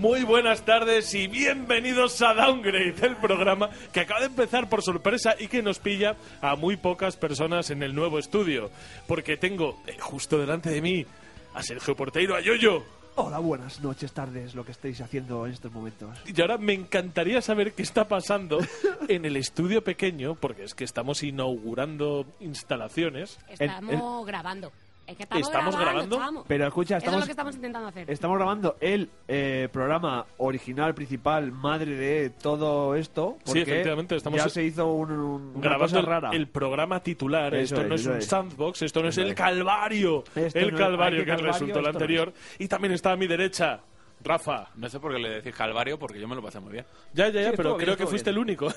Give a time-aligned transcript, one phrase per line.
[0.00, 5.34] Muy buenas tardes y bienvenidos a Downgrade, el programa que acaba de empezar por sorpresa
[5.38, 8.70] y que nos pilla a muy pocas personas en el nuevo estudio.
[9.06, 11.04] Porque tengo eh, justo delante de mí
[11.52, 12.82] a Sergio Porteiro, a Yoyo.
[13.16, 16.16] Hola, buenas noches, tardes, lo que estéis haciendo en estos momentos.
[16.24, 18.58] Y ahora me encantaría saber qué está pasando
[19.08, 23.38] en el estudio pequeño, porque es que estamos inaugurando instalaciones.
[23.50, 24.72] Estamos grabando.
[25.10, 26.44] Es que estamos, ¿Estamos grabando?
[26.46, 28.08] Pero escucha, Eso es lo estamos, que estamos intentando hacer.
[28.10, 33.36] estamos grabando el eh, programa original, principal, madre de todo esto.
[33.44, 36.30] Sí, efectivamente, estamos ya se hizo un, un- una grabando cosa rara.
[36.32, 37.52] el programa titular.
[37.56, 38.26] Eso esto es, no es un es.
[38.26, 40.22] sandbox, esto no es el calvario.
[40.36, 42.32] Esto el no calvario que calvario, resultó el anterior.
[42.60, 43.80] Y también está a mi derecha,
[44.22, 44.68] Rafa.
[44.76, 46.84] No sé por qué le decís Calvario, porque yo me lo pasé muy bien.
[47.14, 48.66] Ya, ya, ya, Sí, pero bien, creo que fuiste el único.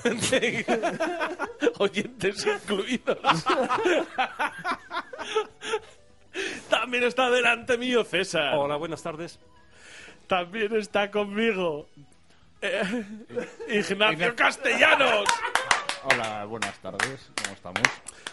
[1.78, 3.18] Oyentes incluidos.
[6.68, 8.54] También está delante mío César.
[8.56, 9.38] Hola, buenas tardes.
[10.26, 11.88] También está conmigo
[12.60, 13.04] eh,
[13.68, 15.28] Ignacio Castellanos.
[16.04, 17.30] Hola, buenas tardes.
[17.42, 17.82] ¿Cómo estamos?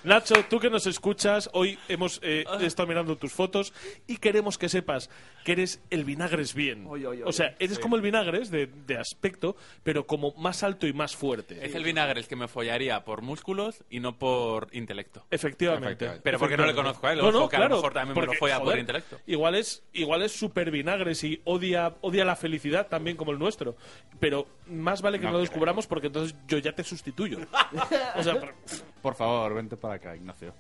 [0.04, 2.58] Nacho, tú que nos escuchas, hoy hemos eh, Ah.
[2.62, 3.72] estado mirando tus fotos
[4.08, 5.10] y queremos que sepas
[5.46, 6.86] que eres el vinagres bien.
[6.88, 7.24] Oy, oy, oy.
[7.28, 11.16] o sea, eres como el vinagres de, de aspecto, pero como más alto y más
[11.16, 11.64] fuerte.
[11.66, 15.24] Es el vinagre el que me follaría por músculos y no por intelecto.
[15.30, 15.88] Efectivamente.
[15.90, 16.22] Efectivamente.
[16.24, 17.00] Pero porque no le Efectivamente.
[17.00, 18.56] conozco a él, No, no, que a lo claro, mejor también me lo porque, folla
[18.58, 19.20] por joder, intelecto.
[19.28, 23.76] Igual es, igual es super vinagres y odia, odia la felicidad también como el nuestro.
[24.20, 27.38] Pero más vale que no, No lo descubramos porque entonces yo ya te sustituyo.
[28.16, 28.54] o sea, pero-
[29.02, 30.54] Por favor, vente para acá, Ignacio.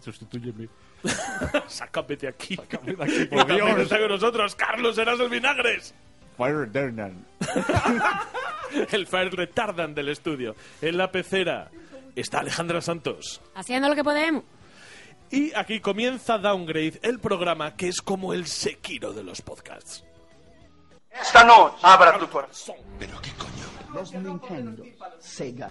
[0.00, 0.68] Sustitúyeme.
[1.66, 2.56] sácame de aquí.
[2.56, 3.78] Sácame de aquí, por Dios.
[3.80, 5.94] está con nosotros, Carlos, serás el vinagres.
[6.36, 7.24] Fire Dernan.
[8.90, 10.54] El fire retardant del estudio.
[10.82, 11.70] En la pecera
[12.14, 13.40] está Alejandra Santos.
[13.54, 14.42] Haciendo lo que podemos.
[15.30, 20.04] Y aquí comienza Downgrade, el programa que es como el Sekiro de los podcasts.
[21.10, 22.76] Esta noche abra tu corazón.
[23.94, 24.84] los Nintendo,
[25.20, 25.70] Sega,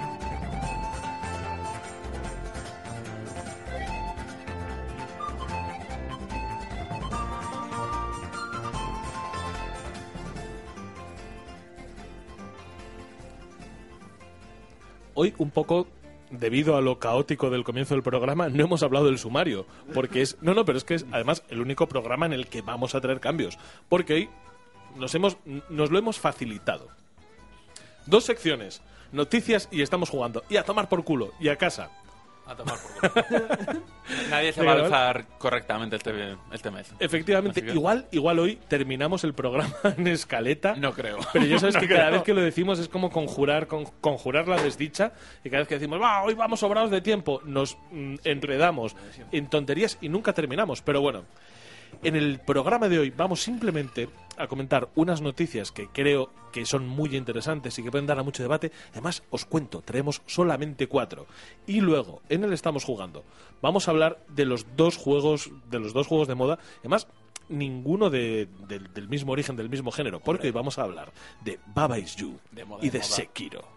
[15.21, 15.85] Hoy un poco
[16.31, 20.35] debido a lo caótico del comienzo del programa no hemos hablado del sumario, porque es
[20.41, 23.01] no, no, pero es que es además el único programa en el que vamos a
[23.01, 24.29] traer cambios, porque hoy
[24.95, 25.37] nos hemos
[25.69, 26.87] nos lo hemos facilitado.
[28.07, 30.41] Dos secciones, noticias y estamos jugando.
[30.49, 31.33] Y a tomar por culo.
[31.39, 31.91] Y a casa.
[32.47, 33.47] A tomar por culo.
[34.29, 36.93] Nadie se va a alzar correctamente este, este mes.
[36.99, 40.75] Efectivamente, Así que- igual, igual hoy terminamos el programa en escaleta.
[40.75, 41.19] No creo.
[41.31, 42.11] Pero ya sabes No que cada creo.
[42.13, 45.13] vez que lo decimos es como conjurar, con- conjurar la desdicha.
[45.43, 48.95] Y cada vez que decimos, va, hoy vamos sobrados de tiempo, nos mm, enredamos
[49.31, 50.81] en tonterías y nunca terminamos.
[50.81, 51.23] Pero bueno,
[52.03, 56.87] en el programa de hoy vamos simplemente a comentar unas noticias que creo que son
[56.87, 58.71] muy interesantes y que pueden dar a mucho debate.
[58.91, 61.27] Además, os cuento, traemos solamente cuatro.
[61.67, 63.23] Y luego, en el estamos jugando,
[63.61, 66.57] vamos a hablar de los dos juegos, de los dos juegos de moda.
[66.79, 67.07] Además,
[67.49, 71.11] ninguno de- del- del mismo origen, del mismo género, porque hoy vamos a hablar
[71.43, 73.03] de Baba Is You De moda, y de de.
[73.03, 73.67] Sekiro.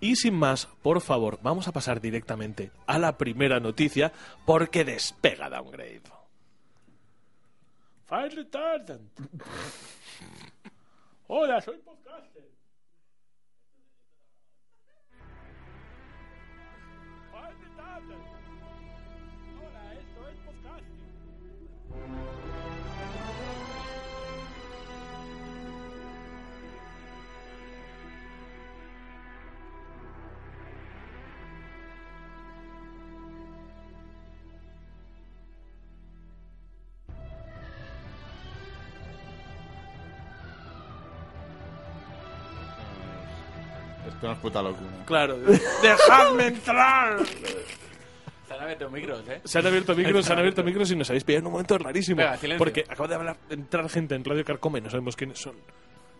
[0.00, 4.12] Y sin más, por favor, vamos a pasar directamente a la primera noticia
[4.46, 6.00] porque despega Downgrade.
[8.10, 9.06] Fire retardant.
[11.28, 12.42] Hola, soy podcaster.
[17.30, 18.29] Fire retardant.
[44.20, 44.90] Esto no es puta locura.
[45.06, 45.38] Claro,
[45.82, 47.20] dejadme entrar.
[48.46, 49.40] Se han abierto micros, ¿eh?
[49.44, 51.78] Se han abierto micros, se han abierto micros y nos habéis pillado en un momento
[51.78, 52.18] rarísimo.
[52.18, 52.58] Venga, silencio.
[52.58, 55.56] porque acaba de hablar, de entrar gente en Radio Carcoma y no sabemos quiénes son.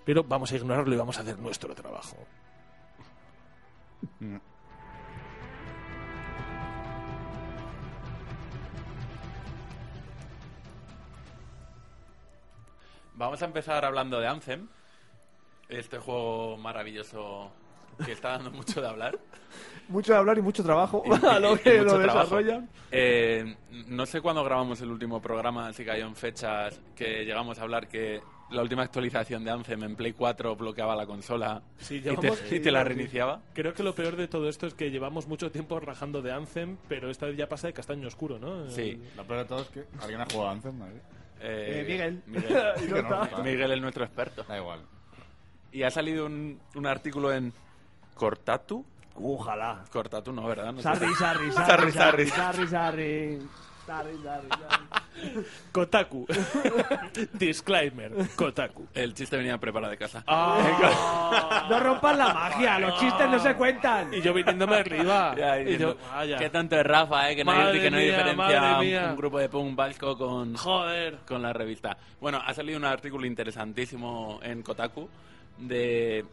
[0.06, 2.16] Pero vamos a ignorarlo y vamos a hacer nuestro trabajo.
[13.12, 14.68] Vamos a empezar hablando de Anthem.
[15.68, 17.52] Este juego maravilloso
[18.04, 19.18] que está dando mucho de hablar.
[19.88, 22.68] Mucho de hablar y mucho trabajo Y- a lo que lo desarrollan.
[22.92, 23.56] Eh,
[23.88, 27.62] no sé cuándo grabamos el último programa, así que hay en fechas que llegamos a
[27.62, 28.20] hablar que
[28.50, 32.52] la última actualización de Anthem en Play 4 bloqueaba la consola Sí, y, te, llevamos-
[32.52, 33.40] y te la reiniciaba.
[33.52, 36.76] Creo que lo peor de todo esto es que llevamos mucho tiempo rajando de Anthem,
[36.88, 38.68] pero esta vez ya pasa de castaño oscuro, ¿no?
[38.70, 39.00] Sí.
[39.16, 40.86] Lo peor de todo es que alguien ha jugado a Anthem, ¿no?
[40.86, 41.00] Eh,
[41.42, 42.22] Eh, Miguel.
[42.26, 43.04] Miguel.
[43.36, 43.42] No.
[43.42, 44.42] Miguel es nuestro experto.
[44.44, 44.80] Da igual.
[45.72, 47.52] Y ha salido un, un artículo en
[48.20, 48.84] Cortatu.
[49.14, 49.82] Ojalá.
[49.90, 50.72] Cortatu no, ¿verdad?
[50.74, 50.82] No.
[50.82, 52.26] Sarri, sarri, Sarri, sarri, sarri.
[52.28, 53.38] sarri, sarri, sarri.
[53.86, 55.32] Sarri, sarri, sarri.
[55.72, 56.26] Kotaku.
[57.32, 58.12] Disclaimer.
[58.36, 58.86] Kotaku.
[58.94, 60.22] El chiste venía preparado de casa.
[60.26, 61.66] Ah.
[61.68, 64.12] No rompas la magia, los chistes no se cuentan.
[64.14, 65.34] Y yo viniéndome arriba.
[65.36, 66.36] Ya, y diciendo, yo, vaya.
[66.36, 67.36] ¿Qué tanto es Rafa, eh?
[67.36, 71.18] Que no, hay, que no hay diferencia un- un grupo de punk vasco con, Joder.
[71.26, 71.96] con la revista.
[72.20, 75.08] Bueno, ha salido un artículo interesantísimo en Kotaku
[75.58, 76.24] de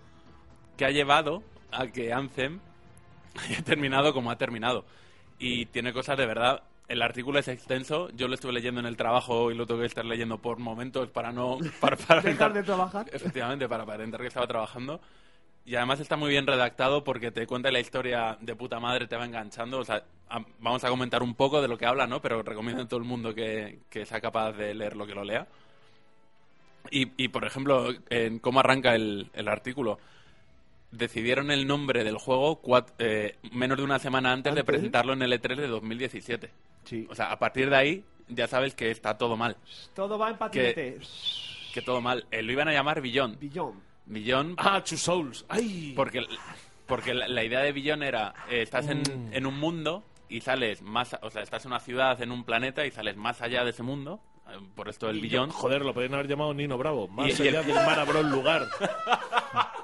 [0.78, 1.42] que ha llevado
[1.80, 2.60] a que Anthem
[3.36, 4.86] haya terminado como ha terminado.
[5.40, 6.64] Y tiene cosas de verdad.
[6.88, 9.88] El artículo es extenso, yo lo estuve leyendo en el trabajo y lo tengo que
[9.88, 11.58] estar leyendo por momentos para no...
[11.82, 13.08] Para, para Dejar de trabajar.
[13.12, 15.02] Efectivamente, para aparentar que estaba trabajando.
[15.66, 19.18] Y además está muy bien redactado porque te cuenta la historia de puta madre, te
[19.18, 19.80] va enganchando.
[19.80, 22.22] O sea, a- vamos a comentar un poco de lo que habla, ¿no?
[22.22, 25.26] Pero recomiendo a todo el mundo que, que sea capaz de leer lo que lo
[25.26, 25.46] lea.
[26.90, 30.00] Y, y, por ejemplo, en cómo arranca el, el artículo.
[30.92, 34.74] Decidieron el nombre del juego cuat- eh, menos de una semana antes, de ¿Antes?
[34.76, 36.50] presentarlo en el E3 de 2017.
[36.86, 37.06] Sí.
[37.10, 39.58] O sea, a partir de ahí ya sabes que está todo mal.
[39.94, 41.00] Todo va en patinete.
[41.74, 42.26] Que todo mal.
[42.32, 43.38] Eh, lo iban a llamar Billón.
[43.40, 43.82] Billón.
[44.06, 45.46] Billón Ah, Two Souls.
[45.50, 45.92] Ay.
[45.96, 46.26] porque,
[46.86, 49.34] porque la, la idea de Billón era, eh, estás en, Mm.
[49.34, 52.86] en un mundo y sales más, o sea, estás en una ciudad, en un planeta
[52.86, 55.50] y sales más allá de ese mundo, eh, por esto el Billón.
[55.50, 57.10] Joder, lo podrían haber llamado Nino Bravo.
[57.10, 58.68] Más Y- y el- allá del Marabrón lugar.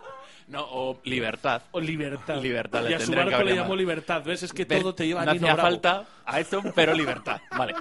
[0.48, 1.64] No, o Libertad.
[1.72, 2.42] O Libertad.
[2.42, 4.24] Libertad, Y a su barco le llamó Libertad.
[4.24, 4.44] ¿Ves?
[4.44, 5.62] Es que todo te lleva a no hacía Bravo.
[5.70, 7.42] falta a eso, pero libertad.
[7.58, 7.74] Vale.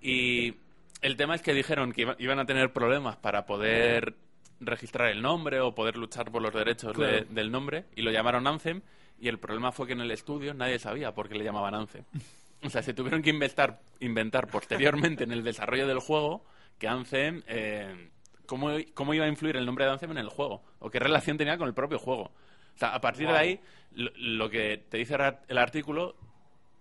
[0.00, 0.54] Y
[1.02, 4.14] el tema es que dijeron que iba- iban a tener problemas para poder
[4.60, 8.46] registrar el nombre o poder luchar por los derechos de- del nombre y lo llamaron
[8.46, 8.80] Anthem
[9.20, 12.04] y el problema fue que en el estudio nadie sabía por qué le llamaban Anthem.
[12.60, 16.44] O sea, se tuvieron que inventar, inventar posteriormente en el desarrollo del juego
[16.76, 17.42] que Anthem...
[17.46, 18.10] eh,
[18.48, 21.36] cómo, cómo iba a influir el nombre de Anthem en el juego o qué relación
[21.36, 22.32] tenía con el propio juego.
[22.74, 23.60] O sea, a partir de ahí,
[23.92, 25.16] lo, lo que te dice
[25.48, 26.16] el artículo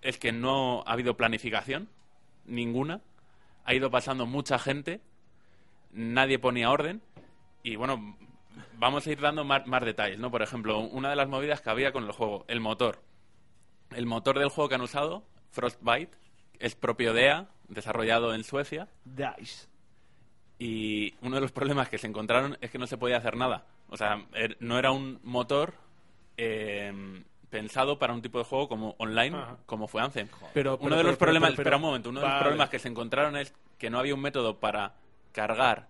[0.02, 1.90] es que no ha habido planificación
[2.46, 3.02] ninguna,
[3.66, 5.02] ha ido pasando mucha gente,
[5.92, 7.02] nadie ponía orden
[7.64, 8.18] y bueno,
[8.80, 10.31] vamos a ir dando más, más detalles, ¿no?
[10.31, 13.02] Por ejemplo, una de las movidas que había con el juego, el motor.
[13.92, 16.16] El motor del juego que han usado, Frostbite,
[16.60, 19.68] es propio de EA, desarrollado en Suecia, Dice.
[20.59, 23.65] Y uno de los problemas que se encontraron es que no se podía hacer nada.
[23.89, 25.74] O sea, er- no era un motor
[26.38, 29.57] eh, pensado para un tipo de juego como online, Ajá.
[29.65, 30.27] como fue Anthem.
[30.54, 32.39] Pero, uno pero, de los pero, problemas, pero, pero, espera un momento, uno de los
[32.41, 34.96] problemas que se encontraron es que no había un método para
[35.32, 35.89] cargar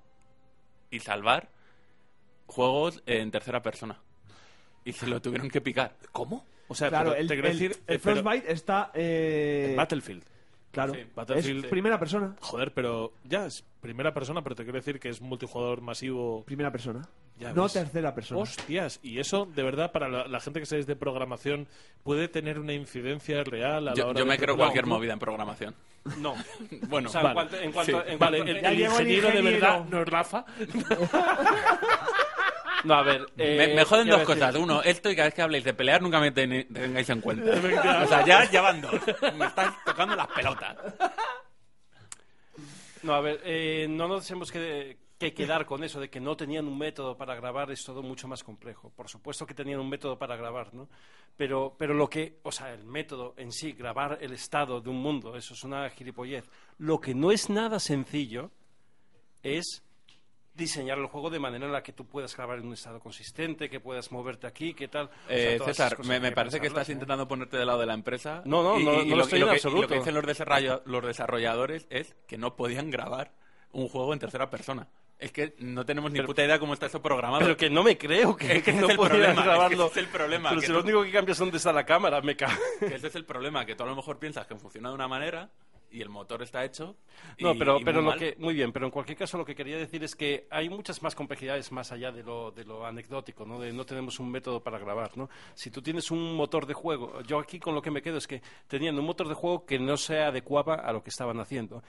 [0.92, 1.50] y salvar
[2.46, 4.00] juegos en tercera persona.
[4.86, 5.96] Y se lo tuvieron que picar.
[6.12, 6.46] ¿Cómo?
[6.70, 7.72] O sea, Claro, pero el, te quiero el- decir...
[7.88, 8.92] el eh, pero- Frostbite está.
[8.94, 10.24] Eh, Battlefield.
[10.78, 10.94] Claro.
[10.94, 12.36] Sí, Battlefield, es primera persona.
[12.40, 16.44] Joder, pero ya es primera persona, pero te quiero decir que es multijugador masivo.
[16.46, 17.08] Primera persona.
[17.40, 17.74] Ya no ves.
[17.74, 18.42] tercera persona.
[18.42, 21.68] Hostias, y eso de verdad para la, la gente que sabes de programación
[22.04, 24.86] puede tener una incidencia real a la Yo, hora yo de me creo programar cualquier
[24.88, 25.76] movida en programación.
[26.20, 26.34] No.
[26.90, 27.30] Bueno, O sea, Vale.
[27.32, 28.12] en cuanto, en cuanto, Sí.
[28.14, 29.68] en Vale, el, el llegó el ingeniero de ingeniero.
[29.68, 30.46] verdad no es Rafa.
[32.84, 33.26] No, a ver.
[33.36, 34.56] Me, eh, me joden dos cosas.
[34.56, 37.52] Uno, esto y cada vez que habléis de pelear nunca me ten- tengáis en cuenta.
[38.04, 38.94] o sea, ya, ya van dos.
[39.36, 40.78] Me estáis tocando las pelotas.
[43.04, 46.36] No, a ver, eh, no nos tenemos que, que quedar con eso de que no
[46.36, 48.92] tenían un método para grabar, es todo mucho más complejo.
[48.96, 50.90] Por supuesto que tenían un método para grabar, ¿no?
[51.38, 54.98] Pero, pero lo que, o sea, el método en sí, grabar el estado de un
[55.02, 56.50] mundo, eso es una gilipollez.
[56.80, 58.52] Lo que no es nada sencillo
[59.44, 59.84] es
[60.58, 63.70] diseñar el juego de manera en la que tú puedas grabar en un estado consistente,
[63.70, 65.06] que puedas moverte aquí, que tal.
[65.06, 66.94] O sea, Eh, César, me, parece que estás ¿no?
[66.94, 68.42] intentando ponerte del lado de la empresa.
[68.46, 69.88] No, no, y, no, y no lo estoy y lo en que, y lo absoluto.
[69.88, 73.32] que dicen los, desarrolla- los desarrolladores es que no podían grabar
[73.72, 74.88] un juego en tercera persona.
[75.20, 77.40] Es que no tenemos ni puta idea cómo está eso programado.
[77.44, 79.86] Pero que no me creo que, Es no es que grabarlo.
[79.88, 81.74] ese es el problema, Pero que si tú- lo único que cambia es dónde está
[81.74, 82.54] la cámara, me cago.
[82.82, 85.50] Ese es el problema, que tú a lo mejor piensas que funciona de una manera
[85.92, 86.96] y el motor está hecho.
[87.38, 88.20] y- No, pero, y pero muy lo mal.
[88.20, 91.02] que, muy bien, pero en cualquier caso lo que quería decir es que hay muchas
[91.02, 93.60] más complejidades más allá de lo, de lo anecdótico, ¿no?
[93.60, 95.30] De no tenemos un método para grabar, ¿no?
[95.56, 98.28] Si tú tienes un motor de juego, yo aquí con lo que me quedo es
[98.28, 101.84] que tenían un motor de juego que no se adecuaba a lo que estaban haciendo.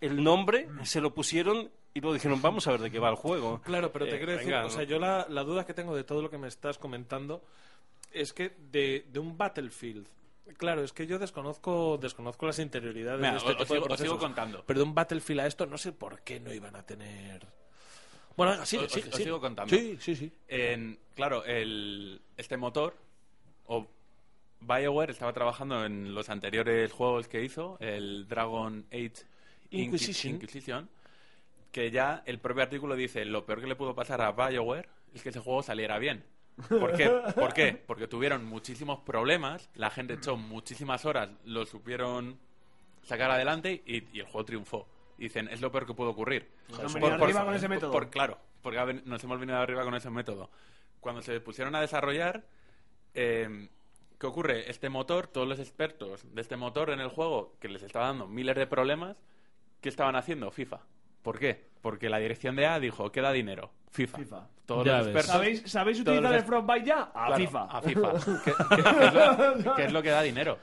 [0.00, 3.16] El nombre se lo pusieron y luego dijeron, vamos a ver de qué va el
[3.16, 3.60] juego.
[3.64, 5.96] Claro, pero te Eh, quiero decir, venga, o sea, yo la, la duda que tengo
[5.96, 7.42] de todo lo que me estás comentando
[8.12, 10.06] es que de, de un Battlefield.
[10.56, 13.74] Claro, es que yo desconozco desconozco las interioridades Mira, de este os- tipo os de
[13.74, 14.06] sigo- os procesos.
[14.12, 14.64] sigo contando.
[14.66, 17.46] Pero de un Battlefield a esto no sé por qué no iban a tener.
[18.36, 19.24] Bueno, venga, sigue, Os- sigue, os sigue.
[19.24, 19.74] sigo contando.
[19.76, 20.32] Sí, sí, sí.
[20.46, 22.96] En, claro, el, este motor,
[23.66, 23.86] o
[24.60, 29.12] BioWare estaba trabajando en los anteriores juegos que hizo, el Dragon Age
[29.70, 30.34] Inqui- Inquisition.
[30.34, 30.88] Inquisition,
[31.72, 35.22] que ya el propio artículo dice, lo peor que le pudo pasar a BioWare es
[35.22, 36.24] que ese juego saliera bien.
[36.68, 37.08] ¿Por qué?
[37.34, 37.72] ¿Por qué?
[37.86, 42.38] Porque tuvieron muchísimos problemas, la gente echó muchísimas horas, lo supieron
[43.02, 44.88] sacar adelante y, y el juego triunfó.
[45.18, 46.48] Y dicen, es lo peor que pudo ocurrir.
[46.68, 47.92] Nos han venido arriba con ese método.
[47.92, 50.50] por- claro, porque ha ven- nos hemos venido arriba con ese método.
[51.00, 52.44] Cuando se pusieron a desarrollar,
[53.14, 53.68] eh,
[54.18, 54.70] ¿qué ocurre?
[54.70, 58.26] Este motor, todos los expertos de este motor en el juego, que les estaba dando
[58.26, 59.16] miles de problemas,
[59.80, 60.50] ¿qué estaban haciendo?
[60.50, 60.80] FIFA.
[61.28, 61.62] ¿Por qué?
[61.82, 63.70] Porque la dirección de A dijo, ¿qué da dinero?
[63.90, 64.16] FIFA.
[64.18, 64.48] FIFA.
[64.64, 65.16] Todos Ya los ves.
[65.16, 65.32] expertos...
[65.34, 67.02] ¿Sabéis, ¿sabéis todos utilizar los el Frostbite ya?
[67.14, 67.64] A Claro, FIFA.
[67.64, 68.12] A FIFA.
[68.44, 70.58] ¿Qué, qué- qué es lo, qué es lo que da dinero?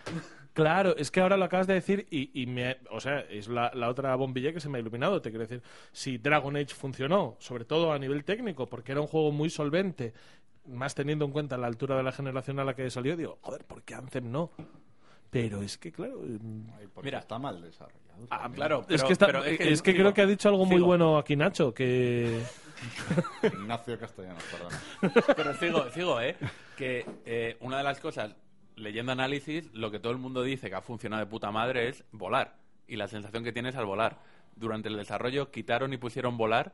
[0.54, 3.70] Claro, es que ahora lo acabas de decir y, y me, o sea, es la,
[3.76, 5.22] la otra bombilla que se me ha iluminado.
[5.22, 9.08] Te quiero decir, si Dragon Age funcionó, sobre todo a nivel técnico, porque era un
[9.08, 10.14] juego muy solvente,
[10.66, 13.66] más teniendo en cuenta la altura de la generación a la que salió, digo, joder,
[13.66, 14.50] ¿por qué Anthem no?
[15.36, 16.22] Pero es que, claro,
[16.80, 17.20] Ay, porque Mira.
[17.20, 18.28] está mal desarrollado.
[18.30, 20.66] Ah, claro, es pero- que, está- pero es es que, creo que ha dicho algo
[20.66, 22.42] muy bueno aquí Nacho, que...
[23.44, 25.24] Ignacio Castellanos, perdón.
[25.36, 26.38] Pero sigo, sigo, ¿eh?
[26.78, 28.34] Que eh, una de las cosas,
[28.78, 32.06] leyendo análisis, lo que todo el mundo dice que ha funcionado de puta madre es
[32.14, 32.56] volar.
[32.88, 34.20] Y la sensación que tienes al volar.
[34.56, 36.74] Durante el desarrollo quitaron y pusieron volar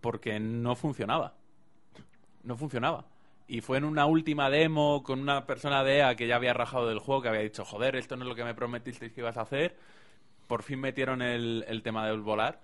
[0.00, 1.34] porque no funcionaba.
[2.44, 3.04] No funcionaba.
[3.46, 6.88] Y fue en una última demo con una persona de EA que ya había rajado
[6.88, 9.36] del juego, que había dicho, joder, esto no es lo que me prometisteis que ibas
[9.36, 9.76] a hacer.
[10.46, 12.60] Por fin metieron el, el tema del volar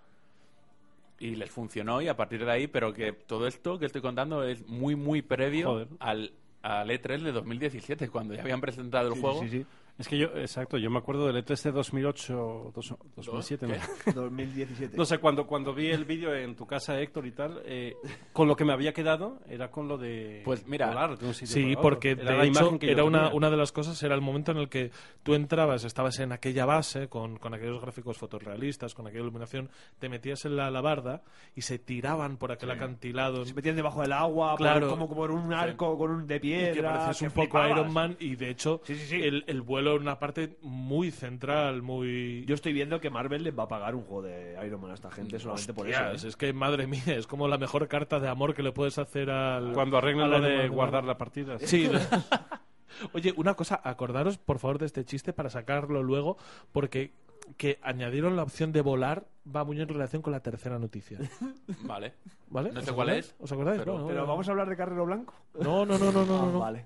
[1.18, 4.42] y les funcionó y a partir de ahí, pero que todo esto que estoy contando
[4.42, 5.88] es muy, muy previo Joder.
[6.00, 6.32] al,
[6.62, 9.42] al E3 de 2017, cuando ya habían presentado el juego.
[9.42, 9.66] Sí, sí.
[10.00, 14.12] Es que yo, exacto, yo me acuerdo del E3 de 2008, dos- 2007, ¿Qué?
[14.14, 14.96] no, 2017.
[14.96, 17.94] No sé, cuando, cuando vi el vídeo en tu casa, Héctor, y tal, eh,
[18.32, 21.34] con lo que me había quedado era con lo de Pues mira, volar de un
[21.34, 21.82] sitio Sí, para otro.
[21.82, 24.14] porque Era de la hecho imagen que yo era una, una de las cosas, era
[24.14, 24.90] el momento en el que
[25.22, 30.08] tú entrabas, estabas en aquella base con, con aquellos gráficos fotorrealistas, con aquella iluminación, te
[30.08, 31.22] metías en la alabarda
[31.54, 33.44] y se tiraban por aquel acantilado.
[33.44, 34.88] Se metían debajo del agua, por- Claro.
[34.88, 36.72] como por un arco con un de Y piedra.
[36.74, 37.70] que parecías que un poco flipabas.
[37.72, 39.22] Iron Man y de hecho Sí, sí, sí.
[39.22, 42.44] El, el vuelo una parte muy central, muy...
[42.46, 44.94] Yo estoy viendo que Marvel les va a pagar un juego de Iron Man a
[44.94, 46.00] esta gente solamente por eso.
[46.02, 46.28] Hostias, ¿eh?
[46.28, 49.30] Es que, madre mía, es como la mejor carta de amor que le puedes hacer
[49.30, 49.72] al...
[49.72, 50.68] Cuando arreglan lo de Man.
[50.70, 51.58] guardar la partida.
[51.58, 51.90] Sí.
[53.12, 56.36] Oye, una cosa, acordaros por favor de este chiste para sacarlo luego,
[56.72, 57.12] porque
[57.56, 61.18] que añadieron la opción de volar va muy en relación con la tercera noticia.
[61.84, 62.12] Vale.
[62.48, 62.70] ¿Vale?
[62.72, 63.26] No sé ¿Os cuál acordáis?
[63.26, 63.78] es, ¿Os acordáis?
[63.80, 64.26] pero- No, no, Pero no.
[64.26, 65.34] vamos a hablar de Carrero Blanco.
[65.60, 66.58] No, no, no, no, no, Ah, no, no.
[66.60, 66.84] Vale.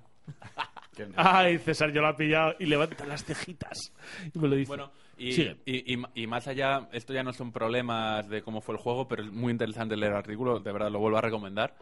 [1.16, 3.92] Ay, César, yo lo he pillado y levanta las cejitas
[4.32, 4.68] y me lo dice.
[4.68, 5.56] Bueno, y, Sigue.
[5.64, 9.06] y, y- y más allá, esto ya no son problemas de cómo fue el juego,
[9.08, 11.74] pero es muy interesante leer el artículo, de verdad lo vuelvo a recomendar.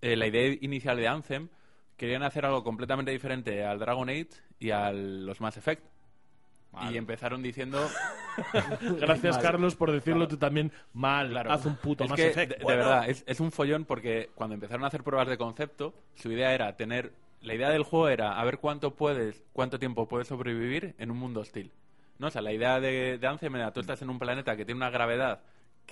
[0.00, 1.48] Eh, la idea inicial de Anthem,
[1.96, 5.84] querían hacer algo completamente diferente al Dragon Age y a los Mass Effect.
[6.72, 6.92] Vale.
[6.94, 7.86] Y empezaron diciendo...
[9.00, 11.28] Gracias, Carlos, por decirlo tú también mal.
[11.30, 11.52] Claro.
[11.52, 12.52] Haz un puto Es más que, Effect.
[12.52, 12.78] De, de Bueno.
[12.78, 16.52] verdad, es, es un follón porque cuando empezaron a hacer pruebas de concepto, su idea
[16.54, 17.12] era tener.
[17.42, 21.18] La idea del juego era a ver cuánto puedes, cuánto tiempo puedes sobrevivir en un
[21.18, 21.72] mundo hostil.
[22.18, 22.28] ¿No?
[22.28, 24.78] O sea, la idea de, de Anthem era tú estás en un planeta que tiene
[24.78, 25.42] una gravedad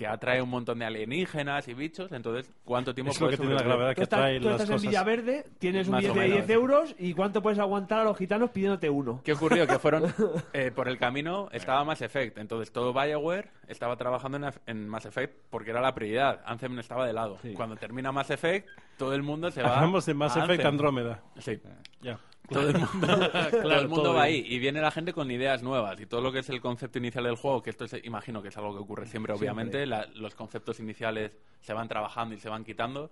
[0.01, 3.45] que atrae un montón de alienígenas y bichos, entonces ¿cuánto tiempo Es lo puedes que
[3.45, 4.89] tiene la gravedad que estás, trae tú las estás en cosas.
[4.89, 6.47] Villaverde, tienes un billete de menos.
[6.47, 9.21] 10 euros y ¿cuánto puedes aguantar a los gitanos pidiéndote uno?
[9.23, 9.67] ¿Qué ocurrió?
[9.67, 10.11] Que fueron
[10.53, 15.05] eh, por el camino estaba Mass Effect, entonces todo Bioware estaba trabajando en, en Mass
[15.05, 16.41] Effect porque era la prioridad.
[16.47, 17.37] Anthem estaba de lado.
[17.55, 19.75] Cuando termina Mass Effect, todo el mundo se va.
[19.75, 20.67] Hablamos de Mass a Effect Anthem.
[20.67, 21.21] Andrómeda.
[21.37, 21.61] Sí.
[22.01, 22.17] Ya.
[22.51, 23.07] Todo el mundo,
[23.51, 24.43] todo el mundo todo va bien.
[24.45, 26.99] ahí y viene la gente con ideas nuevas y todo lo que es el concepto
[26.99, 30.07] inicial del juego, que esto es, imagino que es algo que ocurre siempre, obviamente, la-
[30.15, 31.31] los conceptos iniciales
[31.61, 33.11] se van trabajando y se van quitando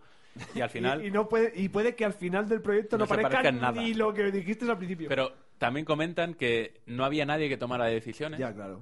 [0.56, 1.04] y al final...
[1.04, 3.52] Y, y no puede, y puede que al final del proyecto no, No parezca parezca
[3.52, 3.82] nada.
[3.82, 5.08] ni lo que dijiste al principio.
[5.10, 8.40] Pero también comentan que no había nadie que tomara decisiones.
[8.40, 8.82] Ya, claro.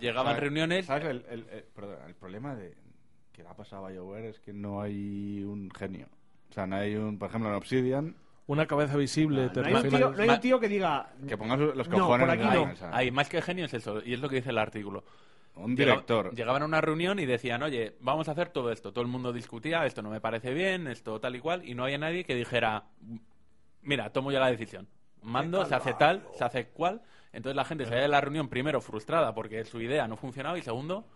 [0.00, 0.86] Llegaban ¿Sabes- reuniones...
[0.86, 1.04] ¿Sabes?
[1.04, 2.74] El, el- el- perdón, el problema de
[3.32, 6.08] que le ha pasado a BioWare es que no hay un genio.
[6.50, 8.16] O sea, no hay un, por ejemplo, en Obsidian,
[8.48, 9.48] Una cabeza visible.
[9.48, 11.10] te no hay, un refieres- tío, no hay un tío que diga...
[11.26, 12.66] que pongas los No, cojones en aquí la no.
[12.66, 12.90] mesa.
[12.96, 15.04] Hay más que genio es eso, y es lo que dice el artículo.
[15.56, 16.34] Un Llega- director.
[16.34, 18.92] Llegaban a una reunión y decían, oye, vamos a hacer todo esto.
[18.92, 21.84] Todo el mundo discutía, esto no me parece bien, esto tal y cual, y no
[21.84, 22.84] había nadie que dijera,
[23.82, 24.88] mira, tomo ya la decisión.
[25.22, 27.02] Mando, se hace tal, se hace cual.
[27.32, 30.62] Entonces la gente salía de la reunión primero frustrada porque su idea no funcionaba y
[30.62, 31.06] segundo,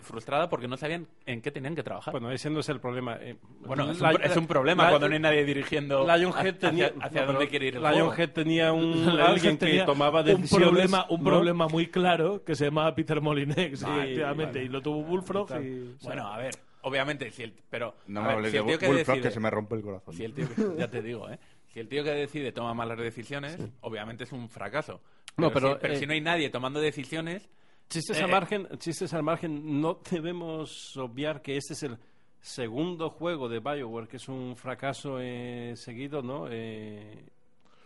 [0.00, 2.12] frustrada porque no sabían en qué tenían que trabajar.
[2.12, 3.16] Bueno, ese no es el problema.
[3.20, 3.36] eh.
[3.60, 6.58] Bueno, es La- un, es un problema la- cuando no hay nadie dirigiendo Lionhead hacia,
[6.58, 8.32] tenía, hacia no, dónde pero quiere ir el Lionhead juego.
[8.32, 10.68] tenía un alguien que tenía tomaba un decisiones.
[10.68, 11.24] problema, un ¿no?
[11.30, 14.64] problema muy claro que se llamaba Peter Molinex, Sí, efectivamente, vale.
[14.64, 15.94] y lo tuvo Bullfrog y...
[16.02, 18.78] Bueno, a ver, obviamente, si el, pero No me ver, hables si de el tío
[18.78, 20.14] que Bullfrog decide- que se me rompe el corazón.
[20.14, 21.38] Si el tío que- ya te digo, ¿eh?
[21.68, 25.00] Si el tío que decide toma malas decisiones, obviamente es un fracaso.
[25.38, 27.48] No, pero, pero, si, pero eh, si no hay nadie tomando decisiones,
[27.88, 28.32] Chistes Eh, al eh.
[28.32, 31.98] margen, chistes al margen, no debemos obviar que este es el
[32.40, 36.46] segundo juego de BioWare que es un fracaso eh, seguido, ¿no?
[36.50, 37.24] Eh,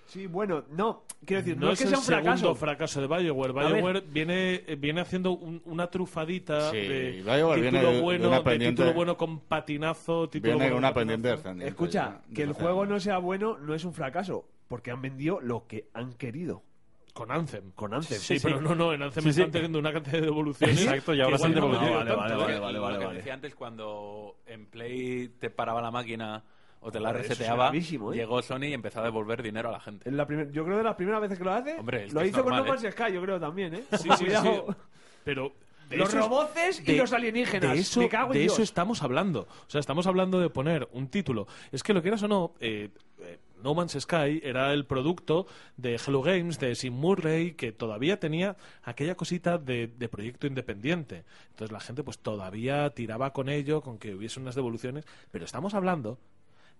[0.08, 2.36] Sí, bueno, no, quiero decir, no, no es es que sea el un fracaso.
[2.38, 3.52] segundo fracaso de BioWare.
[3.52, 8.42] BioWare viene, eh, viene haciendo un- una trufadita Sí, de BioWare viene título de bueno,
[8.42, 11.68] de título bueno con patinazo, título Viene bueno con una con pendiente patinazo.
[11.68, 15.66] Escucha, que el juego no sea bueno no es un fracaso, porque han vendido lo
[15.66, 16.62] que han querido.
[17.16, 17.70] Con Anthem.
[17.74, 18.64] Con Anthem, Sí, sí, pero sí.
[18.64, 19.40] no, no, en Anthem Sí, sí.
[19.40, 20.80] están teniendo una cantidad de devoluciones.
[20.82, 22.36] Exacto, y ahora que se han igual no Vale, tanto, vale, ¿eh?
[22.60, 23.16] vale, lo vale, que vale.
[23.18, 26.44] decía antes, cuando en Play te paraba la máquina
[26.80, 27.80] o te la es reseteaba, ¿eh?
[27.80, 30.10] llegó Sony y empezó a devolver dinero a la gente.
[30.10, 32.26] La primer- yo creo que de las primeras veces que lo hace, Hombre, lo que
[32.28, 33.84] hizo con No Man's Sky, yo creo también, ¿eh?
[33.92, 34.48] Sí, sí, sí.
[35.24, 35.52] Pero
[35.88, 37.72] de Los roboces y de- los alienígenas.
[37.72, 38.52] De eso, Me cago en de Dios.
[38.54, 39.42] eso estamos hablando.
[39.42, 41.46] O sea, estamos hablando de poner un título.
[41.72, 43.00] Es que lo quieras o no, eh, eh,
[43.62, 45.46] No Man's Sky era el producto
[45.76, 51.24] de Hello Games, de Sim Murray, que todavía tenía aquella cosita de, de proyecto independiente.
[51.50, 55.04] Entonces la gente pues todavía tiraba con ello, con que hubiese unas devoluciones.
[55.30, 56.18] Pero estamos hablando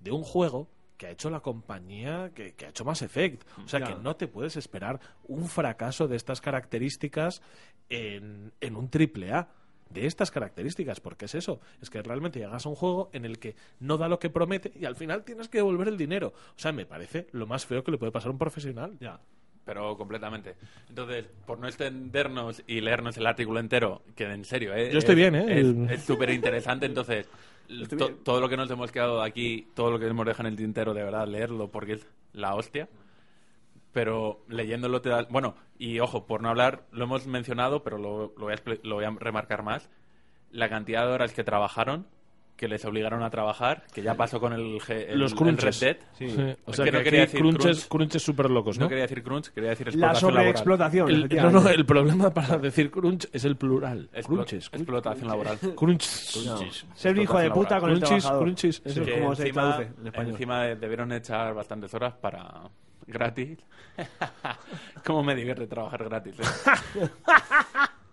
[0.01, 3.43] de un juego que ha hecho la compañía que, que ha hecho Mass Effect.
[3.65, 7.43] O sea, que no te puedes esperar un fracaso de estas características
[7.89, 9.49] en, en un triple A.
[9.91, 13.39] De estas características, porque es eso, es que realmente llegas a un juego en el
[13.39, 16.29] que no da lo que promete y al final tienes que devolver el dinero.
[16.29, 18.97] O sea, me parece lo más feo que le puede pasar a un profesional.
[19.01, 19.21] Ya.
[19.65, 20.55] Pero completamente.
[20.89, 24.91] Entonces, por no extendernos y leernos el artículo entero, que en serio, ¿eh?
[24.93, 25.93] Yo estoy es- bien, ¿eh?
[25.95, 27.29] Es- súper interesante, entonces,
[27.97, 30.59] to- todo lo que nos hemos quedado aquí, todo lo que hemos dejado en el
[30.59, 32.89] tintero, de verdad, leerlo, porque es la hostia.
[33.97, 35.23] Pero leyéndolo te da...
[35.31, 38.97] Bueno, y ojo, por no hablar, lo hemos mencionado, pero lo, lo voy, a, lo
[38.97, 39.89] voy a remarcar más.
[40.51, 42.07] La cantidad de horas que trabajaron,
[42.57, 45.81] que les obligaron a trabajar, que ya pasó con el, el, Los el crunches.
[45.81, 46.07] Red Dead.
[46.13, 46.25] Sí.
[46.27, 47.89] Es O sea, que que, no quería decir crunches, crunch.
[47.89, 48.89] crunches súper locos, No ¿no?
[48.91, 50.45] quería decir crunch, quería decir La explotación laboral.
[50.45, 51.09] sobreexplotación.
[51.11, 54.11] El- no, no, el problema para decir crunch es el plural.
[54.13, 54.69] Explo- crunches.
[54.75, 55.59] explotación laboral.
[55.75, 56.45] Crunches.
[56.45, 56.59] No.
[56.95, 58.43] Ser un hijo de puta con el Crunchies, trabajador.
[58.45, 60.33] crunchies, Eso es como se encima, traduce en español.
[60.33, 62.63] encima de- debieron echar bastantes horas para
[63.07, 63.59] gratis.
[65.05, 66.35] Cómo me divierte trabajar gratis.
[66.39, 67.09] eh?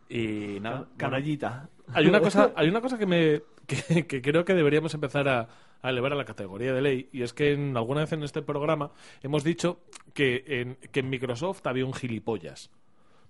[0.56, 0.78] y nada.
[0.78, 1.70] bueno, Canallita.
[1.94, 5.48] Hay una cosa, hay una cosa que me que, que creo que deberíamos empezar a,
[5.82, 8.42] a elevar a la categoría de ley y es que en, alguna vez en este
[8.42, 9.82] programa hemos dicho
[10.14, 12.72] que en, que en Microsoft había un gilipollas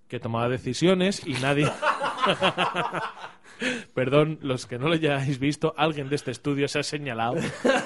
[0.08, 1.72] que tomaba decisiones y nadie
[3.94, 7.36] Perdón, los que no lo hayáis visto, alguien de este estudio se ha señalado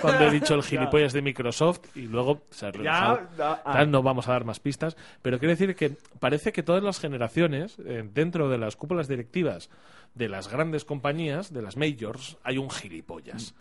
[0.01, 3.21] cuando he dicho el gilipollas de Microsoft y luego se ha relajado.
[3.37, 6.63] Ya, ah, Tal, no vamos a dar más pistas, pero quiero decir que parece que
[6.63, 9.69] todas las generaciones, eh, dentro de las cúpulas directivas
[10.15, 13.53] de las grandes compañías, de las majors, hay un gilipollas.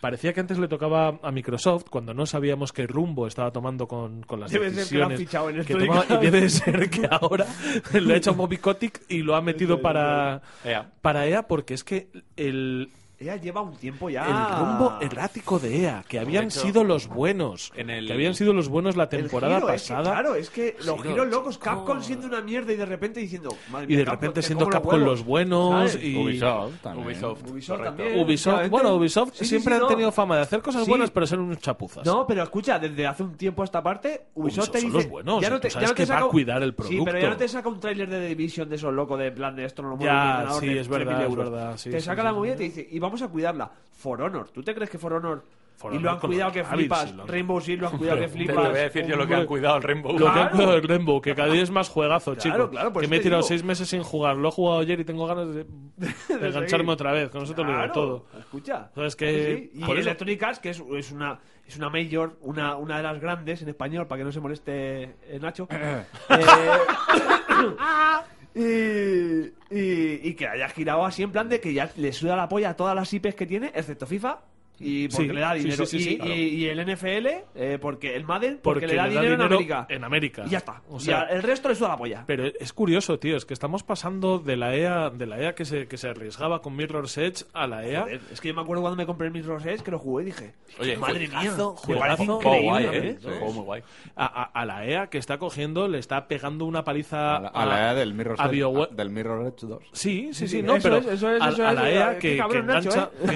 [0.00, 4.22] Parecía que antes le tocaba a Microsoft cuando no sabíamos qué rumbo estaba tomando con,
[4.22, 6.90] con las Debe ser que lo han decisiones fichado en que tomaba, y debe ser
[6.90, 7.46] que ahora
[7.92, 10.90] lo ha hecho Bobby Kotick y lo ha metido para, Ea.
[11.00, 14.26] para EA porque es que el, Ella lleva un tiempo ya.
[14.26, 18.34] el rumbo errático de EA, que habían hecho, sido los buenos, en el- que habían
[18.34, 20.12] sido los buenos la temporada giro, es que, pasada.
[20.12, 21.64] claro, es que los Giro, giros locos, chico.
[21.64, 23.56] Capcom siendo una mierda y de repente diciendo.
[23.70, 26.04] madre y de Capcom, repente te siendo Capcom los buenos ¿sabes?
[26.04, 27.06] y Ubisoft también.
[27.06, 27.50] Ubisoft.
[27.50, 28.18] Ubisoft también.
[28.20, 29.88] Ubisoft, bueno, Ubisoft Sí, siempre sí, han no.
[29.88, 30.90] tenido fama de hacer cosas Sí.
[30.90, 32.04] buenas, pero ser unos chapuzas.
[32.04, 35.02] No, pero escucha, desde hace un tiempo a esta parte, Ubisoft, Ubisoft te son dice.
[35.04, 36.76] los buenos, ya no te, sabes ya no te que va a cuidar el Sí,
[36.76, 37.18] pero producto.
[37.18, 39.80] ya no te saca un tráiler de Division de esos locos de plan de esto
[39.82, 42.86] no lo mueve Ya, sí, es 3.000 verdad, te saca la movida y te dice,
[43.06, 43.70] vamos a cuidarla.
[43.92, 44.50] For Honor.
[44.50, 45.42] ¿Tú te crees que For Honor
[45.76, 47.14] For y Honor lo han cuidado que Javis, flipas?
[47.26, 48.56] Rainbow Six lo han cuidado que Te flipas.
[48.56, 50.18] lo voy a decir yo lo que han cuidado el Rainbow.
[50.18, 53.00] Lo que han cuidado del Rainbow, que cada día es más juegazo, Claro, chico.
[53.00, 53.48] que me he te tirado digo.
[53.48, 54.36] seis meses sin jugar.
[54.36, 55.64] Lo he jugado ayer y tengo ganas de,
[56.40, 57.30] de engancharme otra vez.
[57.30, 58.26] Con eso te lo digo todo.
[58.38, 58.90] Escucha.
[59.18, 59.70] Sí.
[59.74, 63.60] Y Electronic Arts, que es, es una es una major, una, una de las grandes
[63.60, 65.66] en español, para que no se moleste eh, Nacho.
[68.56, 72.48] Y, y, y que haya girado así en plan de que ya le suda la
[72.48, 74.40] polla a todas las IPs que tiene, excepto FIFA,
[74.78, 75.86] Y porque Sí, le da dinero.
[75.86, 76.34] sí, sí, sí, y, claro.
[76.34, 79.86] y- y el NFL, eh, porque el Madden, porque, le da dinero, en América.
[79.88, 80.42] En América.
[80.46, 80.82] Y ya está.
[80.90, 82.24] O sea, el resto le suda la polla.
[82.26, 85.64] Pero es curioso, tío, es que estamos pasando de la EA, de la EA que
[85.64, 88.02] se, que se arriesgaba con Mirror's Edge a la EA.
[88.02, 90.24] Joder, es que yo me acuerdo cuando me compré el Mirror's Edge que lo jugué
[90.24, 92.90] y dije, Oye, madre mía, juegazo, guay, ¿eh?
[92.92, 93.18] ¿eh?
[93.22, 93.82] Juego muy guay.
[94.14, 97.48] A, a- a la EA que está cogiendo, le está pegando una paliza A la,
[97.48, 99.82] a la edad del Mirror, a Edge- del Mirror Edge 2.
[99.92, 101.90] Sí, sí, sí, Sí, no, eso pero es, eso es, a, eso a es, la
[101.90, 103.10] eh, EA qué que, que engancha,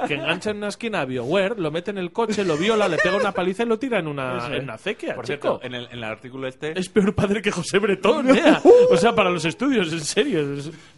[0.00, 2.86] que, que engancha en una esquina a BioWare, lo mete en el coche, lo viola,
[2.88, 5.58] le pega una paliza y lo tira en una, en una acequia, Por chico.
[5.58, 8.60] cierto, en el, en el artículo este Es peor padre que José Bretón, EA.
[8.90, 10.42] O sea, para los estudios, en serio.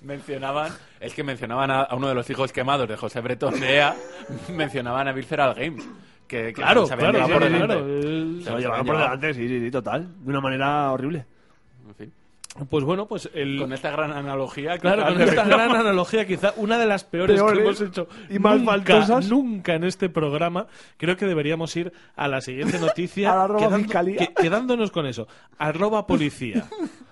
[0.03, 3.77] mencionaban, es que mencionaban a, a uno de los hijos quemados de José Bretón de
[3.77, 3.97] EA,
[4.51, 5.89] mencionaban a Visceral Games.
[6.27, 7.67] Que, que Claro, se claro, llevado por delante.
[7.67, 8.43] claro.
[8.43, 10.09] Se lo llevaron por delante, sí, sí, sí, total.
[10.25, 11.27] De una manera horrible.
[11.89, 12.13] En fin,
[12.69, 13.59] Pues bueno, pues el...
[13.59, 14.77] con esta gran analogía...
[14.79, 18.39] Claro, con esta gran analogía, quizá una de las peores, Peores que hemos hecho y
[18.39, 19.29] más nunca, faltosas.
[19.31, 20.67] nunca en este programa.
[20.99, 24.19] Creo que deberíamos ir a la siguiente noticia, A la arroba quedando- fiscalía.
[24.19, 25.27] que- quedándonos con eso.
[25.59, 26.67] Arroba policía.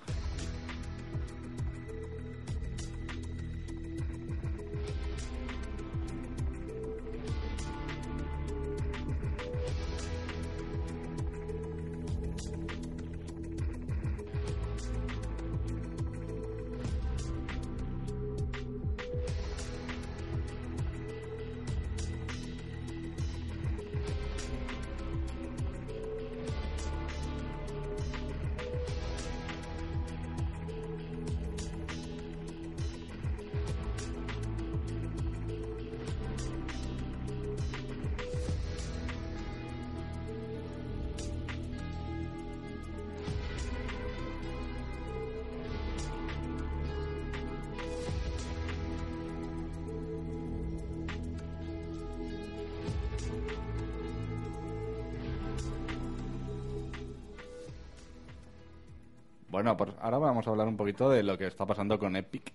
[60.14, 62.52] ahora vamos a hablar un poquito de lo que está pasando con Epic.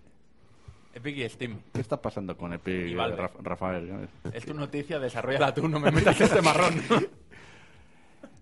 [0.94, 1.58] Epic y Steam.
[1.74, 3.18] ¿Qué está pasando con Epic, Y Valve.
[3.18, 4.08] Raf- Rafael?
[4.34, 6.74] Es tu noticia, desarrolla tú, no me metas este marrón.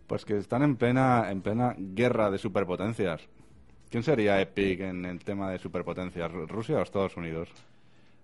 [0.07, 3.21] Pues que están en plena, en plena guerra de superpotencias.
[3.89, 6.29] ¿Quién sería Epic en el tema de superpotencias?
[6.31, 7.49] ¿Ru- ¿Rusia o Estados Unidos?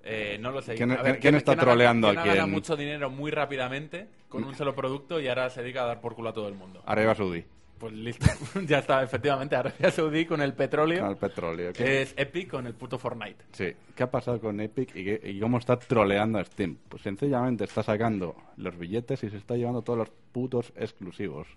[0.03, 0.75] Eh, no lo sé.
[0.75, 2.51] ¿Quién- A quién está gana- troleando quién a gana quién?
[2.51, 6.15] mucho dinero muy rápidamente con un solo producto y ahora se dedica a dar por
[6.15, 6.83] culo a todo el mundo.
[6.85, 7.43] Arabia Saudí,
[7.79, 8.25] Pues listo,
[8.67, 11.01] ya está, efectivamente, Arabia Saudí con el petróleo.
[11.01, 11.71] con el petróleo.
[11.73, 13.45] ¿Qué- Es Epic con el puto Fortnite.
[13.53, 13.73] Sí.
[13.95, 16.77] ¿Qué ha pasado con Epic y, qué- y cómo está troleando a Steam?
[16.89, 21.47] Pues sencillamente está sacando los billetes y se está llevando todos los putos exclusivos.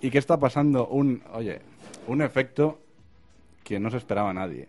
[0.00, 0.86] ¿Y qué está pasando?
[0.88, 1.60] Un, oye,
[2.06, 2.80] un efecto
[3.62, 4.68] que no se esperaba nadie.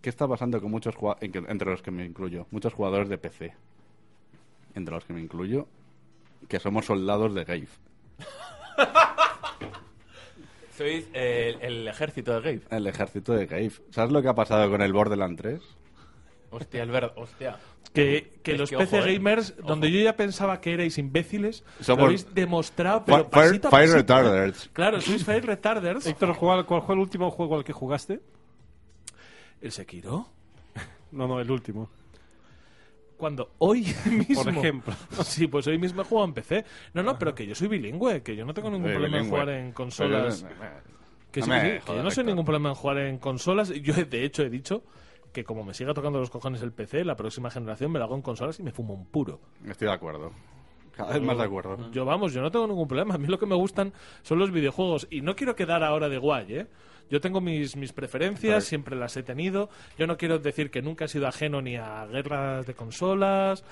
[0.00, 3.52] ¿Qué está pasando con muchos jugadores, entre los que me incluyo, muchos jugadores de PC?
[4.74, 5.68] Entre los que me incluyo,
[6.48, 7.68] que somos soldados de Gabe.
[10.76, 12.62] Sois eh, el, el ejército de Gabe.
[12.76, 13.72] El ejército de Gabe.
[13.90, 15.60] ¿Sabes lo que ha pasado con el Borderlands 3?
[16.50, 17.58] Hostia, el verde, hostia.
[17.92, 19.14] Que, que los que, PC ojo, eh.
[19.14, 19.68] gamers, Ojo.
[19.68, 23.70] donde yo ya pensaba que erais imbéciles, Somos- lo habéis demostrado, pero Fire, pasito a
[23.70, 23.96] fire pasito.
[23.98, 24.70] retarders.
[24.72, 26.06] Claro, sois fire retarders.
[26.06, 28.20] Héctor, ¿cuál, ¿cuál fue el último juego al que jugaste?
[29.60, 30.26] ¿El Sekiro?
[31.10, 31.90] No, no, el último.
[33.22, 34.42] Cuando hoy mismo.
[34.42, 34.94] Por ejemplo.
[35.22, 36.64] Sí, pues hoy mismo he jugado en PC.
[36.92, 39.38] No, no, pero que yo soy bilingüe, que yo no tengo ningún Eh, problema bilingüe.
[39.38, 40.42] en jugar en consolas.
[40.42, 40.70] Pero-
[41.30, 41.50] Que, sí,
[41.86, 43.68] que yo no soy ningún problema en jugar en consolas.
[43.80, 44.82] Yo, de hecho, he dicho
[45.32, 48.16] que como me siga tocando los cojones el PC, la próxima generación me lo hago
[48.16, 49.38] en consolas y me fumo un puro.
[49.68, 50.32] Estoy de acuerdo.
[50.96, 51.92] Cada vez más de acuerdo.
[51.92, 53.14] Yo, vamos, yo no tengo ningún problema.
[53.14, 55.06] A mí lo que me gustan son los videojuegos.
[55.10, 56.66] Y no quiero quedar ahora de guay, ¿eh?
[57.10, 59.68] Yo tengo mis, mis preferencias, siempre las he tenido.
[59.98, 63.64] Yo no quiero decir que nunca he sido ajeno ni a guerras de consolas,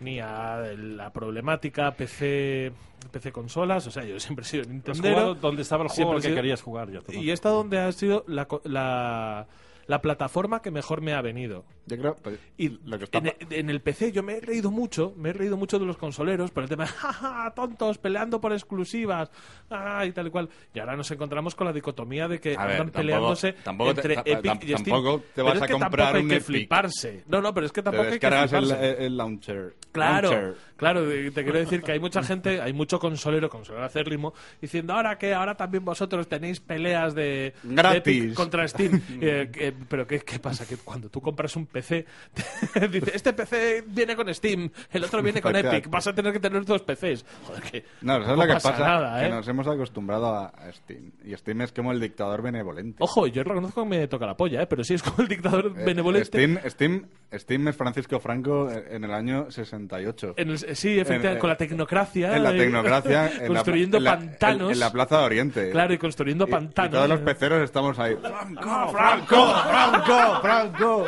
[0.00, 2.72] ni a la problemática PC,
[3.12, 3.86] PC consolas.
[3.86, 5.14] O sea, yo siempre he sido ¿Has Nintendero.
[5.14, 6.90] jugado donde estaba el juego que sido- querías jugar?
[6.90, 7.00] Ya.
[7.14, 9.46] Y esta donde ha sido la, la,
[9.86, 11.64] la plataforma que mejor me ha venido.
[11.86, 14.70] Yo creo pues, Y lo que está en, en el PC yo me he reído
[14.70, 18.40] mucho, me he reído mucho de los consoleros por el tema de jaja, tontos, peleando
[18.40, 19.30] por exclusivas,
[19.70, 20.48] ah, y tal y cual.
[20.74, 23.94] Y ahora nos encontramos con la dicotomía de que A ver, andan tampoco- peleándose tampoco
[23.94, 24.84] te- entre ta- Epic y Steam.
[24.84, 26.46] tampoco te Pero vas es a que comprar tampoco hay un que Epic.
[26.46, 27.24] fliparse.
[27.28, 29.04] No, no, pero es que te tampoco hay que descargas el, fliparse.
[29.06, 29.74] el launcher.
[29.92, 30.56] Claro, Launcher.
[30.76, 34.94] claro, de- te quiero decir que hay mucha gente, hay mucho consolero, consolero acérrimo, diciendo
[34.94, 37.98] ahora que ahora también vosotros tenéis peleas de, de Gratis.
[38.24, 39.02] Epic contra Steam.
[39.20, 40.66] Eh, que- pero ¿qué, ¿qué pasa?
[40.66, 42.06] Que cuando tú compras un PC,
[42.90, 45.56] dice, este PC viene con Steam, el otro viene con.
[45.56, 47.24] Epic, vas a tener que tener dos PCs.
[47.46, 48.84] Joder, que No, ¿sabes no lo que pasa pasa?
[48.86, 49.30] nada, que ¿eh?
[49.30, 51.12] nos hemos acostumbrado a Steam.
[51.24, 52.96] Y Steam es como el dictador benevolente.
[53.00, 54.66] Ojo, yo reconozco que me toca la polla, ¿eh?
[54.66, 56.26] pero sí es como el dictador Eh, benevolente.
[56.26, 60.34] Steam, Steam, Steam es Francisco Franco en el año 68.
[60.36, 62.36] En el- sí, efectivamente, En- con la tecnocracia.
[62.36, 63.30] En la eh, tecnocracia.
[63.40, 64.68] en construyendo en la- pantanos.
[64.68, 65.70] En, en la Plaza de Oriente.
[65.70, 66.92] Claro, y construyendo Y- y pantanos.
[66.92, 68.16] todos los peceros estamos ahí.
[68.20, 71.06] ¡Franco, Franco, Franco, Franco!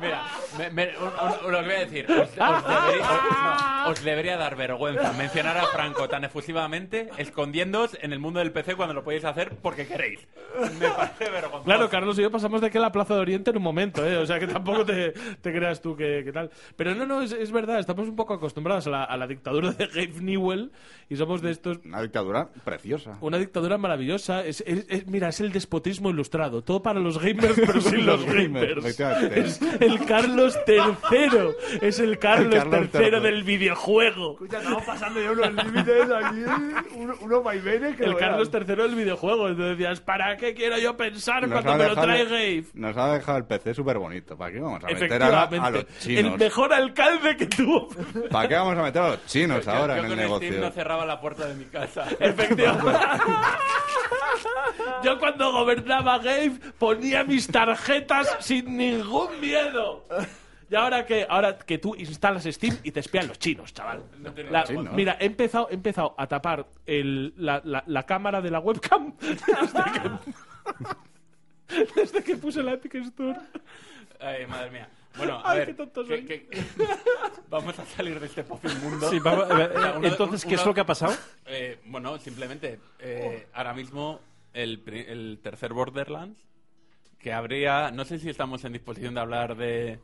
[0.00, 0.20] Mira,
[0.58, 4.04] me- me- un- un- lo que voy a decir, os, os debería, os- no, os
[4.04, 8.94] debería dar vergüenza mencionar a Franco tan efusivamente escondiéndoos en el mundo del PC cuando
[8.94, 10.20] lo podéis hacer porque queréis.
[10.80, 11.64] Me parece vergonzoso.
[11.64, 14.16] Claro, Carlos y yo pasamos de que la Plaza de Oriente en un momento, ¿eh?
[14.16, 16.50] O sea, que tampoco te, te creas tú que, que tal.
[16.76, 19.72] Pero no, no, es, es verdad, estamos un poco acostumbrados a la, a la dictadura
[19.72, 20.70] de Gabe Newell
[21.08, 21.78] y somos de estos...
[21.84, 23.18] Una dictadura preciosa.
[23.20, 24.44] Una dictadura maravillosa.
[24.44, 26.62] Es, es- es- mira, es el despotismo ilustrado.
[26.62, 28.98] Todo para los gamers, pero sin los gamers,
[29.80, 31.78] el Carlos III.
[31.80, 33.20] Es el Carlos, Carlos III III.
[33.20, 34.32] del videojuego.
[34.32, 36.44] Escucha, estamos pasando ya unos límites aquí,
[36.94, 38.50] uno- unos vaivenes que El Carlos.
[38.52, 39.48] III del videojuego.
[39.48, 42.64] Entonces decías, ¿para qué quiero yo pensar Nos cuando me lo trae Gabe?
[42.74, 44.36] Nos ha dejado el PC súper bonito.
[44.36, 46.32] ¿Para qué vamos a meter a los chinos?
[46.32, 47.88] El mejor alcalde que tuvo.
[48.30, 50.48] ¿Para qué vamos a meter a los chinos Yo- ahora yo en el negocio?
[50.48, 52.06] Steam no cerraba la puerta de mi casa.
[52.20, 52.98] Efectivamente.
[55.02, 60.04] Yo cuando gobernaba Gabe ponía mis tarjetas sin ningún miedo.
[60.68, 64.02] Y ahora que ahora que tú instalas Steam y te espían los chinos, chaval.
[64.50, 68.58] La- mira, he empezado, he empezado a tapar el- la, la- la cámara de la
[68.58, 70.10] webcam desde que,
[71.94, 73.38] desde que puse la Epic Store.
[74.20, 74.88] Ay, madre mía.
[75.16, 76.24] Bueno, a Ay, ver, qué tonto soy.
[76.26, 76.46] que-
[77.48, 79.08] vamos a salir de este pozo inmundo.
[79.08, 81.14] Sí, vamos, a ver, O sea, uno- entonces, ¿qué es lo que ha pasado?
[81.46, 84.20] Eh, bueno, simplemente, eh, ahora mismo
[84.52, 86.38] el, pri- el tercer Borderlands,
[87.26, 89.98] que habría, no sé si estamos en disposición de hablar de,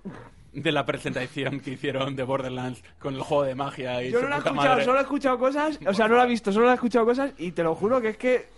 [0.52, 4.24] de la presentación que hicieron de Borderlands con el juego de magia y Yo su
[4.24, 4.84] no lo he escuchado, madre.
[4.84, 7.52] solo he escuchado cosas, o sea, no lo he visto, solo he escuchado cosas y
[7.52, 8.48] te lo juro que es que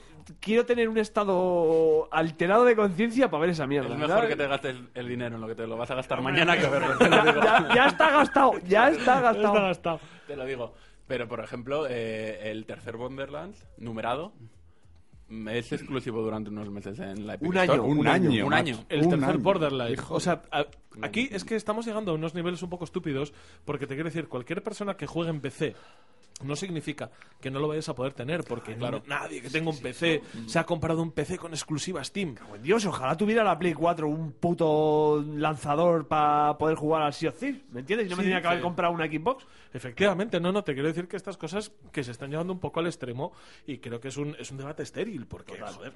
[0.41, 3.91] quiero tener un estado alterado de conciencia para ver esa mierda.
[3.93, 4.31] Es mejor ¿sabes?
[4.31, 6.67] que te gastes el dinero en lo que te lo vas a gastar mañana que
[6.67, 9.49] verlo, ya, ya- ya está gastado, ya está gastado.
[9.57, 10.01] Está gastado.
[10.27, 10.73] Te lo digo.
[11.07, 14.33] Pero, por ejemplo, eh, el tercer Borderlands, numerado,
[15.49, 17.73] es exclusivo durante unos meses en la Epic Un Store.
[17.81, 18.47] año, un, año.
[18.47, 18.85] Un año.
[18.89, 19.39] El Un tercer año.
[19.39, 19.93] Borderline.
[19.93, 20.67] Hijo O sea, a-
[21.03, 23.33] aquí es que estamos llegando a unos niveles un poco estúpidos
[23.65, 25.75] porque te quiero decir, cualquier persona que juegue en PC
[26.43, 29.79] no significa que no lo vayas a poder tener porque no- nadie que tenga un
[29.79, 32.35] PC se ha comprado un PC con exclusiva Steam.
[32.63, 37.39] Dios, ojalá tuviera la Play 4 un puto lanzador para poder jugar al Sea of
[37.39, 38.07] Thieves, ¿me entiendes?
[38.09, 39.47] Y no me tenía que haber comprado una Xbox.
[39.73, 42.81] Efectivamente, no, no, te quiero decir que estas cosas que se están llevando un poco
[42.81, 43.33] al extremo
[43.67, 45.93] y creo que es un, es un debate estéril porque, joder,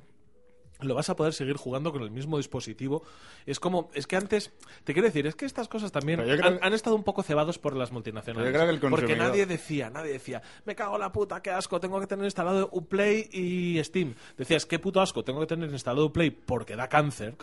[0.81, 3.03] lo vas a poder seguir jugando con el mismo dispositivo.
[3.47, 4.53] Es como, es que antes,
[4.85, 6.27] te quiero decir, es que estas cosas también han,
[6.59, 8.47] que- han estado un poco cebados por las multinacionales.
[8.53, 11.43] Pero yo creo que el porque nadie decía, nadie decía, me cago en la puta,
[11.43, 14.15] qué asco, tengo que tener instalado Uplay y Steam.
[14.37, 17.37] Decías, qué puto asco, tengo que tener instalado Uplay porque da cáncer,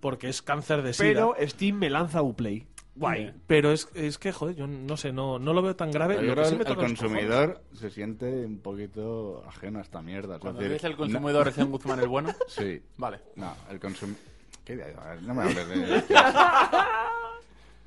[0.00, 1.06] porque es cáncer de sida.
[1.08, 2.66] Pero Steam me lanza Uplay.
[2.96, 3.32] Guay.
[3.46, 6.14] Pero es, es que, joder, yo no sé, no, no lo veo tan grave.
[6.16, 9.82] Pero yo que creo sí que me el, consumidor se siente un poquito ajeno a
[9.82, 10.36] esta mierda.
[10.36, 12.80] es Cuando decir, el consumidor en Guzmán el bueno, no- sí.
[12.96, 13.20] vale.
[13.36, 14.20] No, el consumidor...
[14.64, 14.76] ¿Qué
[15.22, 16.02] No me hables de...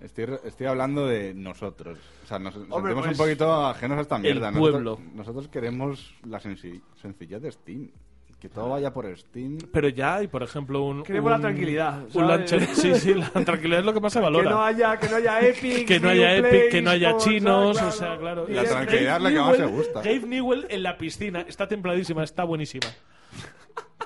[0.02, 1.98] Estoy, estoy hablando de nosotros.
[2.24, 4.52] O sea, nos sentimos pues- un poquito ajenos a esta mierda.
[4.54, 4.92] pueblo.
[4.92, 7.92] Nosotros, nosotros queremos la senci- sencillez de Steam.
[8.40, 9.58] Que todo vaya por Steam.
[9.74, 11.04] Pero ya hay, por ejemplo, un.
[11.04, 12.28] Queremos la tranquilidad, Un ¿sabes?
[12.30, 12.66] launcher.
[12.68, 14.46] Sí, sí, la tranquilidad es lo que más se valora.
[14.46, 17.78] Que no haya, que no haya Epic, Que no haya Epic, que no haya chinos,
[17.78, 18.46] claro, o sea, claro.
[18.48, 20.02] La tranquilidad es lo Gabe que más se gusta.
[20.02, 22.88] Gabe Newell en la piscina está templadísima, está buenísima.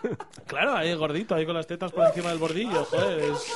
[0.47, 3.53] claro, ahí gordito, ahí con las tetas por encima del bordillo, joder, es.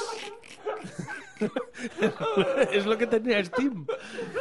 [2.72, 3.88] es lo que tenía Steam.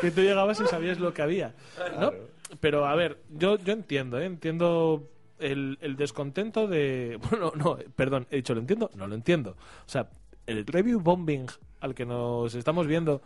[0.03, 1.55] Que tú llegabas y sabías lo que había.
[1.99, 2.13] ¿no?
[2.61, 4.27] Pero a ver, yo, yo entiendo, ¿eh?
[4.27, 7.19] entiendo el, el descontento de.
[7.31, 9.51] Bueno, no, perdón, he dicho lo entiendo, no lo entiendo.
[9.51, 10.09] O sea,
[10.47, 11.47] el review bombing
[11.81, 13.21] al que nos estamos viendo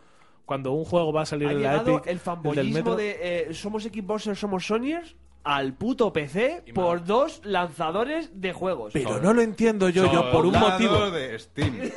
[0.44, 3.54] cuando un juego va a salir Ha en la Epic el fanboyismo Metro, de eh,
[3.54, 8.92] somos Xboxers, somos Sonyers al puto PC por dos lanzadores de juegos.
[8.92, 11.10] Pero no lo entiendo yo, yo por un motivo.
[11.10, 11.78] de Steam.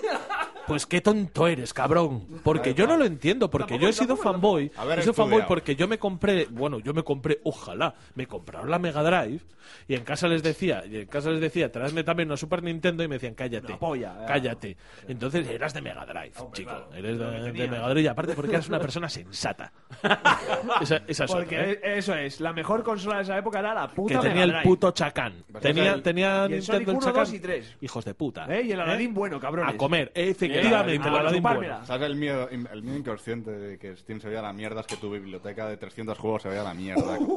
[0.67, 2.25] Pues qué tonto eres, cabrón.
[2.43, 4.71] Porque yo no lo entiendo, porque yo he sido fanboy.
[4.77, 8.27] A ver, he sido fanboy porque yo me compré, bueno, yo me compré, ojalá, me
[8.27, 9.41] compraron la Mega Drive
[9.87, 13.03] y en casa les decía, y en casa les decía, traedme también una Super Nintendo
[13.03, 14.07] y me decían, cállate, eh.
[14.27, 14.77] cállate.
[15.07, 18.67] Entonces eras de Mega Drive, chico, eres de, de Mega Drive y aparte porque eras
[18.69, 19.71] una persona sensata.
[20.81, 21.97] esa, esa es Porque otra, ¿eh?
[21.97, 24.51] eso es, la mejor consola de esa época era la puta que tenía Mega el
[24.51, 24.63] Drive.
[24.63, 25.43] puto chacán.
[25.61, 27.23] Tenía, tenía Y el Sonic Nintendo el 1, chacán.
[27.23, 27.77] 2 y 3.
[27.81, 28.45] Hijos de puta.
[28.49, 28.63] ¿Eh?
[28.63, 29.73] Y el Aladdin bueno, cabrones.
[29.73, 31.57] A comer, el efectivamente, Aladdin el bueno, Aladdin bueno.
[31.59, 31.85] chupármela.
[31.85, 34.81] ¿Sabes el miedo, el miedo inconsciente de que Steam se vaya a la mierda?
[34.81, 37.17] Es que tu biblioteca de 300 juegos se vaya a la mierda.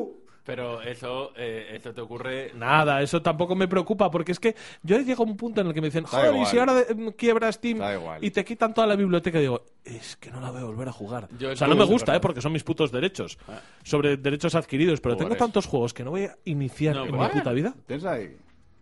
[0.46, 2.52] Pero eso, eh, eso te ocurre...
[2.55, 5.74] Nada, eso tampoco me preocupa, porque es que yo llego a un punto en el
[5.74, 6.46] que me dicen, Da joder, y igual.
[6.46, 7.81] si ahora de- mm, quiebra Steam
[8.20, 10.92] y te quitan toda la biblioteca, digo, es que no la voy a volver a
[10.92, 11.29] jugar.
[11.37, 12.20] Yo o sea, no me gusta, ¿eh?
[12.20, 13.38] porque son mis putos derechos
[13.83, 17.26] sobre derechos adquiridos, pero tengo tantos juegos que no voy a iniciar No, en mi
[17.29, 17.72] puta vida.
[17.76, 18.37] ¿Lo tienes ahí?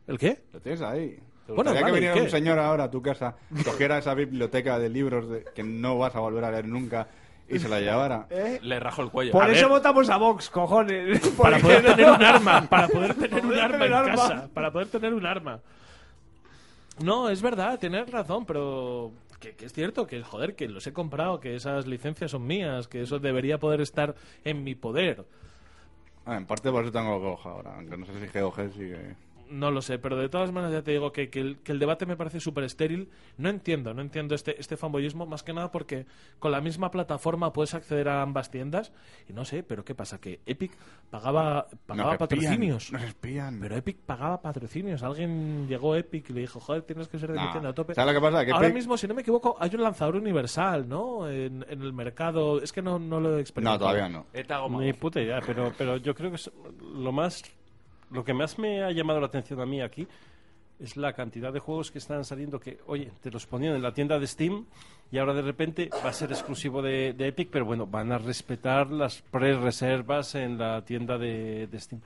[0.07, 0.43] ¿El qué?
[0.53, 1.19] Lo tienes ahí.
[1.47, 4.79] ¿Te Bueno, vale, que viniera ¿y un señor ahora a tu casa, cogiera esa biblioteca
[4.79, 7.07] de libros de- que no vas a volver a leer nunca
[7.49, 8.27] y se la llevara?
[8.31, 8.59] ¿Eh?
[8.63, 9.33] Le rajo el cuello.
[9.33, 9.69] Por A eso ver.
[9.79, 11.21] votamos a Vox, cojones.
[11.37, 14.11] Para poder no- tener un arma, para poder tener un arma tener en arma.
[14.17, 15.61] casa, para poder tener un arma.
[17.03, 20.93] No, es verdad, tienes razón, pero que, que es cierto que, joder, que los he
[20.93, 25.25] comprado, que esas licencias son mías, que eso debería poder estar en mi poder.
[26.25, 29.17] Ah, en parte por eso tengo GOG ahora, aunque no sé si GOG sigue...
[29.55, 31.79] No lo sé, pero de todas maneras ya te digo que, que el, que el
[31.79, 33.09] debate me parece súper estéril.
[33.39, 36.07] No entiendo, no entiendo este, este fanboyismo, más que nada porque
[36.39, 38.93] con la misma plataforma puedes acceder a ambas tiendas
[39.29, 40.21] y no sé, pero ¿qué pasa?
[40.21, 40.73] Que Epic
[41.11, 42.93] pagaba, pagaba Nos espían, patrocinios.
[42.93, 43.59] Nos espían.
[43.61, 45.03] Pero Epic pagaba patrocinios.
[45.03, 47.51] Alguien llegó a Epic y le dijo, joder, tienes que ser de mi No.
[47.53, 47.95] tienda a tope.
[47.95, 48.45] ¿Sabes lo que pasa?
[48.45, 51.29] Que Ahora Epic- mismo, si no me equivoco, hay un lanzador universal, ¿no?
[51.31, 52.61] En, en el mercado.
[52.61, 53.79] Es que no, no lo he experimentado.
[53.79, 54.27] No, todavía no.
[54.81, 56.51] Ni puta idea, pero, pero yo creo que es
[56.95, 57.43] lo más
[58.11, 60.07] lo que más me ha llamado la atención a mí aquí
[60.81, 63.95] es la cantidad de juegos que están saliendo que, oye, te los ponían en la
[63.95, 64.67] tienda de Steam
[65.13, 68.91] y ahora de repente va a ser exclusivo de, Epic, pero bueno, van a respetar
[68.91, 72.03] las pre-reservas en la tienda de Steam.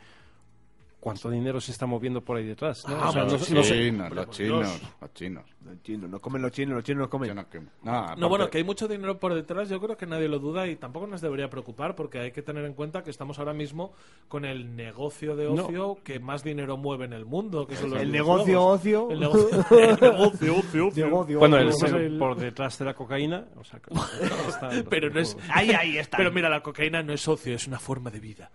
[1.00, 2.84] ¿Cuánto dinero se está moviendo por ahí detrás?
[2.88, 2.96] ¿no?
[2.96, 5.44] Ah, O sea, sí, no los chinos, los chinos, los chinos.
[5.64, 7.28] Los chinos, no comen los chinos, los chinos no comen.
[7.30, 10.38] Chinos que- No, bueno, que hay mucho dinero por detrás, yo creo que nadie lo
[10.40, 13.52] duda y tampoco nos debería preocupar porque hay que tener en cuenta que estamos ahora
[13.52, 13.92] mismo
[14.28, 15.66] con el negocio de No.
[15.66, 19.08] ocio que más dinero mueve en el mundo, que son los El negocio ocio.
[19.11, 21.04] El negocio, el negocio ocio, ocio.
[21.06, 21.87] Negocio, Bueno, el ocio.
[21.88, 23.94] ser el- por detrás de la cocaína, o sea, que
[24.48, 25.37] está Pero no es...
[25.50, 26.16] Ahí, ahí está.
[26.16, 28.50] Pero mira, la cocaína no es ocio, es una forma de vida.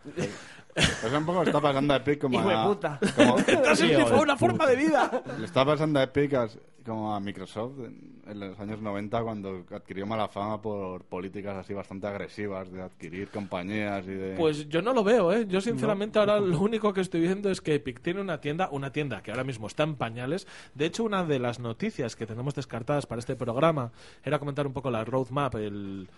[0.74, 2.66] Pues un poco está pasando a Epic como Hijo de a...
[2.66, 3.00] puta.
[3.16, 3.38] como-
[4.08, 5.24] fue una forma de vida.
[5.40, 9.64] le está pasando a Epic as- como a Microsoft en, en los años 90 cuando
[9.72, 14.36] adquirió mala fama por políticas así bastante agresivas de adquirir compañías y de...
[14.36, 15.46] Pues yo no lo veo, ¿eh?
[15.48, 18.92] Yo sinceramente ahora lo único que estoy viendo es que Epic tiene una tienda, una
[18.92, 20.46] tienda que ahora mismo está en pañales.
[20.76, 23.92] De hecho, una de las noticias que tenemos descartadas para este programa
[24.24, 26.10] era comentar un poco la roadmap, el...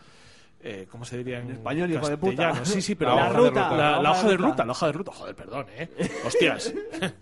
[0.61, 2.65] eh, ¿Cómo se diría en, español, hijo de puta.
[2.65, 5.11] Sí, sí, pero La hoja de ruta, La, hoja de ruta, la hoja de ruta.
[5.11, 5.89] Joder, perdón, ¿eh?
[6.25, 6.73] Hostias.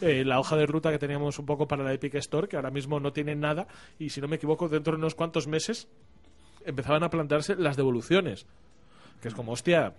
[0.00, 2.70] Eh, la hoja de ruta que teníamos un poco para la Epic Store, que ahora
[2.70, 3.66] mismo no tiene nada,
[3.98, 5.86] y si no me equivoco, dentro de unos cuantos meses
[6.64, 8.46] empezaban a plantearse las devoluciones.
[9.20, 9.92] Que es como, hostia,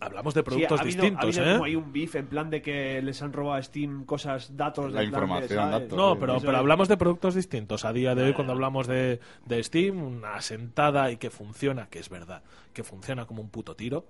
[0.00, 1.58] hablamos de Sí, productos ha habido- distintos, ha habido ¿eh?
[1.58, 4.92] como hay un beef en plan de que les han robado a Steam cosas, datos.
[4.92, 5.96] La de plan de, información, datos.
[5.98, 7.84] No, pero, pero hablamos de productos distintos.
[7.84, 11.98] A día de hoy, cuando hablamos de, de Steam, una sentada y que funciona, que
[11.98, 14.06] es verdad, que funciona como un puto tiro.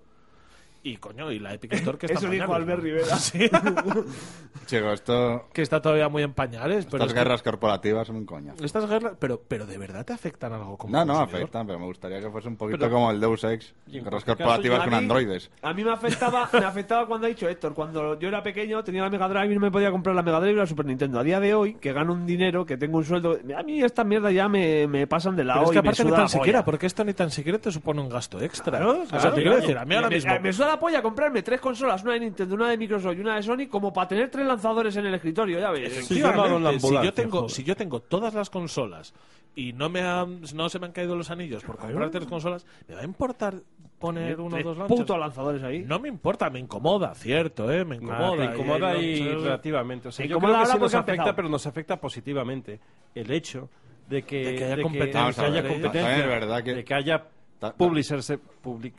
[0.83, 2.85] Y coño, y la Epic Store que está Eso en dijo pañales, Albert ¿no?
[2.85, 3.17] Rivera.
[3.17, 3.39] Sí,
[4.67, 5.49] Chico, esto...
[5.53, 6.87] que está todavía muy en pañales.
[6.87, 8.55] Pero Estas es que- guerras corporativas son un coño.
[8.63, 11.41] Estas guerras, pero, pero de verdad te afectan algo como No, no consumidor?
[11.43, 14.05] afectan, pero me gustaría que fuese un poquito Pero- como el Deus Ex, Y en
[14.05, 15.51] guerras cualquier caso, corporativas yo- con a mí- androides.
[15.63, 19.03] A mí me afectaba, me afectaba cuando ha dicho Héctor, cuando yo era pequeño tenía
[19.03, 21.19] la Mega Drive y no me podía comprar la Mega Drive y la Super Nintendo.
[21.19, 24.05] A día de hoy, que gano un dinero, que tengo un sueldo, a mí esta
[24.05, 26.17] mierda ya me, me pasan de lado Pero es que y me aparte ni suda
[26.17, 26.41] tan la polla.
[26.43, 28.79] siquiera, porque esto ni tan siquiera te supone un gasto extra.
[28.79, 29.61] Claro, o sea, claro, te quiero claro.
[29.63, 30.41] decir, a mí ahora me, mismo...
[30.41, 33.37] me suda la polla comprarme tres consolas, una de Nintendo, una de Microsoft y una
[33.37, 35.93] de Sony, como para tener tres lanzadores en el escritorio, ya ves.
[36.07, 37.51] Sí, si yo tengo joder.
[37.51, 39.15] si yo tengo todas las consolas
[39.55, 42.65] y no me han- no se me han caído los anillos por comprar tres consolas,
[42.89, 43.55] ¿me va a importar
[43.99, 44.97] poner uno o dos lanchas?
[44.99, 45.81] putos lanzadores ahí.
[45.87, 48.37] No me importa, me incomoda, cierto, eh, me incomoda.
[48.49, 50.09] te incomoda y- y, y- relativamente.
[50.09, 52.81] O sea, yo creo que sí nos afecta, pero nos afecta positivamente
[53.15, 53.69] el hecho
[54.09, 55.45] de que, De que haya de competencia.
[55.45, 57.27] De que haya competencia, también es verdad que- de que haya
[57.61, 58.33] Ta- ta- publishers,
[58.65, 58.95] public-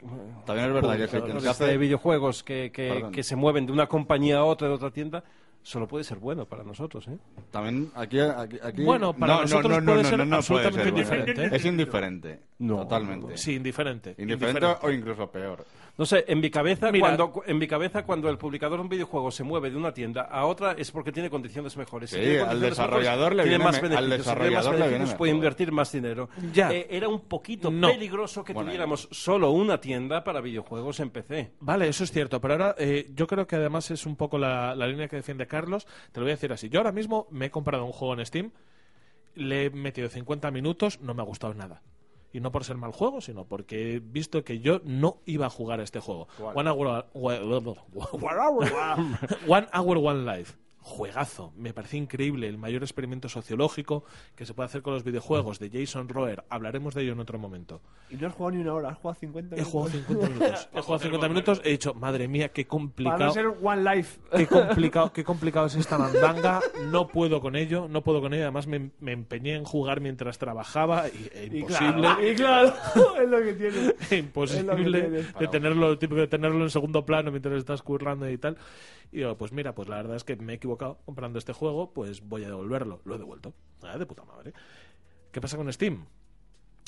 [0.45, 3.23] También es verdad que sí, que el publicadores que hace- de videojuegos que, que, que
[3.23, 5.23] se mueven de una compañía a otra, de otra tienda,
[5.63, 7.17] solo puede ser bueno para nosotros, ¿eh?
[7.51, 10.25] También aquí, aquí, aquí- Bueno, para no, no, nosotros no, no, puede no, ser no,
[10.25, 11.55] no puede absolutamente ser indiferente.
[11.55, 12.39] Es indiferente.
[12.59, 12.77] No.
[12.77, 13.37] Totalmente.
[13.37, 14.15] Sí, indiferente.
[14.17, 14.87] Indiferente indiferente.
[14.87, 15.65] o incluso peor.
[16.01, 18.89] No sé, en mi cabeza, Mira- cuando, en mi cabeza, cuando el publicador de un
[18.89, 22.09] videojuego se mueve de una tienda a otra es porque tiene condiciones mejores.
[22.09, 24.25] Si Sí, tiene al desarrollador mejores, le tiene viene más me- al beneficios.
[24.25, 26.29] Si tiene más desarrollador le viene beneficios, puede invertir más dinero.
[26.53, 26.71] Ya.
[26.73, 27.87] Eh, era un poquito No.
[27.89, 31.51] peligroso que Bueno, tuviéramos solo una tienda para videojuegos en PC.
[31.59, 34.73] Vale, eso es cierto, pero ahora eh, yo creo que además es un poco la,
[34.73, 35.85] la línea que defiende Carlos.
[36.11, 36.67] Te lo voy a decir así.
[36.67, 38.49] Yo ahora mismo me he comprado un juego en Steam,
[39.35, 41.83] le he metido 50 minutos, no me ha gustado nada.
[42.33, 45.49] Y no por ser mal juego, sino porque he visto que yo no iba a
[45.49, 46.27] jugar a este juego.
[46.39, 47.05] One Hour,
[49.47, 50.53] One Hour One Life.
[50.83, 54.03] Juegazo, me pareció increíble, el mayor experimento sociológico
[54.35, 56.43] que se puede hacer con los videojuegos de Jason Roer.
[56.49, 57.81] Hablaremos de ello en otro momento.
[58.09, 59.71] Y no has jugado ni una hora, has jugado 50 He minutos.
[59.71, 60.69] jugado 50 minutos.
[60.73, 63.25] He jugado 50 minutos, he dicho, madre mía, qué Para complicado.
[63.25, 64.19] no ser One Life.
[64.35, 66.59] Qué complicado, qué complicado es esta mandanga.
[66.89, 68.43] No puedo con ello, no puedo con ello.
[68.43, 71.93] Además, me, me empeñé en jugar mientras trabajaba y e Y imposible.
[72.01, 72.73] claro, y claro,
[73.21, 73.77] es lo que tiene.
[73.77, 75.09] Es lo que imposible tiene.
[75.39, 78.57] de tenerlo, lo típico de tenerlo en segundo plano mientras estás currando y tal.
[79.13, 81.91] Y digo, pues mira, pues la verdad es que me he equivocado comprando este juego,
[81.93, 83.01] pues voy a devolverlo.
[83.05, 83.53] Lo he devuelto.
[83.83, 84.53] Ah, de puta madre.
[85.31, 86.05] ¿Qué pasa con Steam?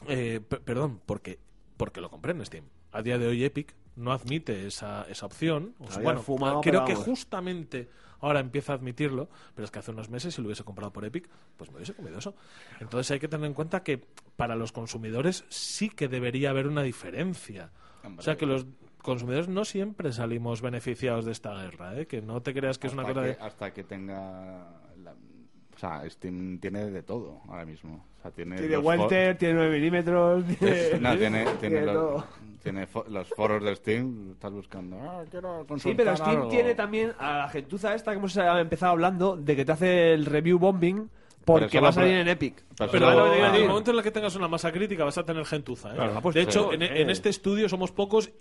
[0.08, 1.40] Eh, pe- perdón, porque,
[1.78, 2.66] porque lo compré en Steam.
[2.92, 5.76] A día de hoy Epic no admite esa, esa opción.
[5.80, 9.92] O sea, bueno, fumado, creo que justamente ahora empieza a admitirlo, pero es que hace
[9.92, 12.36] unos meses si lo hubiese comprado por Epic, pues me hubiese comido eso.
[12.80, 14.06] Entonces hay que tener en cuenta que
[14.36, 17.72] para los consumidores sí que debería haber una diferencia.
[18.18, 18.66] O sea que los
[19.04, 22.08] consumidores no siempre salimos beneficiados de esta guerra, ¿eh?
[22.08, 23.38] que no te creas que es una cosa que, de...
[23.40, 24.68] hasta que tenga
[25.04, 25.14] la-
[25.76, 29.76] o sea Steam tiene de todo ahora mismo o sea tiene Tiene Welter, tiene 9
[29.76, 30.46] milímetros.
[30.60, 31.00] Tiene...
[31.00, 32.26] no, tiene, tiene, los, todo.
[32.64, 36.50] tiene fo- los foros de Steam estás buscando ah, quiero consultar Sí, pero Steam algo.
[36.50, 40.26] tiene también a la gentuza esta que hemos empezado hablando de que te hace el
[40.26, 41.10] review bombing
[41.44, 42.64] porque Pero va a salir en Epic.
[42.78, 44.72] pero Pero ¿sabes lo que te en el momento en el que tengas una masa
[44.72, 45.92] crítica vas a tener gentuza.
[45.92, 45.96] ¿eh?
[45.96, 46.76] Claro, pues de hecho, sí.
[46.76, 48.32] en, en este estudio somos pocos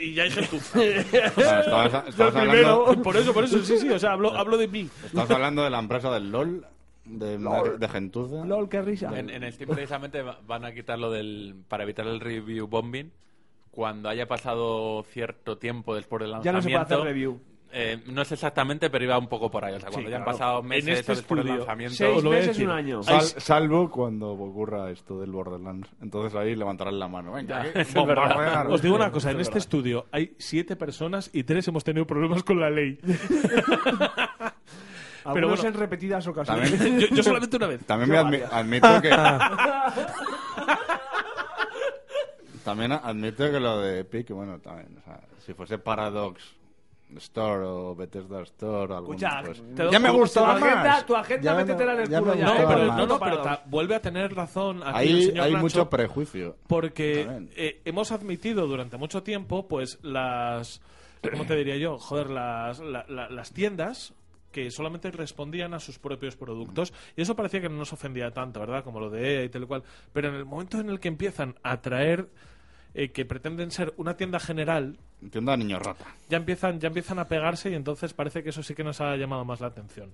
[0.00, 3.02] y ya estabas Yo hablando, primero.
[3.02, 4.88] por eso, por eso, sí, sí, o sea, hablo, hablo de mí.
[5.04, 6.64] estabas hablando de la empresa del LOL
[7.04, 7.78] de, LOL.
[7.78, 9.18] de gentuza LOL, qué risa.
[9.18, 13.10] En, en Steam precisamente va- van a quitarlo del para evitar el review bombing
[13.70, 16.94] cuando haya pasado cierto tiempo después del Ya no se puede lanzamiento.
[16.94, 17.40] hacer review.
[17.72, 19.74] Eh, no sé exactamente, pero iba un poco por ahí.
[19.74, 21.94] O sea, cuando ya han pasado En meses este del estudio, lanzamiento.
[21.96, 22.66] Seis meses, decir.
[22.66, 23.02] un año.
[23.02, 27.94] Sal- salvo cuando ocurra esto del Borderlands entonces ahí levantarán la mano venga Ya, es
[27.94, 28.70] verdad.
[28.70, 32.42] Os digo una cosa, en este estudio hay siete personas y tres hemos tenido problemas
[32.42, 32.98] con la ley.
[35.24, 35.68] Algunos bueno.
[35.68, 36.70] en repetidas ocasiones.
[36.78, 37.84] También- Yo, yo solamente una vez.
[37.84, 39.10] También me admi- admito que.
[42.64, 44.88] también admito que lo de Epic, bueno, también.
[44.98, 46.42] O sea, si fuese Paradox
[47.16, 51.06] Store o Bethesda Store, algún, Escucha, pues, ya me gustaba tu agenda- más.
[51.06, 53.62] tu agenda Ya métetela en el ya culo ya, No, pero, no, no, pero ta-
[53.66, 56.56] vuelve a tener razón aquí el Hay, señor hay Nacho, mucho prejuicio.
[56.66, 60.80] porque eh, hemos admitido durante mucho tiempo, pues las,
[61.30, 61.98] ¿cómo te diría yo?
[61.98, 64.12] Joder, las, la- la- las tiendas
[64.52, 68.60] que solamente respondían a sus propios productos y eso parecía que no nos ofendía tanto,
[68.60, 68.82] ¿verdad?
[68.84, 69.82] Como lo de EA y tal y cual.
[70.12, 72.28] Pero en el momento en el que empiezan a traer
[72.98, 76.04] eh, que pretenden ser una tienda general, Entiendo a niño rata.
[76.28, 79.14] ya empiezan, ya empiezan a pegarse y entonces parece que eso sí que nos ha
[79.16, 80.10] llamado más la atención.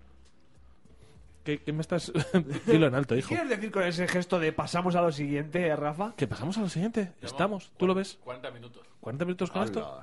[1.44, 2.12] ¿Qué, qué me estás...?
[2.66, 3.28] Dilo en alto, ¿Qué hijo.
[3.28, 6.14] quieres decir con ese gesto de pasamos a lo siguiente, Rafa?
[6.16, 7.12] Que pasamos a lo siguiente.
[7.22, 7.70] Estamos.
[7.76, 8.18] ¿Tú lo ves?
[8.24, 8.86] 40 minutos.
[9.02, 10.00] ¿40 minutos con esto?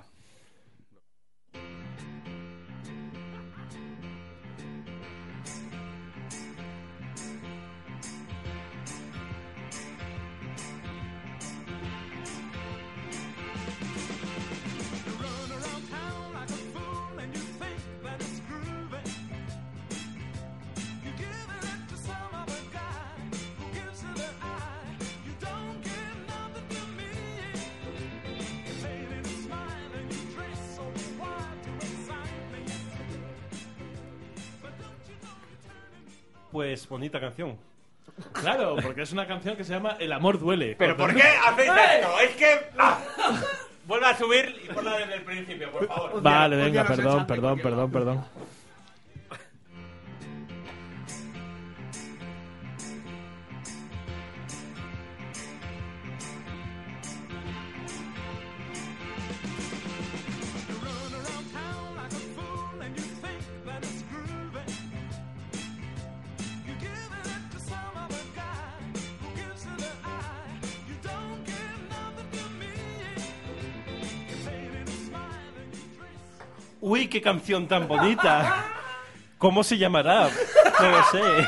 [36.62, 37.58] Pues bonita canción.
[38.34, 40.76] Claro, porque es una canción que se llama El amor duele.
[40.78, 42.20] ¿Pero por qué hacéis esto?
[42.20, 42.60] Es que.
[42.78, 43.00] ¡Ah!
[43.88, 46.22] Vuelve a subir y ponla desde el principio, por favor.
[46.22, 48.26] Vale, venga, perdón, perdón, perdón, perdón.
[77.12, 78.66] Qué canción tan bonita.
[79.38, 80.30] ¿Cómo se llamará?
[80.80, 81.48] No lo sé.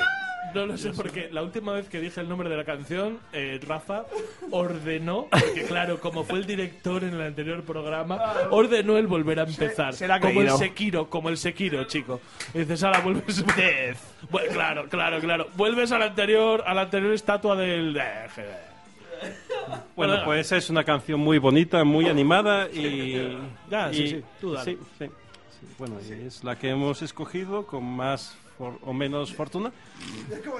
[0.53, 3.59] No lo sé porque la última vez que dije el nombre de la canción, eh,
[3.67, 4.03] Rafa
[4.51, 9.43] ordenó, porque claro, como fue el director en el anterior programa, ordenó el volver a
[9.43, 9.93] empezar.
[9.95, 10.57] se la ha como el creído.
[10.59, 12.21] Sekiro, como el Sekiro, chico.
[12.53, 13.43] Y dices, ahora vuelves.
[14.31, 15.47] Bu- claro, claro, claro.
[15.55, 17.99] Vuelves a la anterior, a la anterior estatua del.
[19.95, 23.37] Bueno, pues es una canción muy bonita, muy animada y...
[23.71, 24.71] Ya, sí, sí, tú dale.
[24.73, 25.11] sí, sí, sí.
[25.77, 29.71] Bueno, y es la que hemos escogido con más for- o menos fortuna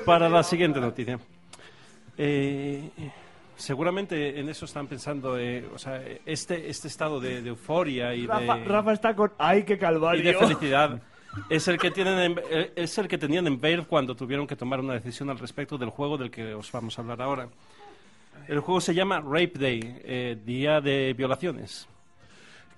[0.06, 1.20] para la siguiente noticia.
[2.18, 2.90] Eh,
[3.56, 8.28] seguramente en eso están pensando, eh, o sea, este, este estado de, de euforia y
[8.28, 8.66] Rafa, de...
[8.66, 9.32] Rafa está con.
[9.38, 10.24] ¡Ay, qué y calvario!
[10.24, 11.02] de felicidad.
[11.50, 14.56] Es el que tienen en, eh, es el que tenían en Valve cuando tuvieron que
[14.56, 17.48] tomar una decisión al respecto del juego del que os vamos a hablar ahora.
[18.48, 21.88] El juego se llama Rape Day, eh, Día de Violaciones.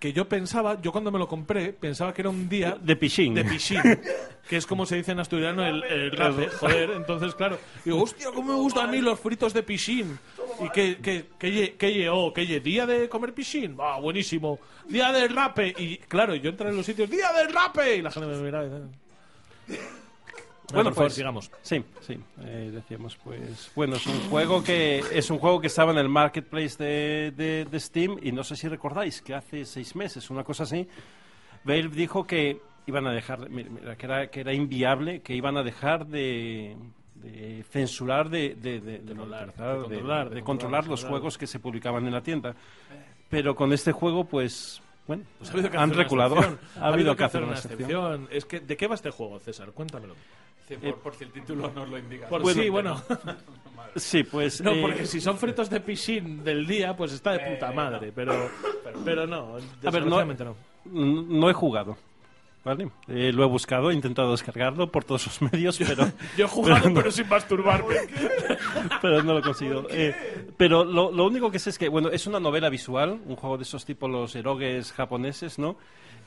[0.05, 3.33] Que yo pensaba, yo cuando me lo compré, pensaba que era un día De Pichín.
[3.33, 3.81] de piscin,
[4.47, 8.27] que es como se dice en asturiano el, el rape, joder, entonces claro, digo, hostia,
[8.31, 10.19] cómo me gustan a mí los fritos de piscin.
[10.63, 15.11] Y que, que, que, que lle- oh, que día de comer piscin, ah, buenísimo, día
[15.11, 18.27] del rape, y claro, yo entré en los sitios, día del rape, y la gente
[18.29, 19.73] me miraba y
[20.73, 21.51] Bueno, por favor, pues, sigamos.
[21.61, 25.91] Sí, sí, eh, decíamos pues, bueno, es un juego que es un juego que estaba
[25.91, 29.95] en el marketplace de, de- de Steam y no sé si recordáis que hace seis
[29.95, 30.87] meses, una cosa así,
[31.63, 35.57] Valve dijo que iban a dejar, mira, mira, que era que era inviable, que iban
[35.57, 36.75] a dejar de,
[37.15, 42.55] de censurar, de, de, de- de Controlar, los juegos que se publicaban en la tienda.
[43.29, 46.35] Pero con este juego, pues, bueno, Pues ha habido que han hacer una reculado.
[46.37, 46.59] excepción.
[46.83, 48.27] Ha habido que hacer una excepción.
[48.31, 49.71] Es que, ¿de qué va este juego, César?
[49.71, 50.13] Cuéntamelo.
[50.67, 52.27] Sí, por, por si el título nos lo indica.
[52.27, 53.01] Por sí, bueno.
[53.95, 54.59] Sí, pues.
[54.61, 58.11] No, eh, porque si son fritos de piscin del día, pues está de puta madre.
[58.13, 58.49] Pero,
[59.05, 60.55] pero no, A ver, no, desgraciadamente no.
[60.85, 61.95] no he jugado.
[62.65, 62.89] ¿Vale?
[63.07, 66.79] Eh, lo he buscado, he intentado descargarlo por todos los medios, pero, Yo he jugado,
[66.81, 66.99] pero no.
[66.99, 67.95] pero sin masturbarme.
[69.03, 69.87] pero no lo he conseguido.
[69.91, 70.15] Eh,
[70.57, 73.57] pero lo, lo único que sé es que, bueno, es una novela visual, un juego
[73.57, 75.77] de esos tipos, los erogues japoneses, ¿no?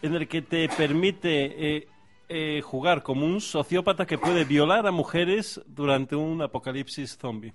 [0.00, 1.88] En el que te permite eh,
[2.28, 7.52] eh, jugar como un sociópata que puede violar a mujeres durante un apocalipsis zombie.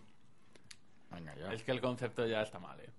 [1.12, 1.54] Venga, ya.
[1.54, 2.90] Es que el concepto ya está mal, ¿eh?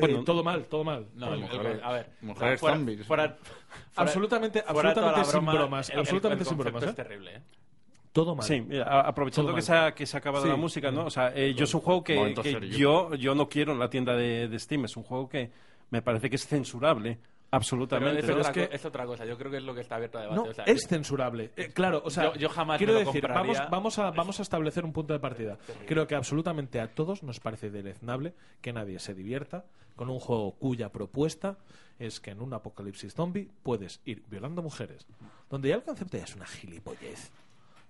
[0.00, 1.06] Bueno, Eh, todo mal, todo mal.
[1.14, 2.10] No, el- el- mujeres- a ver.
[2.22, 3.06] mujeres fuera- zombies.
[3.06, 3.38] fuera- fuera-
[3.94, 5.90] Absolutamente, absolutamente sin broma, bromas.
[5.90, 6.82] el- absolutamente el sin bromas.
[6.82, 6.92] es ¿eh?
[6.94, 7.42] terrible, ¿eh?
[8.12, 8.44] Todo mal.
[8.46, 9.66] Sí, mira, aprovechando Todo que mal.
[9.66, 10.50] se, ha, que se ha acabado Sí.
[10.50, 11.04] la música, ¿no?
[11.06, 13.90] O sea, eh, yo es un juego que, que yo, yo no quiero en la
[13.90, 14.84] tienda de, de Steam.
[14.86, 15.50] Es un juego que
[15.90, 17.18] me parece que es censurable,
[17.54, 18.18] Pero absolutamente.
[18.20, 19.24] es, Pero otra es que- es otra cosa.
[19.24, 20.40] Yo creo que es lo que está abierto a debate.
[20.40, 21.50] No, o sea, es censurable.
[21.56, 23.52] Eh, claro, o sea, Yo- yo jamás quiero me lo decir, compraría.
[23.52, 25.58] vamos, vamos, a, vamos a establecer un punto de partida.
[25.86, 29.64] Creo que absolutamente a todos nos parece deleznable que nadie se divierta
[29.96, 31.56] con un juego cuya propuesta
[31.98, 35.06] es que en un apocalipsis zombie puedes ir violando mujeres.
[35.48, 37.30] Donde ya el concepto ya es una gilipollez.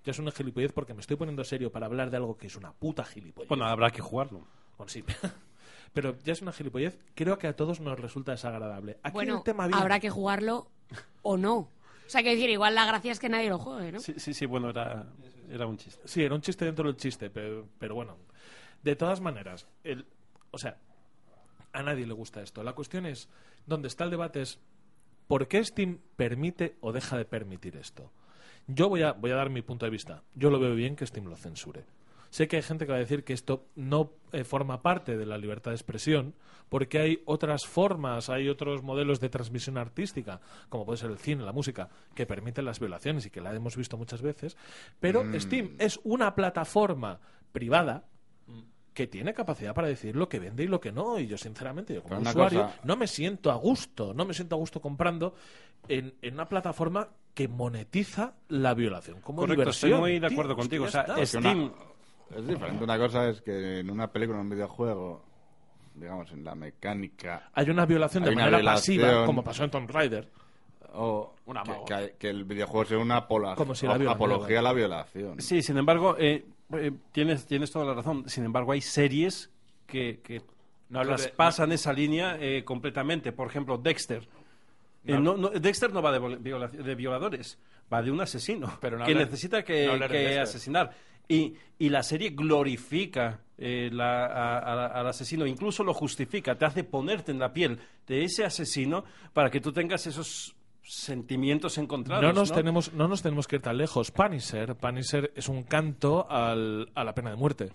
[0.04, 2.56] Ya es una gilipollez porque me estoy poniendo serio para hablar de algo que es
[2.56, 3.48] una puta gilipollez.
[3.48, 4.42] Bueno, habrá que jugarlo.
[4.76, 5.02] Bueno, sí.
[5.94, 6.98] Pero ya es una gilipollez.
[7.14, 8.98] Creo que a todos nos resulta desagradable.
[9.02, 10.68] Aquí Bueno, el tema habrá que jugarlo
[11.22, 11.56] o no.
[11.56, 14.00] O sea, que decir, igual la gracia es que nadie lo juegue, ¿no?
[14.00, 15.06] Sí, sí, sí, bueno, era,
[15.50, 16.02] era un chiste.
[16.04, 18.18] Sí, era un chiste dentro del chiste, pero, pero bueno.
[18.82, 20.04] De todas maneras, el,
[20.50, 20.76] o sea,
[21.72, 22.62] a nadie le gusta esto.
[22.62, 23.28] La cuestión es,
[23.66, 24.58] donde está el debate es,
[25.26, 28.12] ¿por qué Steam permite o deja de permitir esto?
[28.66, 30.22] Yo voy a, voy a dar mi punto de vista.
[30.34, 31.84] Yo lo veo bien que Steam lo censure.
[32.34, 35.24] Sé que hay gente que va a decir que esto no eh, forma parte de
[35.24, 36.34] la libertad de expresión,
[36.68, 41.44] porque hay otras formas, hay otros modelos de transmisión artística, como puede ser el cine,
[41.44, 44.56] la música, que permiten las violaciones y que la hemos visto muchas veces.
[44.98, 47.20] Pero Steam es una plataforma
[47.52, 48.02] privada
[48.94, 51.20] que tiene capacidad para decir lo que vende y lo que no.
[51.20, 54.56] Y yo, sinceramente, yo como usuario, cosa- no me siento a gusto, no me siento
[54.56, 55.36] a gusto comprando
[55.86, 59.92] en, en una plataforma que monetiza la violación como Correcto, diversión.
[59.92, 60.86] estoy muy de acuerdo contigo.
[60.86, 61.70] O sea, Steam...
[62.30, 62.84] una- es diferente.
[62.84, 65.24] Una cosa es que en una película, en un videojuego,
[65.94, 68.98] digamos, en la mecánica, Hay una violación de una manera violación.
[69.00, 70.28] pasiva, como pasó en Tomb Raider.
[70.96, 71.84] o Un amago.
[71.86, 74.72] que, que- que el videojuego sea una apola- Como si la violan, apología a la
[74.72, 75.40] violación.
[75.40, 78.28] Sí, sin embargo, eh, eh, tienes, tienes toda la razón.
[78.28, 79.50] Sin embargo, hay series
[79.88, 80.42] que, que
[80.90, 83.32] No hablo de- traspasan esa línea eh, completamente.
[83.32, 84.28] Por ejemplo, Dexter.
[85.04, 87.58] Eh, no- no, Dexter no va de, viola- de violadores,
[87.92, 89.88] va de un asesino Pero no que necesita que,
[90.40, 90.92] asesinar.
[91.28, 96.64] Y, y la serie glorifica eh, la- a- a- al asesino, incluso lo justifica, te
[96.64, 102.22] hace ponerte en la piel de ese asesino para que tú tengas esos sentimientos encontrados.
[102.24, 102.54] No nos, ¿no?
[102.56, 104.10] Tenemos, no nos tenemos que ir tan lejos.
[104.10, 107.70] Punisher, Punisher es un canto al- a la pena de muerte.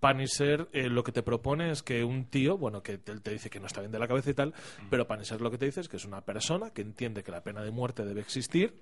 [0.00, 3.48] Punisher eh, lo que te propone es que un tío, bueno, que te, te dice
[3.48, 4.52] que no está bien de la cabeza y tal,
[4.90, 7.42] pero Punisher lo que te dice es que es una persona que entiende que la
[7.42, 8.74] pena de muerte debe existir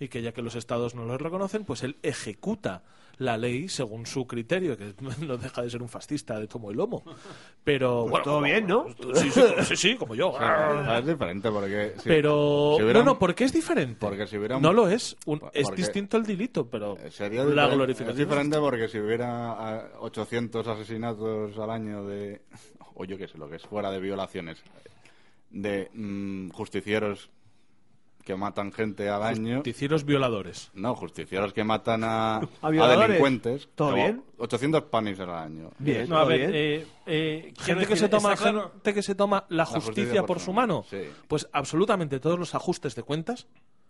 [0.00, 2.82] y que ya que los estados no lo reconocen, pues él ejecuta
[3.18, 4.94] la ley según su criterio, que
[5.26, 7.02] no deja de ser un fascista de tomo y lomo.
[7.64, 8.86] Pero bueno, todo bien, ¿no?
[9.14, 10.34] Sí, sí, sí, sí, como yo.
[10.38, 11.94] Ah, Es diferente porque...
[11.98, 14.06] si- Pero si hubiera no, no, porque es diferente.
[14.06, 15.16] Porque si hubiera no lo es.
[15.26, 18.10] Un- es distinto el delito, pero Sería la glorificación.
[18.12, 22.42] Es diferente porque si hubiera ah, 800 asesinatos al año de...
[22.94, 24.62] O yo qué sé, lo que es fuera de violaciones.
[25.50, 27.30] De mm, justicieros
[28.28, 29.56] que matan gente al año.
[29.56, 30.70] Justicieros violadores.
[30.74, 33.70] No, justicieros que matan a, delincuentes.
[33.74, 34.22] ¿Todo bien?
[34.36, 35.70] 800 panis al año.
[35.78, 36.50] Bien, No, a ver, bien.
[36.54, 40.52] eh, eh, Gente que, se toma, claro- gente que se toma la justicia, por su
[40.52, 40.84] mano.
[40.90, 41.04] Sí.
[41.26, 43.46] Pues absolutamente todos los ajustes de cuentas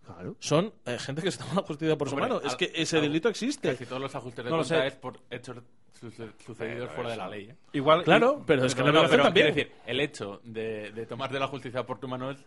[0.06, 0.36] Claro.
[0.38, 2.40] son eh, gente que se toma la justicia por su mano.
[2.40, 3.72] Es que ese al- delito existe.
[3.72, 5.56] Casi todos los ajustes de No cuenta es por hechos
[6.00, 7.48] suce- sucedidos fuera de la ley.
[7.50, 7.56] ¿eh?
[7.72, 9.52] Igual, Claro, pero es que la No, no, pero también.
[9.52, 12.38] quiero decir, el hecho de, de tomar de la justicia por tu mano es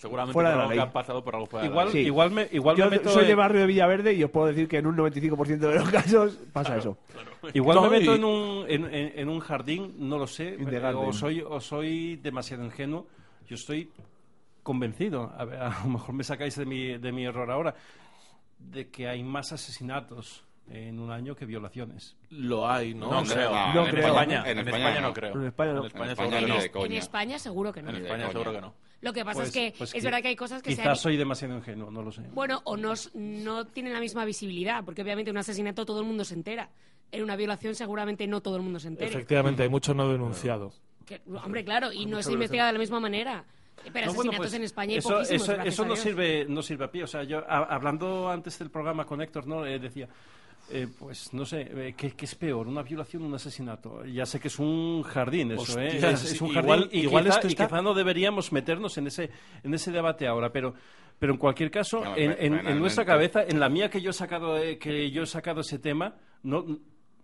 [0.00, 0.78] seguramente Fuera de la algo ley.
[0.78, 2.02] que ha pasado por algo fuera igual, de la ley.
[2.04, 2.06] Sí.
[2.08, 4.66] igual me, igual Yo me meto soy de barrio de Villaverde y os puedo decir
[4.68, 6.96] que en un 95% de los casos pasa eso.
[7.54, 10.56] Igual No, me meto y- en, un, en, en- en un jardín, no lo sé,
[10.94, 13.06] o soy, o soy demasiado ingenuo.
[13.46, 13.90] Yo estoy
[14.62, 17.74] convencido, a, ver, a lo mejor me sacáis de mi, de mi error ahora,
[18.58, 22.16] de que hay más asesinatos en un año que violaciones.
[22.30, 23.08] Lo hay, ¿no?
[23.24, 23.50] Creo.
[23.74, 24.06] no en, creo.
[24.08, 25.12] España, En en España no.
[25.12, 25.34] creo.
[25.34, 25.80] En España no.
[25.80, 26.54] En España En seguro España que no.
[26.82, 26.92] de En.
[26.98, 27.88] España seguro que no.
[27.88, 28.32] En Ni de España coña.
[28.32, 28.74] seguro que no.
[29.02, 30.88] Lo que pasa Pues- es que pues es verdad que hay cosas que se han...
[30.88, 32.22] Quizás soy demasiado ingenuo, no lo sé.
[32.34, 36.24] Bueno, o no, no tienen la misma visibilidad, porque obviamente un asesinato todo el mundo
[36.24, 36.68] se entera.
[37.10, 39.10] En una violación seguramente no todo el mundo se entera.
[39.10, 40.72] Efectivamente, hay mucho no denunciado.
[41.06, 43.44] Que- hombre, claro, y no se investiga de la misma manera.
[43.94, 46.60] Pero No, bueno, asesinatos pues, en España hay eso, poquísimos, eso, eso no sirve no
[46.62, 47.02] sirve a pie.
[47.04, 49.64] O sea, yo a- hablando antes del programa con Héctor, ¿no?
[49.64, 50.06] Eh, decía,
[50.72, 54.04] eh, pues no sé, eh, ¿qué, qué es peor, una violación o un asesinato?
[54.06, 55.96] Ya sé que es un jardín eso, ¿eh?
[55.96, 58.96] Es, es un jardín igual- y, igual quizá, esto y está- quizá no deberíamos meternos
[58.98, 59.30] en ese
[59.62, 60.74] en ese debate ahora, pero
[61.18, 64.14] pero en cualquier caso, No, en, en- nuestra cabeza, en la mía que yo he
[64.14, 66.64] sacado eh, que yo he sacado ese tema, no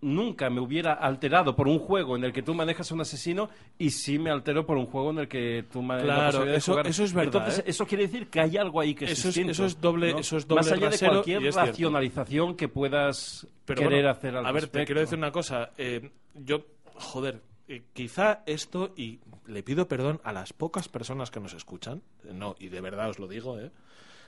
[0.01, 3.49] nunca me hubiera alterado por un juego en el que tú manejas a un asesino
[3.77, 7.03] y sí me altero por un juego en el que tú manejas Claro, eso- eso
[7.03, 7.63] es verdad, Entonces, ¿eh?
[7.69, 10.11] eso quiere decir que hay algo ahí que es Eso es- distinto, eso es doble-
[10.13, 10.19] ¿no?
[10.19, 14.35] eso es doble Más allá de cualquier es racionalización que puedas Pero querer bueno, hacer
[14.37, 15.71] al A ver, te quiero decir una cosa.
[15.77, 16.63] eh, yo,
[16.95, 22.01] joder, eh, quizá esto, y le pido perdón a las pocas personas que nos escuchan,
[22.31, 23.71] no, y de verdad os lo digo, ¿eh?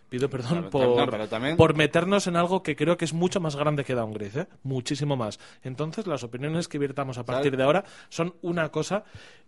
[0.10, 3.40] Pido perdón por, no, pero también- por meternos en algo que creo que es mucho
[3.40, 4.48] más grande que Downgrade, ¿eh?
[4.64, 5.40] muchísimo más.
[5.64, 7.58] Entonces, las opiniones que virtamos a partir ¿Sabes?
[7.60, 9.04] de ahora son una cosa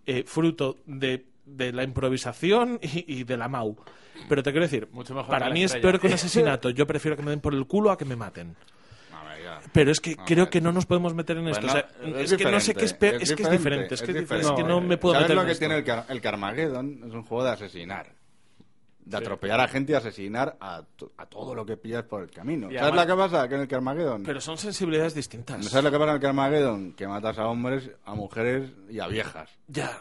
[0.06, 3.76] eh, fruto de, de la improvisación y, y de la MAU.
[4.30, 6.70] Pero te quiero decir, Mucho mejor para mí es peor que un asesinato.
[6.70, 8.56] Yo prefiero que me den por el culo a que me maten.
[9.74, 11.66] Pero es que A creo que no nos podemos meter en esto.
[11.66, 13.22] Bueno, O sea, es, que no sé qué es peor.
[13.22, 13.94] Es, que es diferente.
[13.96, 14.48] Es que es diferente.
[14.50, 15.60] Es que no me puedo ¿Sabes meter lo en que esto.
[15.62, 17.04] tiene el, Car- el Carmageddon?
[17.08, 18.08] Es un juego de asesinar.
[19.04, 20.84] De atropellar a gente y asesinar a,
[21.18, 22.68] a todo lo que pillas por el camino.
[22.72, 24.24] Y ¿Sabes además- lo que pasa que en el Carmageddon?
[24.24, 25.66] Pero son sensibilidades distintas.
[25.66, 26.94] ¿Sabes lo que pasa en el Carmageddon?
[26.94, 29.50] Que matas a hombres, a mujeres y a viejas.
[29.68, 30.00] Ya.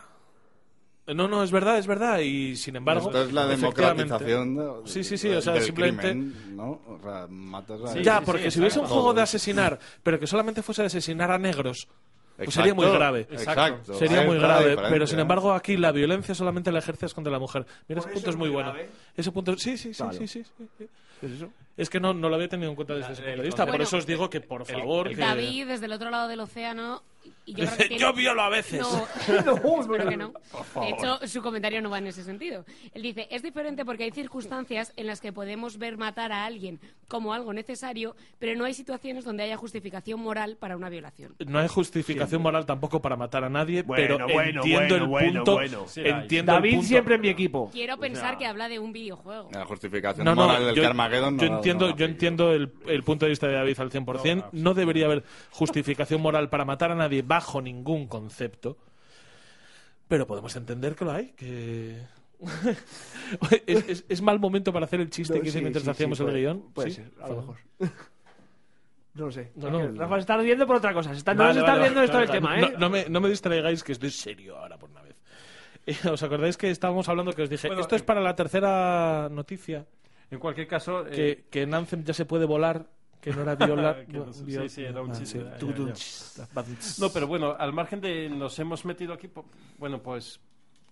[1.07, 2.21] No, no, es verdad, es verdad.
[2.21, 3.07] Y sin embargo.
[3.07, 5.29] Esto es la democratización de- Sí, sí, sí.
[5.31, 6.11] O sea, del simplemente.
[6.11, 6.81] crimen, ¿no?
[6.87, 7.89] O sea, matas a...
[7.89, 10.83] Sí, ya, sí, porque sí, si hubiese un juego de asesinar, pero que solamente fuese
[10.83, 11.89] de asesinar a negros,
[12.45, 13.21] pues sería muy grave.
[13.31, 13.95] Exacto.
[13.95, 14.91] Sería muy grave, diferencia.
[14.91, 17.67] pero sin embargo aquí la violencia solamente la ejerces contra la mujer.
[17.89, 18.75] Mira, ese punto es muy bueno.
[19.17, 20.13] Ese punto, sí, sí, sí, Claro.
[20.19, 21.47] sí, sí, sí, sí.
[21.77, 23.63] Es que no, no lo había tenido en cuenta desde ese el punto de vista.
[23.65, 25.21] Por Bueno, eso os digo que, por favor, el que...
[25.21, 27.03] David, desde el otro lado del océano...
[27.47, 28.81] Y yo, creo que tiene- yo violo a veces.
[28.81, 29.07] No,
[29.81, 30.33] espero que no.
[30.81, 32.65] De hecho, su comentario no va en ese sentido.
[32.95, 36.79] Él dice, es diferente porque hay circunstancias en las que podemos ver matar a alguien
[37.09, 41.35] como algo necesario, pero no hay situaciones donde haya justificación moral para una violación.
[41.45, 45.35] No hay justificación moral tampoco para matar a nadie, Bueno, pero bueno, entiendo bueno, el
[45.43, 45.61] punto.
[45.61, 46.87] entiendo el David punto.
[46.87, 47.69] siempre en mi equipo.
[47.73, 49.49] Quiero pensar que habla de un videojuego.
[49.53, 52.73] La justificación No, no, moral del yo, Carmageddon no yo entiendo, no yo entiendo el,
[52.87, 54.51] el punto de vista de David al 100%.
[54.53, 58.79] No, debería haber justificación moral para matar a nadie bajo ningún concepto.
[60.09, 62.03] Pero podemos entender que lo hay, que...
[63.67, 65.91] es, es- es mal momento para hacer el chiste No, que hice sí, mientras sí,
[65.91, 66.73] hacíamos sí, el puede- guion.
[66.73, 66.97] Puede ¿Sí?
[66.97, 67.57] ser, a lo mejor.
[69.15, 69.53] No lo sé.
[69.57, 69.93] No, no.
[69.93, 71.13] Rafa se está riendo por otra cosa.
[71.13, 72.75] Se está, no Vale, se está vale, riendo vale, esto del vale, tema, no, ¿eh?
[72.79, 75.17] No, me, no me distraigáis, que estoy serio ahora por una vez.
[75.87, 78.35] Eh, ¿Os acordáis que estábamos hablando que os dije, Bueno, esto es eh, para la
[78.37, 79.87] tercera noticia,
[80.31, 82.87] En cualquier caso, eh, que, que en Anthem ya se puede volar,
[83.21, 84.05] que no era violar...
[84.11, 85.45] Que no sí, sí, era un Ah, chiste, sí.
[85.45, 85.93] ya, Tu- ya, tu- ya.
[85.95, 89.45] chis- No, pero bueno, al margen de nos hemos metido aquí, po-
[89.79, 90.41] bueno, pues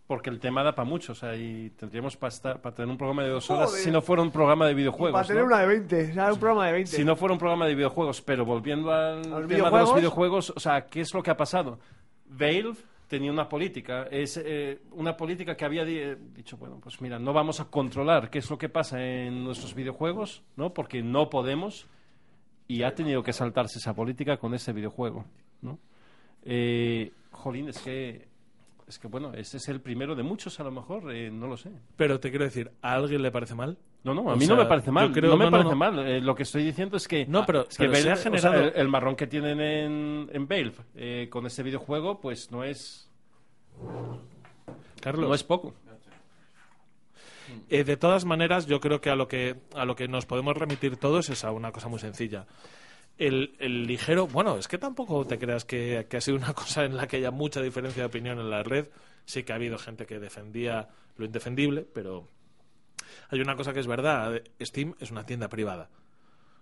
[0.07, 3.23] porque el tema da para mucho, o sea, y tendríamos para para tener un programa
[3.25, 3.85] de dos horas Joder.
[3.85, 5.27] si no fuera un programa de Para videojuegos.
[5.27, 5.49] tener ¿no?
[5.49, 6.97] una de 20, o sea, un programa de 20.
[6.97, 9.95] Si no fuera un programa de videojuegos, pero volviendo al tema de los videojuegos?
[9.97, 11.79] videojuegos, o sea, ¿qué es lo que ha pasado?
[12.25, 12.73] Valve
[13.07, 17.33] tenía una política, es eh, una política que había di- dicho, bueno, pues mira, no
[17.35, 20.73] vamos a controlar qué es lo que pasa en nuestros videojuegos, ¿no?
[20.73, 21.87] Porque no podemos
[22.69, 25.25] y ha tenido que saltarse esa política con ese videojuego,
[25.63, 25.79] ¿no?
[26.45, 28.29] Eh, jolín, es que
[28.87, 31.57] es que bueno, ese es el primero de muchos a lo mejor, eh, no lo
[31.57, 31.71] sé.
[31.97, 33.77] Pero te quiero decir, ¿a alguien le parece mal?
[34.05, 35.13] No, no, O a mí sea, no me parece mal.
[35.13, 35.77] creo- no me no, parece no.
[35.77, 35.99] mal.
[36.07, 37.27] Eh, lo que estoy diciendo es que.
[37.27, 40.75] No, pero- es que pero o sea, el, el marrón que tienen en, en Valve
[40.95, 43.11] eh, con ese videojuego, pues no es.
[45.03, 45.29] Carlos.
[45.29, 45.75] No es poco.
[47.69, 50.57] Eh, de todas maneras, yo creo que a lo que a lo que nos podemos
[50.57, 52.47] remitir todos es a una cosa muy sencilla.
[53.19, 56.85] El, el ligero, bueno, es que tampoco te creas que, que ha sido una cosa
[56.85, 58.89] en la que haya mucha diferencia de opinión en la red.
[59.25, 62.29] Sí que ha habido gente que defendía lo indefendible, pero
[63.31, 64.43] hay una cosa que es verdad.
[64.61, 65.91] Steam es una tienda privada.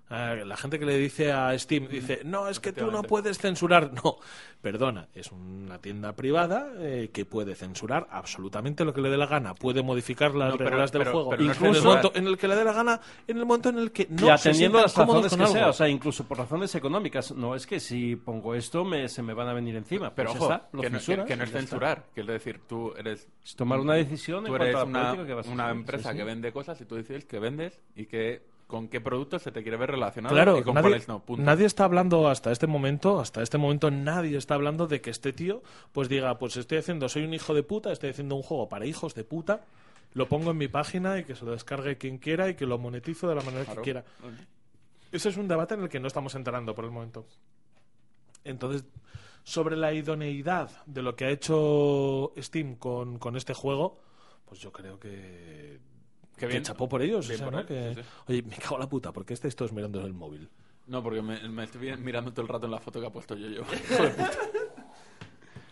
[0.08, 3.38] Ah, la gente que le dice a Steam, dice, no, es que tú no puedes
[3.38, 3.90] censurar.
[4.04, 4.18] No,
[4.62, 9.26] perdona, es una tienda privada eh, que puede censurar absolutamente lo que le dé la
[9.26, 9.54] gana.
[9.54, 11.30] Puede modificar las No, pero- reglas del pero- juego.
[11.30, 13.46] pero no incluso en el momento en el que le dé la gana, en el
[13.46, 15.54] momento en el que no y se atendiendo a sientan las razones con que algo.
[15.54, 17.32] sea, o sea, incluso por razones económicas.
[17.32, 20.14] No es que si pongo esto me, se me van a venir encima.
[20.14, 22.04] Pero Pues ojo, está, lo que, no, que- que no es censurar.
[22.14, 23.28] Quiero decir, tú eres...
[23.44, 25.50] Es tomar una decisión en Tú cuanto eres a la una, política que vas a
[25.50, 25.76] una hacer.
[25.76, 26.18] empresa Sí, sí.
[26.18, 29.62] que vende cosas y tú decides que vendes y que con qué productos se te
[29.62, 31.20] quiere ver relacionado Claro, y con nadie, cuáles no.
[31.20, 31.42] Punto.
[31.42, 35.32] nadie está hablando hasta este momento, hasta este momento nadie está hablando de que este
[35.32, 35.62] tío
[35.92, 38.84] pues diga, pues estoy haciendo, soy un hijo de puta, estoy haciendo un juego para
[38.86, 39.64] hijos de puta,
[40.14, 42.78] lo pongo en mi página y que se lo descargue quien quiera y que lo
[42.78, 43.80] monetizo de la manera Claro.
[43.82, 44.04] que quiera.
[45.12, 47.24] Ese es un debate en el que no estamos entrando por el momento.
[48.44, 48.84] Entonces,
[49.44, 54.00] sobre la idoneidad de lo que ha hecho Steam con, con este juego,
[54.44, 55.78] pues yo creo que
[56.36, 56.62] que bien.
[56.62, 57.26] chapó por ellos.
[57.28, 57.60] Bien o sea, por ¿no?
[57.60, 58.08] él, Que- sí, sí.
[58.28, 60.48] Oye, me cago en la puta, porque este estos mirando el móvil.
[60.86, 63.34] No, porque me, me estoy mirando todo el rato en la foto que ha puesto
[63.34, 63.62] yo yo.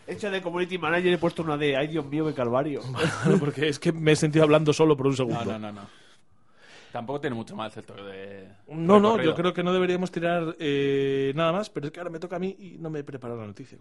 [0.06, 2.82] Hecha de community manager he puesto una de ay Dios mío, qué calvario.
[3.40, 5.44] porque es que me he sentido hablando solo por un No, segundo.
[5.44, 6.04] no, no, no.
[6.92, 8.48] Tampoco tiene mucho más esto de...
[8.68, 12.10] No, no, yo creo que no deberíamos tirar eh, nada más, pero es que ahora
[12.10, 13.78] me toca a mí y no me he preparado la noticia.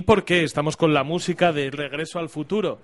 [0.00, 2.78] ¿Y por qué estamos con la música de Regreso al Futuro?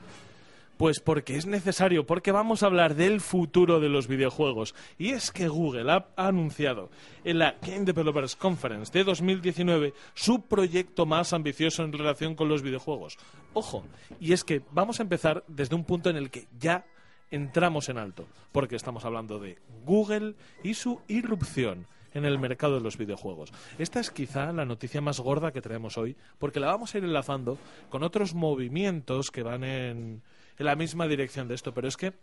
[0.76, 4.74] Pues porque es necesario, porque vamos a hablar del futuro de los videojuegos.
[4.98, 6.90] Y es que Google ha anunciado
[7.24, 12.60] en la Game Developers Conference de 2019 su proyecto más ambicioso en relación con los
[12.60, 13.16] videojuegos.
[13.54, 13.82] Ojo,
[14.20, 16.84] y es que vamos a empezar desde un punto en el que ya
[17.30, 19.56] entramos en alto, porque estamos hablando de
[19.86, 21.86] Google y su irrupción
[22.16, 23.52] en el mercado de los videojuegos.
[23.78, 27.04] Esta es quizá la noticia más gorda que traemos hoy, porque la vamos a ir
[27.04, 27.58] enlazando
[27.90, 30.22] con otros movimientos que van en,
[30.56, 32.14] la misma dirección de esto, pero es que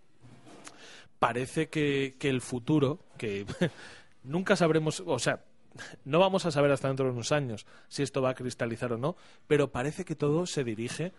[1.19, 3.45] parece que, que el futuro, que
[4.23, 5.43] nunca sabremos, o sea,
[6.05, 8.97] no vamos a saber hasta dentro de unos años si esto va a cristalizar o
[8.97, 9.15] no,
[9.45, 11.13] pero parece que todo se dirige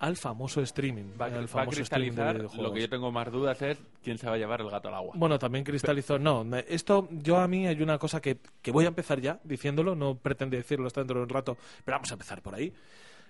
[0.00, 1.04] al famoso streaming.
[1.20, 2.16] Va, al va a famoso streaming.
[2.62, 4.94] Lo que yo tengo más dudas es quién se va a llevar el gato al
[4.94, 5.12] agua.
[5.16, 6.18] Bueno, también cristalizó.
[6.18, 9.94] No, esto yo a mí hay una cosa que, que voy a empezar ya diciéndolo,
[9.94, 12.72] no pretendo decirlo hasta dentro de un rato, pero vamos a empezar por ahí.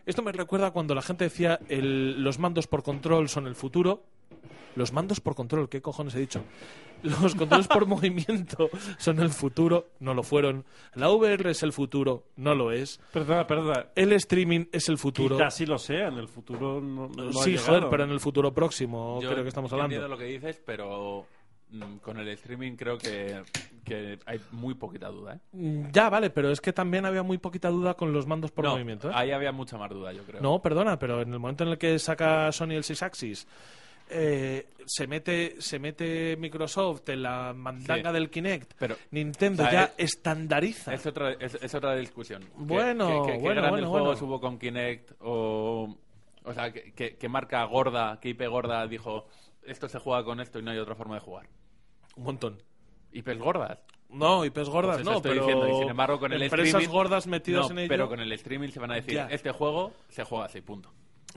[0.06, 4.02] Esto me recuerda cuando la gente decía el- los mandos por control son el futuro.
[4.76, 6.44] Los mandos por control, ¿qué cojones he dicho?
[7.02, 10.64] Los controles por movimiento son el futuro, no lo fueron.
[10.94, 13.00] La VR es el futuro, no lo es.
[13.12, 13.86] Perdona, perdona.
[13.94, 15.36] El streaming es el futuro.
[15.36, 18.52] Quizás sí lo sea, en el futuro no, no sí, joder, pero en el futuro
[18.52, 19.94] próximo Yo creo que estamos hablando.
[19.94, 21.26] entiendo lo que dices, pero
[21.70, 23.42] mm, con el streaming creo que,
[23.84, 25.34] que hay muy poquita duda.
[25.34, 25.38] ¿eh?
[25.52, 28.64] Mm, Ya, vale, pero es que también había muy poquita duda con los mandos por
[28.64, 29.08] No, movimiento.
[29.08, 29.12] ¿eh?
[29.14, 30.40] Ahí había mucha más duda, yo creo.
[30.40, 33.46] No, perdona, pero en el momento en el que saca Sony el Six Axis,
[34.10, 38.14] eh, se mete se mete Microsoft en la mandanga Sí.
[38.14, 40.94] del Kinect, Pero, Nintendo o sea, ya es- estandariza.
[40.94, 42.42] Es otra, es, es otra discusión.
[42.42, 44.34] ¿Qué- Bueno, qué, qué- qué bueno, grandes bueno, juegos bueno.
[44.34, 45.96] hubo con Kinect o,
[46.44, 49.26] O sea, que, que- que marca gorda, que IP gorda dijo,
[49.64, 51.46] esto se juega con esto y no hay otra forma de jugar.
[52.16, 52.62] Un montón.
[53.12, 53.78] IPs gordas.
[54.08, 55.68] No, IPs gordas Pues no, estoy pero diciendo.
[55.68, 56.90] Y sin embargo, con el empresas streaming...
[56.90, 57.88] gordas metidas No, en ello.
[57.90, 59.26] pero con el streaming se van a decir, Ya.
[59.26, 60.90] este juego se juega así, punto.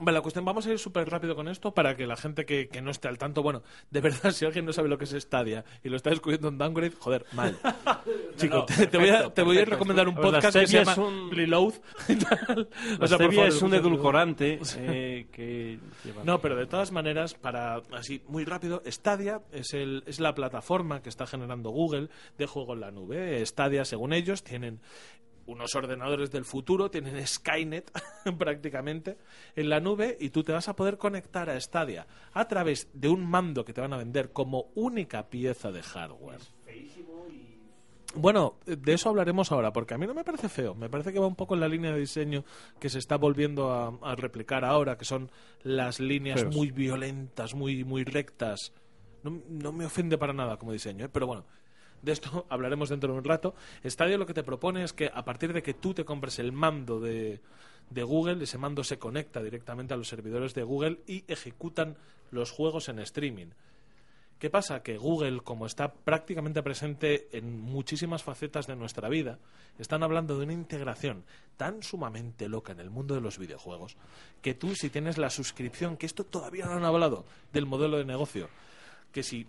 [0.04, 2.68] Vale, la cuestión, vamos a ir súper rápido con esto para que la gente que,
[2.68, 5.10] que no esté al tanto, bueno, de verdad, si alguien no sabe lo que es
[5.12, 7.56] Stadia y lo está descubriendo en Downgrade, joder, mal.
[8.36, 10.66] Chico, no, te, te voy a, perfecto, te voy a recomendar un Pues podcast que
[10.66, 11.74] se llama es un- Reload.
[12.08, 12.68] y tal.
[12.98, 16.66] La O sea, por stevia favor, es un edulcorante eh, que lleva- No, pero de
[16.66, 21.70] todas maneras, para así muy rápido, Stadia es, el, es la plataforma que está generando
[21.70, 23.44] Google de juego en la nube.
[23.46, 24.80] Stadia, según ellos, tienen
[25.46, 27.90] unos ordenadores del futuro, tienen Skynet
[28.38, 29.18] prácticamente
[29.56, 33.08] en la nube y tú te vas a poder conectar a Stadia a través de
[33.08, 36.40] un mando que te van a vender como única pieza de hardware.
[38.14, 40.74] Bueno, de eso hablaremos ahora, porque a mí no me parece feo.
[40.74, 42.44] Me parece que va un poco en la línea de diseño
[42.78, 45.30] que se está volviendo a, a replicar ahora, que son
[45.62, 46.54] las líneas Feos.
[46.54, 48.72] muy violentas, muy, muy rectas.
[49.22, 51.08] No, no me ofende para nada como diseño, ¿eh?
[51.08, 51.46] pero bueno,
[52.02, 53.54] de esto hablaremos dentro de un rato.
[53.84, 56.52] Stadia lo que te propone es que a partir de que tú te compres el
[56.52, 57.40] mando de,
[57.90, 61.96] de Google, ese mando se conecta directamente a los servidores de Google y ejecutan
[62.30, 63.48] los juegos en streaming.
[64.42, 64.82] ¿Qué pasa?
[64.82, 69.38] Que Google, como está prácticamente presente en muchísimas facetas de nuestra vida,
[69.78, 71.22] están hablando de una integración
[71.56, 73.96] tan sumamente loca en el mundo de los videojuegos
[74.40, 78.04] que tú, si tienes la suscripción, que esto todavía no han hablado del modelo de
[78.04, 78.48] negocio,
[79.12, 79.46] que si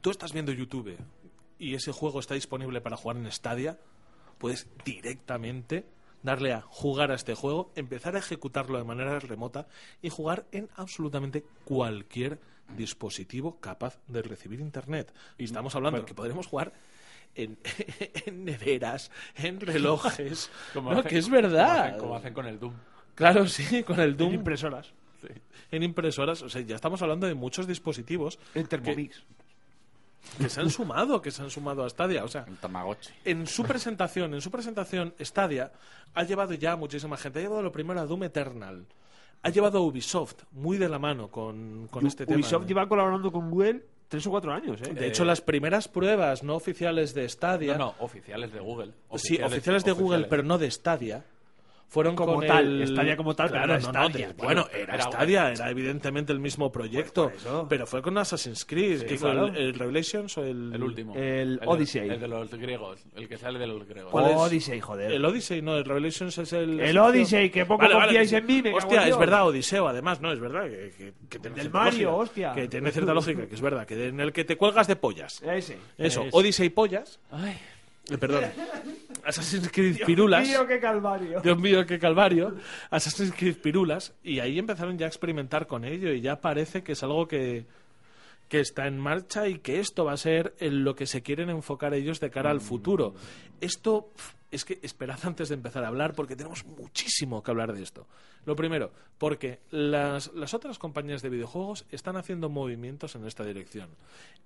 [0.00, 0.96] tú estás viendo YouTube
[1.62, 3.78] y ese juego está disponible para jugar en Stadia,
[4.38, 5.86] puedes directamente
[6.22, 9.66] darle a jugar a este juego, empezar a ejecutarlo de manera remota
[10.02, 12.40] y jugar en absolutamente cualquier
[12.76, 15.12] dispositivo capaz de recibir internet.
[15.38, 16.72] Y estamos hablando de que podremos jugar
[17.34, 17.58] en,
[18.26, 21.86] en neveras, en relojes, Como No, hacen- que es como verdad.
[21.86, 22.74] hacen- Como hacen con el Doom.
[23.14, 24.30] Claro, sí, con el Doom.
[24.30, 24.92] En impresoras.
[25.70, 29.18] En impresoras, o sea, ya estamos hablando de muchos dispositivos En Thermomix.
[29.20, 29.41] que
[30.48, 33.10] se han sumado, que se han sumado a Stadia, o sea, El Tamagotchi.
[33.24, 35.72] en su presentación, en su presentación, Stadia
[36.14, 37.38] ha llevado ya a muchísima gente.
[37.40, 38.84] Ha llevado lo primero a Doom Eternal.
[39.42, 42.36] Ha llevado a Ubisoft muy de la mano con, con este tema.
[42.36, 44.92] Ubisoft lleva colaborando con Google tres o cuatro años, ¿eh?
[44.94, 48.92] De hecho, las primeras pruebas no oficiales de Stadia, No, no, oficiales de Google.
[49.16, 51.24] sí, oficiales de Google, pero no de Stadia,
[51.92, 54.34] fueron Como con tal, el- Stadia como tal, pero Claro, era no, no, Stadia, de-
[54.34, 54.44] tío.
[54.44, 57.66] bueno, era, Era Stadia, era evidentemente el mismo proyecto, Pues por eso.
[57.68, 59.48] pero fue con Assassin's Creed, que fue claro.
[59.48, 61.14] el, el Revelations o el, El último.
[61.14, 62.08] El de- Odyssey.
[62.08, 63.04] El de los griegos.
[63.14, 64.10] El que sale de los griegos.
[64.10, 64.36] ¿Cuál es?
[64.36, 65.12] Odyssey, joder.
[65.12, 66.80] El Odyssey, no, el Revelations es el...
[66.80, 70.32] El Odyssey, que poco confiáis en mí, me cago Hostia, es verdad, Odiseo, además, no,
[70.32, 72.52] es verdad que, que, que tiene Del cierta Mario, lógica, hostia.
[72.54, 75.42] Que tiene cierta lógica, que es verdad, que en el que te cuelgas de pollas.
[75.42, 75.76] Ese.
[75.98, 77.54] Eso, Es- Odyssey pollas, Ay,
[78.18, 78.44] perdón,
[79.24, 80.48] Assassin's Creed pirulas...
[80.48, 81.40] Tío, qué calvario.
[81.40, 82.56] Dios mío, qué calvario.
[82.90, 84.14] Assassin's Creed Pirulas.
[84.22, 86.12] Y ahí empezaron ya a experimentar con ello.
[86.12, 87.66] Y ya parece que es algo que,
[88.48, 91.50] que está en marcha y que esto va a ser en lo que se quieren
[91.50, 93.14] enfocar ellos de cara al futuro.
[93.60, 94.10] Esto
[94.50, 98.06] es que esperad antes de empezar a hablar porque tenemos muchísimo que hablar de esto.
[98.44, 103.88] Lo primero, porque las, las otras compañías de videojuegos están haciendo movimientos en esta dirección.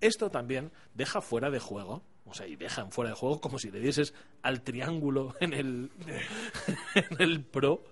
[0.00, 3.70] Esto también deja fuera de juego, o sea, y dejan fuera de juego como si
[3.70, 5.90] le dieses al triángulo en el,
[6.94, 7.82] en el Pro.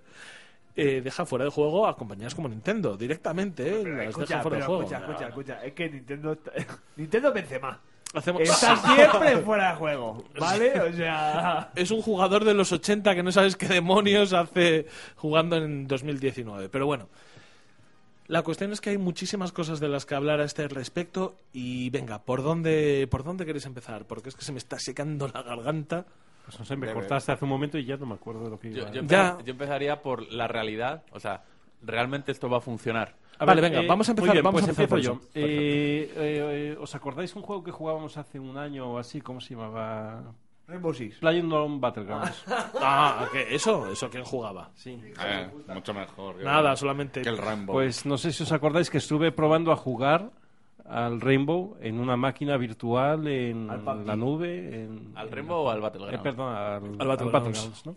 [0.75, 3.83] eh, deja fuera de juego a compañías como Nintendo, directamente, ¿eh?
[3.83, 4.81] Las Escucha, deja fuera de pero juego.
[4.83, 5.65] escucha, escucha, escucha.
[5.65, 6.37] Es que Nintendo...
[6.97, 7.77] Nintendo vence más.
[8.13, 10.79] Hacemos- Está siempre fuera de juego, ¿vale?
[10.79, 11.71] O sea...
[11.75, 16.69] es un jugador de los 80 que no sabes qué demonios hace jugando en 2019.
[16.69, 17.09] Pero bueno,
[18.27, 21.89] la cuestión es que hay muchísimas cosas de las que hablar a este respecto y
[21.91, 24.05] venga, ¿por dónde, ¿por dónde queréis empezar?
[24.05, 26.05] Porque es que se me está secando la garganta.
[26.45, 28.59] Pues no sé, me cortaste hace un momento y ya no me acuerdo de lo
[28.59, 31.03] que iba yo, yo, yo empezaría por la realidad.
[31.11, 31.43] O sea,
[31.81, 33.15] ¿realmente esto va a funcionar?
[33.37, 35.27] A Vale, venga, vamos a empezar, Muy bien, vamos pues a empezar empiezo yo.
[35.33, 39.21] Eh, eh, eh, ¿Os acordáis un juego que jugábamos hace un año o así?
[39.21, 40.23] ¿Cómo se llamaba?
[40.67, 41.17] Rainbow Six.
[41.19, 42.43] PlayerUnknown Battlegrounds.
[42.47, 43.53] Ah, ¿qué?
[43.55, 43.87] ¿Eso?
[43.91, 44.71] ¿Eso quién jugaba?
[44.75, 44.99] Sí.
[45.23, 46.37] Eh, mucho mejor.
[46.37, 47.21] que- Nada, solamente...
[47.21, 47.73] Que el Rainbow.
[47.75, 50.31] Pues no sé si os acordáis que estuve probando a jugar
[50.87, 54.83] al Rainbow en una máquina virtual en la nube.
[54.85, 56.23] En, ¿Al en- Rainbow o al Eh, Battleground?
[56.23, 57.85] perdón, al, Al al Battlegrounds.
[57.85, 57.95] ¿no?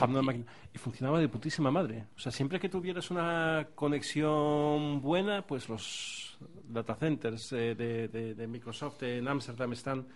[0.00, 0.46] En.
[0.74, 2.04] Y funcionaba de putísima madre.
[2.16, 6.36] O sea, siempre que tuvieras una conexión buena, pues los
[6.68, 10.06] data centers eh, de, de- de Microsoft en Ámsterdam están,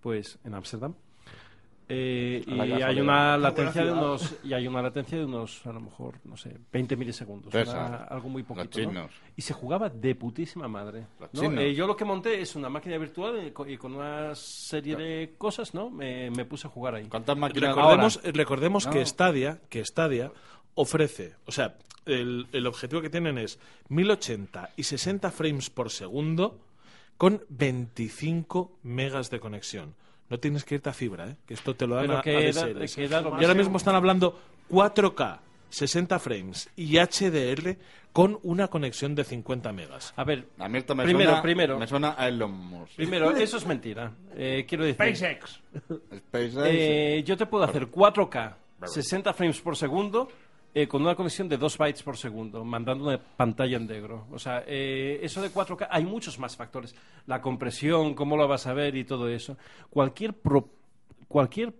[0.00, 0.94] pues, en Ámsterdam.
[1.92, 3.02] Eh, y hay casualidad.
[3.02, 6.56] una latencia de unos y hay una latencia de unos a lo mejor no sé
[6.72, 8.78] 20 milisegundos algo muy poquito
[9.36, 11.06] y se jugaba de putísima madre.
[11.32, 15.34] Eh, yo lo que monté es una máquina virtual eh, y con una serie de
[15.36, 18.32] cosas no me, me puse a jugar ahí ¿Cuántas máquinas Recordemos, ahora?
[18.34, 18.92] recordemos No.
[18.92, 20.30] que Stadia, que Stadia
[20.74, 21.76] ofrece, o sea,
[22.06, 26.60] el, el objetivo que tienen es 1080 y 60 frames por segundo
[27.16, 29.94] con 25 megas de conexión.
[30.30, 31.36] No tienes que irte a fibra, ¿eh?
[31.46, 32.94] que esto te lo dan Pero a, que a da- DSLs.
[32.94, 34.38] que da lo Y ahora mismo están hablando
[34.70, 35.38] 4K,
[35.70, 37.76] 60 frames y HDR
[38.12, 40.12] con una conexión de 50 megas.
[40.16, 41.78] A ver, A mí esto me Primero, suena, primero.
[41.78, 42.94] me suena a Elon Musk.
[42.96, 44.12] primero, eso es mentira.
[44.36, 45.60] Eh, quiero decir, SpaceX.
[46.28, 46.56] SpaceX.
[46.66, 48.54] eh, yo te puedo hacer 4K,
[48.84, 50.28] 60 frames por segundo,
[50.74, 54.26] eh, con una conexión de 2 bytes por segundo, mandando una pantalla en negro.
[54.30, 56.94] O sea, eh, eso de 4K, hay muchos más factores.
[57.26, 59.56] La compresión, cómo lo vas a ver y todo eso.
[59.90, 60.68] Cualquier, pro-
[61.28, 61.74] cualquier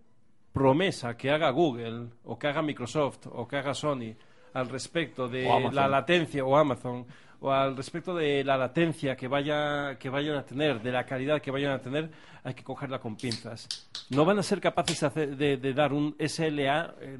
[0.53, 4.14] promesa que haga Google, o que haga Microsoft, o que haga Sony
[4.53, 7.07] al respecto de la latencia, o Amazon,
[7.41, 11.41] o al respecto de la latencia que, vaya, que vayan a tener, de la calidad
[11.41, 12.11] que vayan a tener,
[12.45, 13.66] hay que cogerla con pinzas.
[14.11, 17.18] No van a ser capaces de, hacer- de- de dar un SLA, eh,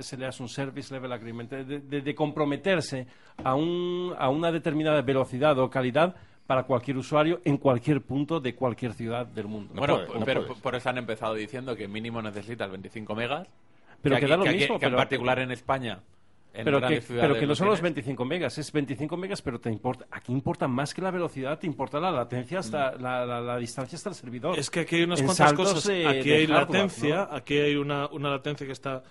[0.00, 3.06] SLA es un Service Level Agreement, de, de- de comprometerse
[3.42, 6.14] a, un, a una determinada velocidad o calidad
[6.46, 9.72] para cualquier usuario en cualquier punto de cualquier ciudad del mundo.
[9.74, 10.62] No bueno, puedes, no pero puedes.
[10.62, 13.48] por eso han empezado diciendo que mínimo necesitas 25 megas.
[14.02, 16.00] Pero que aquí- da lo aquí- mismo, que en particular en España.
[16.56, 17.94] En pero que, ciudades pero que no son los tienes.
[17.94, 21.66] 25 megas, es 25 megas, pero te importa, aquí importa más que la velocidad, te
[21.66, 24.58] importa la latencia hasta la, la- la distancia hasta el servidor.
[24.58, 25.84] Es que aquí hay unas En cuantas cosas.
[25.84, 27.36] de- aquí de hay hardware, latencia, ¿no?
[27.36, 29.02] aquí hay una, una latencia que está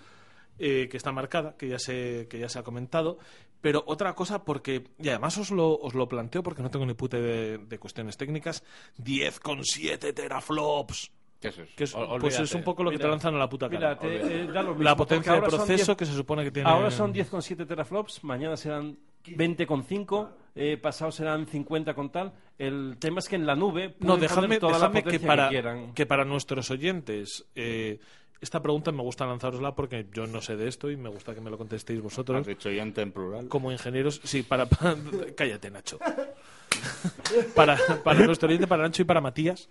[0.58, 3.18] eh, que está marcada, que ya se que ya se ha comentado.
[3.60, 6.94] Pero otra cosa, porque, y además os lo, os lo planteo porque no tengo ni
[6.94, 8.62] puta de, de cuestiones técnicas,
[9.02, 11.10] 10,7 teraflops.
[11.40, 11.72] ¿Qué es eso?
[11.76, 13.78] Que es, Ol- pues es un poco lo que te lanzan a la puta cara.
[13.78, 16.50] Mira, te- eh, da lo mismo, la potencia de proceso 10 que se supone que
[16.50, 16.68] tiene.
[16.68, 22.32] Ahora son 10,7 teraflops, mañana serán 20,5, eh, pasado serán 50 con tal.
[22.58, 25.04] El tema es que en la nube No, pueden dejadme, poner toda la dejadme que,
[25.04, 25.92] potencia para, quieran.
[25.94, 28.00] que para nuestros oyentes, eh,
[28.40, 31.40] esta pregunta me gusta lanzarosla porque yo no sé de esto y me gusta que
[31.42, 32.40] me lo contestéis vosotros.
[32.40, 33.48] Has dicho oyente en plural.
[33.48, 34.64] Como ingenieros, sí, para.
[34.66, 34.96] para-
[35.36, 35.98] cállate, Nacho.
[37.54, 39.68] para, para nuestro oyente, para Nacho y para Matías.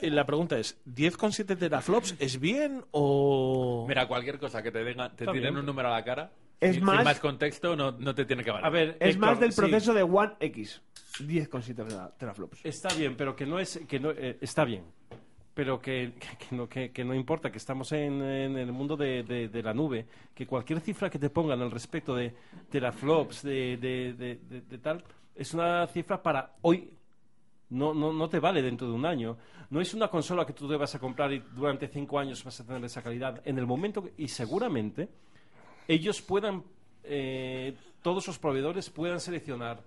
[0.00, 3.84] Eh, La pregunta es: ¿10,7 teraflops es bien o.?
[3.88, 6.30] Mira, cualquier cosa que te, diga, te tiren un número a la cara,
[6.60, 8.66] Es sin, más- sin más contexto, no, no te tiene que valer.
[8.66, 10.82] A ver, Es Héctor, más del sí, proceso de One X.
[11.20, 12.60] 10,7 teraflops.
[12.64, 14.84] Está bien, pero que no es que no eh, está bien,
[15.54, 18.96] pero que, que- que no que, que no importa que estamos en, en el mundo
[18.96, 22.34] de, de- de la nube, que cualquier cifra que te pongan al respecto de
[22.70, 25.02] teraflops de, de, de- de- de tal
[25.34, 26.90] es una cifra para hoy.
[27.70, 29.36] No, no, no te vale dentro de un año.
[29.70, 32.60] No es una consola que tú te vas a comprar y durante cinco años vas
[32.60, 33.42] a tener esa calidad.
[33.44, 35.08] En el momento que- y seguramente
[35.88, 36.62] ellos puedan,
[37.04, 39.80] eh, todos los proveedores puedan seleccionar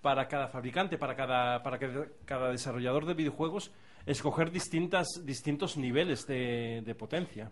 [0.00, 3.70] para cada fabricante, para cada, para cada, cada desarrollador de videojuegos,
[4.06, 7.50] escoger distintas, distintos niveles de, de potencia.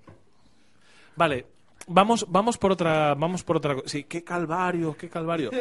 [1.17, 1.47] Vale,
[1.87, 3.15] vamos, vamos por otra.
[3.15, 3.75] Vamos por otra.
[3.75, 5.51] co- Sí, qué calvario, qué calvario.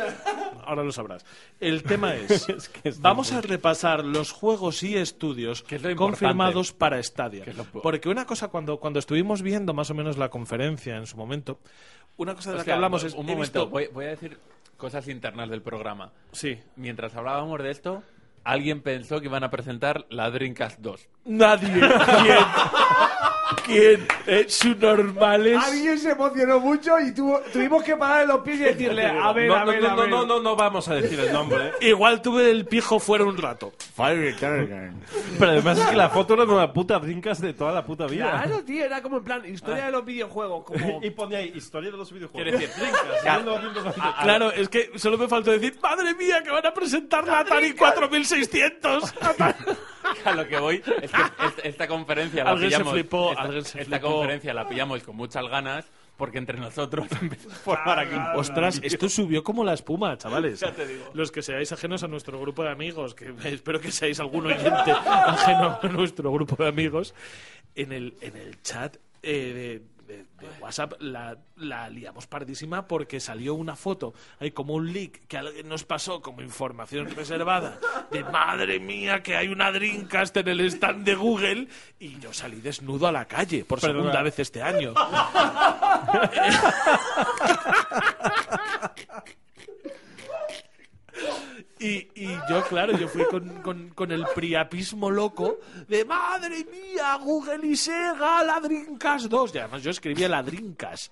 [0.65, 1.25] Ahora lo sabrás.
[1.59, 2.47] El tema es.
[2.49, 7.43] Es que es vamos a repasar los juegos y estudios Que es confirmados para Stadia.
[7.45, 11.05] Que lo- Porque una cosa, cuando, cuando estuvimos viendo más o menos la conferencia en
[11.07, 11.59] su momento,
[12.17, 13.13] una cosa de la que hablamos es.
[13.13, 14.37] Un momento, visto- voy, voy a decir
[14.77, 16.11] cosas internas del programa.
[16.31, 16.59] Sí.
[16.75, 18.03] Mientras hablábamos de esto,
[18.43, 21.07] alguien pensó que iban a presentar la Dreamcast 2.
[21.25, 21.67] Nadie.
[21.71, 22.37] ¿Quién?
[23.65, 24.07] ¿Quién?
[24.27, 25.57] Eh, subnormales.
[25.63, 29.47] Alguien se emocionó mucho y tuvo- tuvimos que parar los pies y decirle, a ver,
[29.47, 30.09] no, a ver, no, a no, ver.
[30.09, 31.71] no, no, no vamos a decir el nombre.
[31.81, 33.71] Igual tuve el pijo fuera un rato.
[33.97, 38.05] Pero además es que la foto era de una puta brincas de toda la puta
[38.07, 38.29] vida.
[38.43, 40.99] Claro, tío, era como en plan, historia de los videojuegos, como...
[41.03, 42.43] Y ponía ahí, historia de los videojuegos.
[42.51, 43.21] Quiere decir, brincas.
[43.21, 43.59] Claro.
[44.23, 47.73] Claro, es que solo me faltó decir, madre mía, que van a presentar la Atari
[47.73, 49.13] 4600.
[50.31, 52.93] A lo que voy es que est- esta conferencia la Alguien se pillamos.
[52.93, 54.13] flipó, esta, alguien se esta flipó.
[54.15, 55.85] conferencia la pillamos con muchas ganas
[56.17, 60.59] porque entre nosotros empezó a formar aquí un Ostras, esto subió como la espuma, chavales.
[60.59, 61.09] Ya te digo.
[61.13, 64.91] Los que seáis ajenos a nuestro grupo de amigos, que espero que seáis algún oyente
[65.05, 67.13] ajeno a nuestro grupo de amigos,
[67.75, 69.81] en el, en el chat eh,
[70.11, 70.25] de,
[70.59, 75.67] WhatsApp la, la liamos pardísima porque salió una foto, hay como un leak que alguien
[75.67, 77.79] nos pasó como información reservada
[78.11, 81.67] de madre mía que hay una Dreamcast en el stand de Google
[81.99, 83.99] y yo salí desnudo a la calle por Perdona.
[83.99, 84.93] segunda vez este año.
[91.81, 95.57] Y, y yo, claro, yo fui con, con- con el priapismo loco
[95.87, 99.55] de madre mía, Google y Sega, la Dreamcast 2.
[99.55, 101.11] Y además yo escribía la Dreamcast,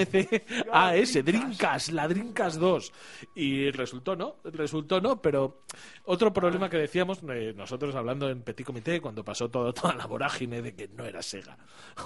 [0.00, 2.92] D-R-I-N-C-A-S, Dreamcast, la Dreamcast 2.
[3.34, 5.62] Y resultó no, resultó no, pero
[6.04, 10.06] otro problema que decíamos, eh, nosotros hablando en Petit Comité, cuando pasó todo, toda la
[10.06, 11.56] vorágine de que no era Sega.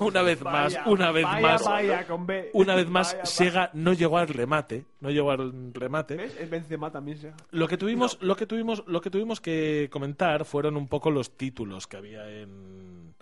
[0.01, 2.07] Una vez más, una vez vaya, más, vaya,
[2.53, 3.17] una vez más.
[3.25, 6.17] Sega no llegó al remate, no llegó al remate.
[6.17, 6.37] ¿Ves?
[6.39, 7.37] Es Benzema también, Sega.
[7.51, 11.37] Lo que tuvimos, lo que tuvimos, lo que tuvimos que comentar fueron un poco los
[11.37, 13.15] títulos que había en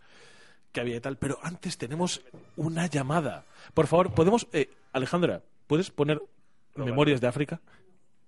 [0.73, 1.19] que había y tal.
[1.19, 2.23] Pero antes tenemos
[2.57, 3.45] una llamada.
[3.75, 6.23] Por favor, podemos, eh, Alejandra, puedes poner
[6.77, 7.61] Memorias de África.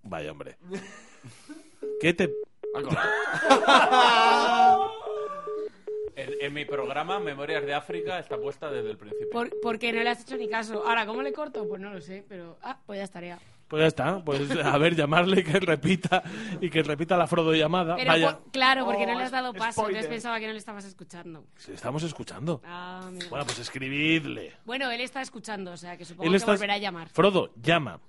[0.02, 0.56] Vaya hombre.
[2.00, 2.34] ¿Qué te?
[6.16, 9.30] En, en mi programa, Memorias de África, está puesta desde el principio.
[9.30, 10.86] Por- porque no le has hecho ni caso.
[10.86, 11.66] Ahora, ¿cómo le corto?
[11.66, 12.56] Pues no lo sé, pero...
[12.62, 13.38] Ah, pues ya estaría.
[13.68, 14.22] Pues ya está.
[14.24, 16.22] Pues a ver, llamarle y que repita
[16.60, 17.96] y que repita la Frodo llamada.
[17.96, 19.96] Pero Vaya, por- claro, porque Oh, no le has dado es- paso, spoiler.
[19.96, 21.44] entonces pensaba que no le estabas escuchando.
[21.56, 22.60] si estamos escuchando.
[22.64, 23.08] Ah.
[23.30, 24.52] Bueno, pues escribidle.
[24.64, 27.08] Bueno, él está escuchando, o sea que supongo Él que está- volverá a llamar.
[27.08, 28.00] Frodo, llama.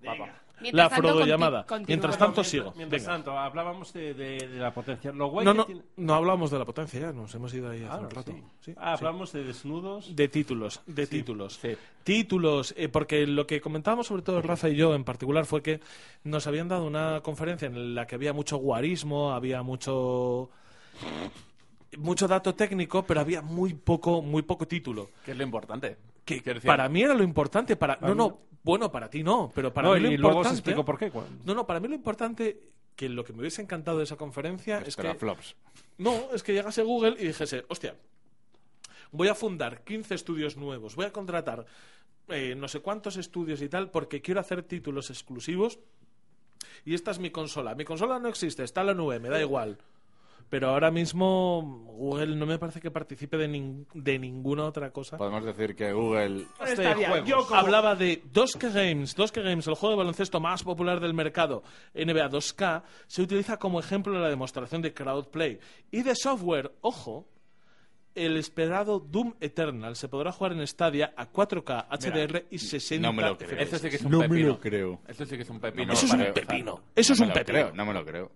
[0.00, 0.30] Mientras
[0.70, 1.66] La tanto, Frodo conti- llamada.
[1.66, 1.86] continúa.
[1.88, 2.72] Mientras tanto sigo.
[2.76, 3.12] Mientras Venga.
[3.14, 5.10] tanto, hablábamos de, de- de la potencia.
[5.12, 7.82] Lo guay No, no, tiene- no hablamos de la potencia ya, nos hemos ido ahí
[7.84, 8.32] hace un rato.
[8.32, 8.42] sí.
[8.60, 9.04] Sí, Ah, sí.
[9.04, 10.14] hablamos de desnudos.
[10.14, 11.58] De títulos, de títulos.
[11.60, 11.76] Sí.
[12.04, 15.80] Títulos, eh, porque lo que comentábamos sobre todo Rafa y yo en particular fue que
[16.24, 20.50] nos habían dado una conferencia en la que había mucho guarismo, había mucho
[21.98, 25.10] mucho dato técnico, pero había muy poco muy poco título.
[25.24, 25.96] Que es lo importante.
[26.24, 28.38] Que para mí era lo importante, para no, no.
[28.62, 30.98] Bueno, para ti no, pero para No, mí lo y importante luego os explico por
[30.98, 31.12] qué.
[31.44, 32.60] No, no, para mí lo importante
[32.96, 35.56] que lo que me hubiese encantado de esa conferencia es que flops.
[35.98, 37.96] no, es que llegase Google y dijese, hostia,
[39.10, 41.66] voy a fundar 15 estudios nuevos, voy a contratar
[42.28, 45.78] eh, no sé cuántos estudios y tal, porque quiero hacer títulos exclusivos
[46.84, 47.74] y esta es mi consola.
[47.74, 49.78] Mi consola no existe, está en la nube, me da igual.
[50.52, 51.62] Pero ahora mismo
[51.96, 55.16] Google no me parece que participe de, nin- de ninguna otra cosa.
[55.16, 57.24] Podemos decir que Google juegos.
[57.26, 59.16] yo como- Hablaba de 2K Games.
[59.16, 61.62] 2K Games, el juego de baloncesto más popular del mercado,
[61.94, 65.58] NBA 2K, se utiliza como ejemplo en la demostración de crowdplay.
[65.90, 67.26] Y de software, ojo,
[68.14, 73.14] el esperado Doom Eternal se podrá jugar en Stadia a 4K, HDR y 60 no
[73.14, 73.58] me lo creo.
[73.58, 74.48] Esto sí que es un No me pepino.
[74.48, 75.00] lo creo.
[75.08, 75.92] Esto sí que es un pepino.
[75.94, 76.80] Eso es un pepino.
[76.94, 77.58] Eso es un me pepino.
[77.58, 78.30] creo, no me lo creo.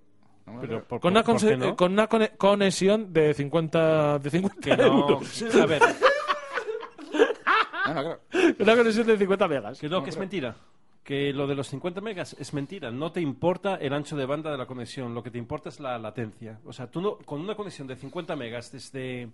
[0.60, 4.84] Pero, por- Con una, por- con una cone- conexión de 50, de 50 Que no.
[4.84, 5.42] euros.
[5.60, 5.82] A ver.
[8.58, 9.80] Una conexión de 50 megas.
[9.80, 10.56] que no, que es mentira.
[11.04, 12.90] Que lo de los 50 megas es mentira.
[12.90, 15.14] No te importa el ancho de banda de la conexión.
[15.14, 16.58] Lo que te importa es la latencia.
[16.64, 19.28] O sea, tú no, con una conexión de 50 megas desde.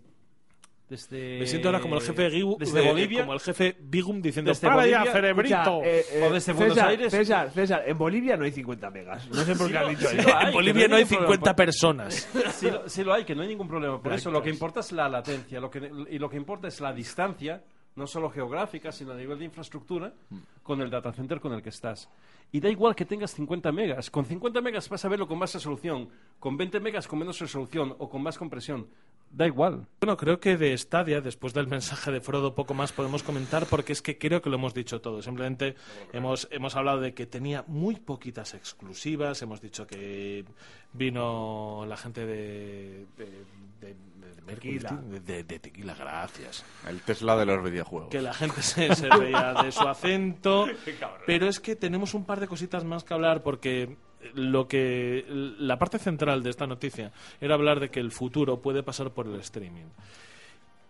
[0.93, 3.21] Desde, Me siento ahora como el jefe Gigu- desde de- Bolivia.
[3.23, 5.55] como el jefe Bigum diciendo Desde "Para ya, Bolivia, cerebrito".
[5.57, 7.11] Escucha, eh, eh, O desde Buenos César, Aires.
[7.11, 9.27] César, César, en Bolivia no hay 50 megas.
[9.31, 10.37] No sé por qué has dicho sí eso.
[10.37, 11.57] hay, en Bolivia no no hay hay ningún 50 problema.
[11.57, 12.29] personas.
[12.53, 14.31] Sí lo, sí lo hay, que no hay ningún problema por eso.
[14.31, 15.59] Lo que importa es la latencia.
[15.61, 17.63] Lo que, y lo que importa es la distancia,
[17.97, 20.13] no solo geográfica, sino a nivel de infraestructura,
[20.63, 22.11] con el data center con el que estás.
[22.53, 24.11] Y da igual que tengas 50 megas.
[24.11, 26.11] Con 50 megas vas a verlo con más resolución.
[26.39, 28.89] Con 20 megas con menos resolución o con más compresión.
[29.35, 29.87] Da igual.
[29.99, 33.93] Bueno, creo que de Stadia, después del mensaje de Frodo, poco más podemos comentar porque
[33.95, 35.23] es que creo que lo hemos dicho todo.
[35.23, 35.75] Simplemente
[36.13, 40.45] hemos, hemos hablado de que tenía muy poquitas exclusivas, hemos dicho que
[40.93, 43.07] vino la gente de...
[43.17, 43.25] de,
[43.81, 44.79] de- de Mercury,
[45.11, 46.65] de, de- de Tequila, gracias.
[46.89, 48.11] El Tesla de los videojuegos.
[48.11, 50.67] Que la gente se, se reía de su acento.
[51.27, 53.97] Pero es que tenemos un par de cositas más que hablar porque
[54.35, 58.83] lo que la parte central de esta noticia era hablar de que el futuro puede
[58.83, 59.87] pasar por el streaming.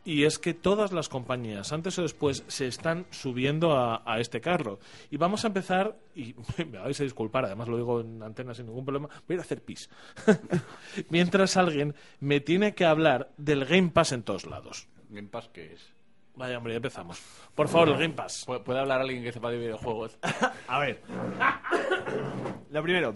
[0.05, 4.81] Y es que todas las compañías, antes o después, se están subiendo a, este carro.
[5.11, 6.35] Y vamos a empezar, y
[6.71, 9.39] me vais a disculpar, además lo digo en antena sin ningún problema, voy a ir
[9.39, 9.89] a hacer pis.
[11.09, 14.89] Mientras alguien me tiene que hablar del Game Pass en todos lados.
[15.09, 15.92] Game Pass, ¿qué es?
[16.35, 17.21] Vaya, hombre, ya empezamos.
[17.55, 18.45] Por favor, el Game Pass.
[18.47, 20.19] ¿Puede, puede hablar alguien que sepa de videojuegos?
[20.69, 21.03] A ver.
[22.71, 23.15] Lo primero.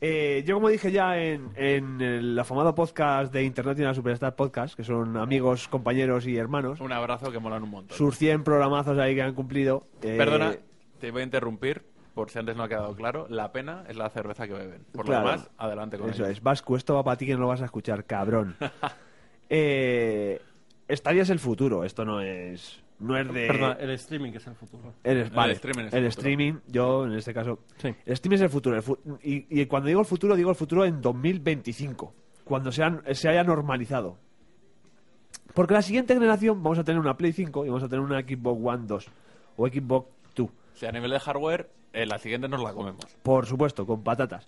[0.00, 4.82] eh, yo, como dije ya en, en el afamado podcast de la Superstar Podcast, que
[4.84, 7.96] son amigos, compañeros y hermanos, Un abrazo que molan un montón.
[7.96, 9.84] sus 100 programazos ahí que han cumplido.
[10.02, 10.56] eh, Perdona,
[11.00, 13.26] te voy a interrumpir, por si antes no ha quedado claro.
[13.30, 14.84] La pena es la cerveza que beben.
[14.92, 15.24] Por Claro.
[15.26, 16.32] lo demás, adelante con Eso ello.
[16.32, 16.42] es.
[16.42, 18.56] Vasco, esto va para ti que no lo vas a escuchar, cabrón.
[19.48, 20.40] eh,
[20.88, 22.82] Stadia es el futuro, esto no es.
[22.98, 23.46] No es de.
[23.46, 24.94] Perdona, el streaming que es el futuro.
[25.04, 26.28] El, El vale, streaming es el el futuro.
[26.28, 27.58] streaming, yo en este caso.
[27.78, 27.88] Sí.
[27.88, 28.76] El streaming es el futuro.
[28.76, 32.14] el fu- y, y cuando digo el futuro, digo el futuro en 2025.
[32.44, 34.16] Cuando sean, se haya normalizado.
[35.54, 38.20] Porque la siguiente generación vamos a tener una Play 5 y vamos a tener una
[38.20, 39.06] Xbox One 2
[39.56, 40.48] o Xbox 2.
[40.48, 43.04] O sea, a nivel de hardware, eh, la siguiente nos la comemos.
[43.22, 44.46] Por supuesto, con patatas.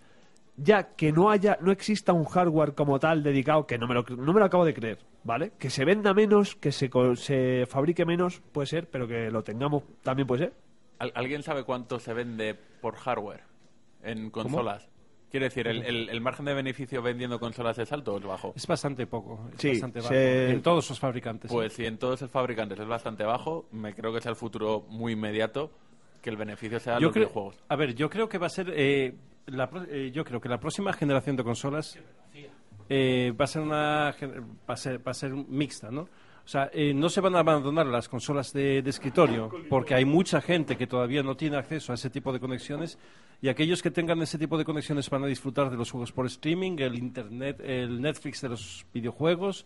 [0.58, 4.02] Ya que no haya, no exista un hardware como tal dedicado, que no me lo,
[4.02, 5.52] no me lo acabo de creer, ¿vale?
[5.58, 9.84] Que se venda menos, que se, se fabrique menos, puede ser, pero que lo tengamos
[10.02, 10.52] también puede ser.
[10.98, 13.42] ¿Al- ¿Alguien sabe cuánto se vende por hardware
[14.02, 14.88] en consolas?
[15.30, 18.52] Quiero decir, ¿el, el- el margen de beneficio vendiendo consolas es alto o es bajo?
[18.56, 19.48] Es bastante poco.
[19.54, 20.08] Es Sí, bastante bajo.
[20.14, 21.50] se- En todos los fabricantes.
[21.52, 24.86] Pues si en todos los fabricantes es bastante bajo, me creo que es el futuro
[24.88, 25.70] muy inmediato
[26.22, 27.62] que el beneficio sea yo los creo, videojuegos.
[27.68, 28.72] A ver, yo creo que va a ser.
[28.74, 29.14] eh,
[29.48, 31.98] la eh, yo creo que la próxima generación de consolas
[32.88, 34.14] eh, va a ser una
[34.68, 36.02] va a ser, va a ser mixta, ¿no?
[36.02, 40.40] O sea, eh, no se van a abandonar las consolas de escritorio porque hay mucha
[40.40, 42.98] gente que todavía no tiene acceso a ese tipo de conexiones
[43.40, 46.26] y aquellos que tengan ese tipo de conexiones van a disfrutar de los juegos por
[46.26, 49.64] streaming, el internet, el Netflix de los videojuegos,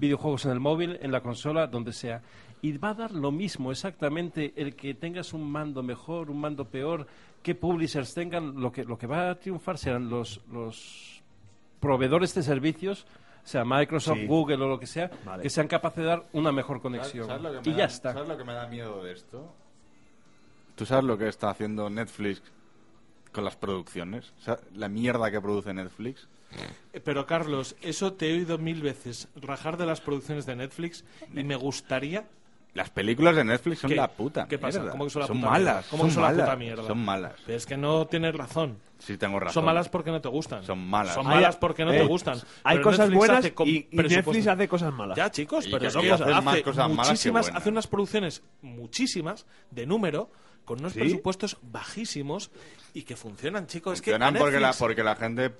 [0.00, 2.22] videojuegos en el móvil, en la consola, donde sea.
[2.62, 6.64] Y va a dar lo mismo exactamente el que tengas un mando mejor, un mando
[6.64, 7.06] peor,
[7.42, 11.22] que publishers tengan, lo que, lo que va a triunfar serán los, los
[11.80, 13.06] proveedores de servicios,
[13.42, 14.26] sea Microsoft, Sí.
[14.26, 15.42] Google o lo que sea, Vale.
[15.42, 17.26] que sean capaces de dar una mejor conexión.
[17.26, 18.12] ¿Sabes lo que Y ya está.
[18.12, 19.52] ¿Sabes lo que me da miedo de esto?
[20.76, 22.40] ¿Tú sabes lo que está haciendo Netflix
[23.32, 24.32] con las producciones?
[24.38, 26.28] O sea, la mierda que produce Netflix.
[26.92, 31.04] Eh, Pero Carlos, eso te he oído mil veces rajar de las producciones de Netflix
[31.34, 32.24] y me gustaría
[32.74, 33.96] Las películas de Netflix son ¿Qué?
[33.96, 34.78] la puta ¿Qué pasa?
[34.78, 34.92] mierda.
[34.92, 35.60] ¿Cómo que son la puta malas.
[35.60, 35.84] mierda?
[35.90, 36.44] ¿Cómo son que son la malas.
[36.46, 36.86] puta mierda?
[36.86, 37.32] Son malas.
[37.44, 38.78] Pero es que no tienes razón.
[38.98, 39.54] Sí tengo razón.
[39.54, 40.64] Son malas porque no te gustan.
[40.64, 41.14] Son malas.
[41.14, 42.38] Son malas porque no eh, te gustan.
[42.64, 45.16] Hay Pero cosas Netflix buenas y, y Netflix hace cosas malas.
[45.16, 47.60] Ya, chicos, pero es no que hace más cosas malas muchísimas, buenas.
[47.60, 50.30] hace unas producciones muchísimas de número
[50.64, 51.00] con unos ¿Sí?
[51.00, 52.50] presupuestos bajísimos
[52.94, 53.94] y que funcionan, chicos.
[53.94, 55.50] Es que Funcionan porque la, porque la gente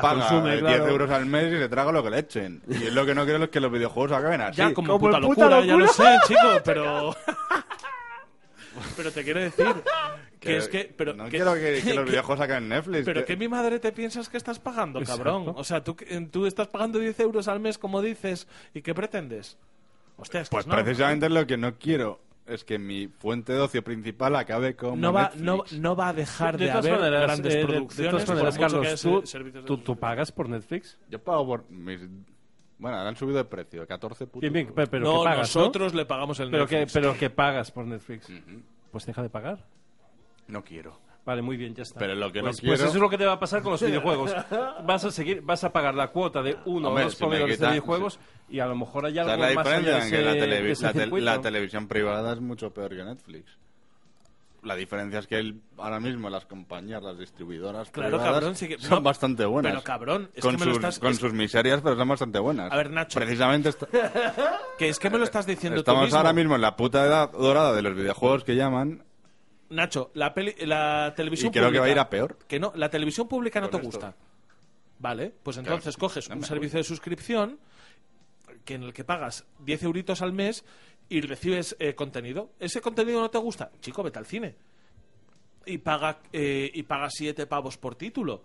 [0.00, 0.88] paga consume, eh, 10 claro.
[0.88, 2.62] euros al mes y se traga lo que le echen.
[2.68, 4.56] Y es lo que no quiero es que los videojuegos acaben así.
[4.58, 5.20] Ya, como, como puta,
[5.50, 7.14] locura, ya lo sé, chico, pero...
[8.96, 9.66] pero te quiero decir
[10.40, 10.92] que, es que...
[10.96, 13.04] Pero no que- quiero que, que los videojuegos acaben en Netflix.
[13.04, 15.52] Pero que- ¿qué mi madre te piensas que estás pagando, cabrón?
[15.56, 18.94] O sea, ¿tú, que- tú estás pagando 10 euros al mes, como dices, ¿y qué
[18.94, 19.56] pretendes?
[20.16, 20.74] Hostia, es que Pues no.
[20.74, 22.20] precisamente es lo que no quiero.
[22.46, 25.42] Es que mi fuente de ocio principal acabe como no va, Netflix.
[25.44, 28.10] no, no va a dejar de, de haber maneras, grandes eh, de- de, producciones.
[28.12, 30.98] todas maneras, que Carlos, ¿tú, de tú, tú pagas por Netflix?
[31.08, 32.00] Yo pago por mis...
[32.76, 34.40] Bueno, ahora han subido de precio, 14 putos.
[34.42, 35.60] Bien, bien, pero, no, que pagas, ¿no?
[35.62, 36.92] nosotros le pagamos el Pero que, Netflix.
[36.92, 38.30] pero que pagas por Netflix.
[38.90, 39.64] Pues deja de pagar.
[40.48, 40.98] No quiero.
[41.24, 41.98] Vale, muy bien, ya está.
[41.98, 43.62] Pero lo que no pues, quiero- pues eso es lo que te va a pasar
[43.62, 44.34] con los videojuegos.
[44.84, 47.58] Vas a seguir, vas a pagar la cuota de uno Hombre, o dos si proveedores
[47.58, 48.18] de videojuegos
[48.48, 49.96] y a lo mejor hay algo ¿Sabes la más diferencia?
[49.96, 51.24] allá En de que la, ese- televi- de ese la circuito.
[51.24, 53.58] la televisión privada es mucho peor que Netflix.
[54.62, 58.66] La diferencia es que el- ahora mismo las compañías, las distribuidoras Claro, privadas cabrón, sí
[58.68, 59.72] que- son no, bastante buenas.
[59.72, 62.08] pero, cabrón, es con que me lo sus, estás- con es- sus miserias, pero son
[62.08, 62.72] bastante buenas.
[62.72, 63.18] A ver, Nacho.
[63.20, 63.82] Precisamente est-
[64.78, 66.16] Que es que me lo estás diciendo tú estamos mismo.
[66.16, 69.02] ahora mismo en la puta edad dorada de los videojuegos que llaman
[69.68, 71.80] Nacho, la, peli- la televisión y creo que pública...
[71.82, 72.38] va a ir a peor.
[72.48, 74.14] Que no, la televisión pública no te gusta.
[74.98, 77.58] Vale, pues entonces coges un servicio de suscripción
[78.64, 80.64] que en el que pagas 10 euritos al mes
[81.08, 82.50] y recibes eh, contenido.
[82.58, 83.70] ¿Ese contenido no te gusta?
[83.80, 84.56] Chico, vete al cine.
[85.66, 88.42] Y paga, eh, y paga 7 pavos por título.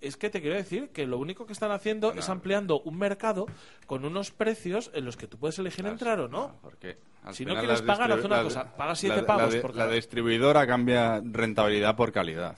[0.00, 3.46] Es que te quiero decir que lo único que están haciendo es ampliando un mercado
[3.86, 6.56] con unos precios en los que tú puedes elegir entrar o no.
[6.60, 6.98] Porque
[7.30, 9.76] Si no quieres pagar, haz una la- cosa, paga siete la- la pavos de- por
[9.76, 12.56] La distribuidora cambia rentabilidad por calidad.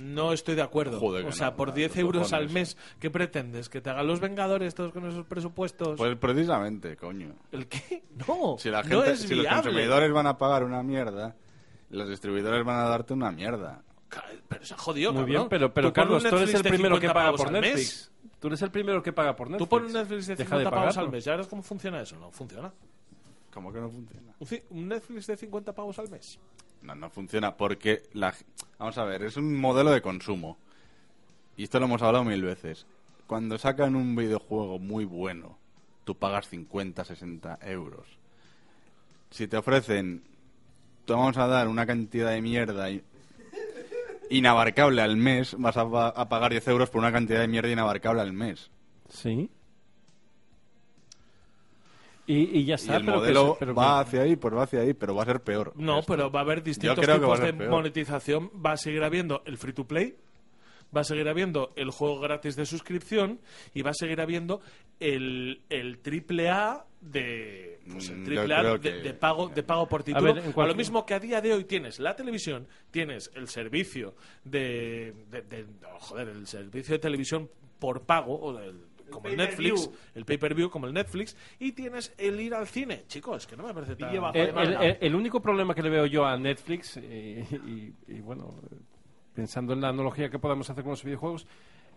[0.00, 0.98] No estoy de acuerdo.
[0.98, 3.68] Joder, o sea, no, por no, 10 los euros al mes, ¿qué pretendes?
[3.68, 5.98] ¿Que te hagan los Vengadores todos con esos presupuestos?
[5.98, 7.34] Pues precisamente, coño.
[7.52, 8.02] ¿El qué?
[8.26, 11.36] No, Si, la no gente, es si los consumidores van a pagar una mierda,
[11.90, 13.82] los distribuidores van a darte una mierda.
[14.48, 15.36] Pero se ha jodido, Muy cabrón.
[15.36, 17.62] bien, pero, pero Carlos, tú eres Netflix el primero que 50 paga por al mes.
[17.62, 18.12] Netflix.
[18.40, 19.68] Tú eres el primero que paga por Netflix.
[19.68, 21.24] Tú pones un Netflix de Deja de 50 pavos al mes.
[21.24, 22.16] ¿Ya ves cómo funciona eso?
[22.16, 22.72] No funciona.
[23.52, 24.34] ¿Cómo que no funciona?
[24.70, 26.38] Un, Netflix de 50 pavos al mes.
[26.82, 28.34] No, no funciona porque la...
[28.78, 30.58] Vamos a ver, es un modelo de consumo.
[31.56, 32.86] Y esto lo hemos hablado mil veces.
[33.26, 35.58] Cuando sacan un videojuego muy bueno,
[36.04, 38.06] tú pagas 50, 60 euros.
[39.30, 40.22] Si te ofrecen,
[41.04, 42.88] te vamos a dar una cantidad de mierda
[44.30, 48.22] inabarcable al mes, vas a, a pagar 10 euros por una cantidad de mierda inabarcable
[48.22, 48.70] al mes.
[49.08, 49.50] Sí.
[52.32, 52.96] Y, y ya Y está.
[52.96, 55.26] el pero modelo pero va que- hacia ahí, pues va hacia ahí, pero va a
[55.26, 55.72] ser peor.
[55.76, 56.12] No, Esto.
[56.12, 57.70] pero va a haber distintos tipos de peor.
[57.70, 58.50] monetización.
[58.64, 60.14] Va a seguir habiendo el free to play,
[60.96, 63.40] va a seguir habiendo el juego gratis de suscripción
[63.74, 64.60] y va a seguir habiendo
[65.00, 69.62] el, el triple A de pues, el Mm, triple A de, que- de pago de
[69.62, 70.34] pago por título.
[70.34, 73.48] ver, a cualquier- lo mismo que a día de hoy tienes la televisión, tienes el
[73.48, 77.48] servicio de, de- de- oh, joder, el servicio de televisión
[77.78, 82.40] por pago o del- como el, Netflix, el pay-per-view como el Netflix y tienes el
[82.40, 83.04] ir al cine.
[83.08, 84.48] Chicos, es que no me parece tan El,
[85.00, 88.54] el- único problema que le veo yo a Netflix, y, y- y bueno,
[89.34, 91.46] pensando en la analogía que podemos hacer con los videojuegos,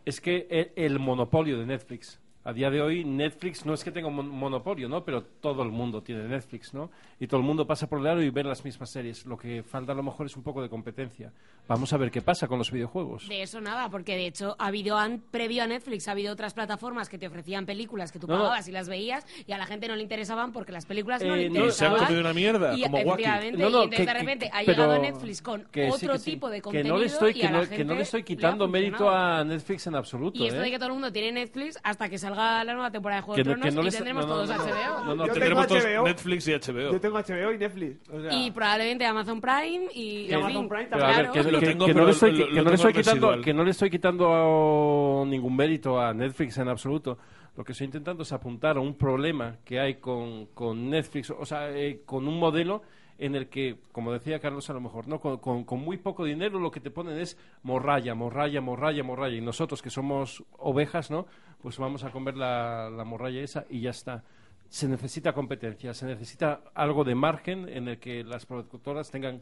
[0.05, 2.19] es que el, el monopolio de Netflix.
[2.45, 5.05] A día de hoy, Netflix no es que tenga un mon- monopolio, ¿no?
[5.05, 6.91] Pero todo el mundo tiene Netflix, ¿no?
[7.17, 9.25] Y todo el mundo pasa por el aro y ve las mismas series.
[9.25, 11.31] Lo que falta a lo mejor es un poco de competencia.
[11.69, 13.29] Vamos a ver qué pasa con los videojuegos.
[13.29, 16.53] De eso nada, porque de hecho ha habido an- previo a Netflix ha habido otras
[16.53, 18.39] plataformas que te ofrecían películas que tú No, no.
[18.41, 21.35] pagabas y las veías y a la gente no le interesaban porque las películas no
[21.35, 21.99] Eh, le no, se han interesaban.
[21.99, 24.83] comido una mierda, y, como efectivamente, No, no, y que- de que- repente ha pero
[24.83, 26.31] llegado Netflix con que otro que sí.
[26.31, 27.95] tipo de que contenido no le estoy y que a la no, que no gente
[27.95, 29.39] le estoy le ha quitando mérito funcionado.
[29.39, 30.63] a Netflix en absoluto Y esto ¿eh?
[30.65, 33.35] de que todo el mundo tiene Netflix hasta que salga la nueva temporada de Juego
[33.35, 35.03] Que de no- Tronos que no y les- tendremos no, no, todos no, HBO.
[35.05, 36.03] No, no, Yo tendremos tengo todos HBO.
[36.05, 36.91] Netflix y HBO.
[36.93, 38.09] Yo tengo HBO y Netflix.
[38.09, 41.31] o sea, Y probablemente Amazon Prime y, en Amazon Prime Pero a ver, claro.
[41.33, 42.73] que, Lo que- tengo, que no pero le estoy, lo- que lo no le tengo
[42.75, 43.43] estoy quitando, residual.
[43.45, 47.17] que no le estoy quitando ningún mérito a Netflix en absoluto.
[47.55, 51.45] Lo que estoy intentando es apuntar a un problema que hay con, con Netflix, o
[51.45, 52.81] sea, eh, con un modelo
[53.25, 55.21] en el que, como decía Carlos, a lo mejor, ¿no?
[55.21, 59.37] Con, muy poco dinero lo que te ponen es morralla, morralla, morralla, morralla.
[59.37, 61.25] Y nosotros, que somos ovejas, ¿no?
[61.61, 64.25] Pues vamos a comer la, la morralla esa y ya está.
[64.67, 69.41] Se necesita competencia, se necesita algo de margen en el que las productoras tengan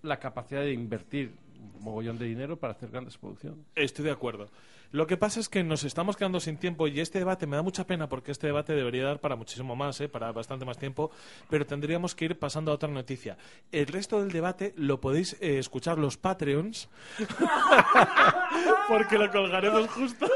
[0.00, 3.58] la capacidad de invertir un mogollón de dinero para hacer grandes producciones.
[3.74, 4.48] Estoy de acuerdo.
[4.92, 7.62] Lo que pasa es que nos estamos quedando sin tiempo y este debate me da
[7.62, 10.08] mucha pena porque este debate debería dar para muchísimo más, ¿eh?
[10.08, 11.10] para bastante más tiempo,
[11.48, 13.38] pero tendríamos que ir pasando a otra noticia.
[13.72, 16.90] El resto del debate lo podéis eh, escuchar los Patreons
[18.88, 20.26] porque lo colgaremos justo.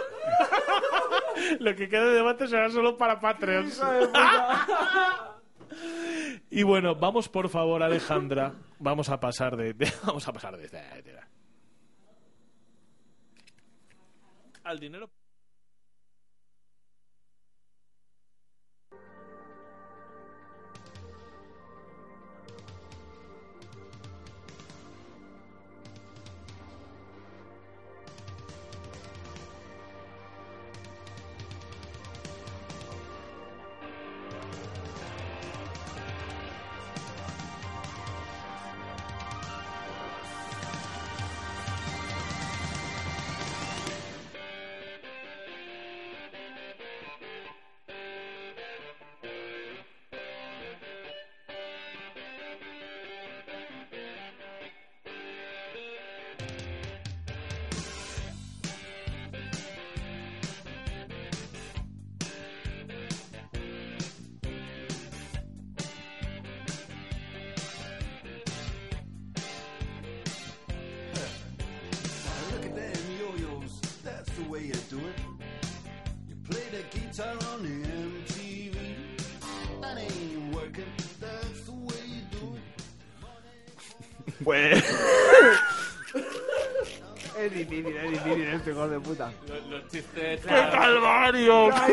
[1.61, 3.81] lo que queda de debate será solo para Patreons.
[6.51, 10.65] y bueno, vamos por favor, Alejandra, vamos a pasar de, de- vamos a pasar de
[10.65, 10.78] esta
[14.66, 15.10] al dinero.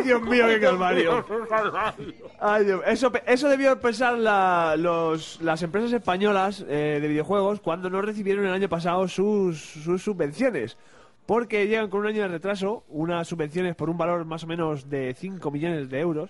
[0.04, 1.26] Ay, Dios mío, qué calvario.
[2.40, 2.82] Ay, Dios.
[3.26, 8.54] Eso, debió pensar la- los, las empresas españolas eh, de videojuegos cuando no recibieron el
[8.54, 10.78] año pasado sus, sus subvenciones.
[11.26, 14.90] Porque llegan con un año de retraso unas subvenciones por un valor más o menos
[14.90, 16.30] de 5 millones de euros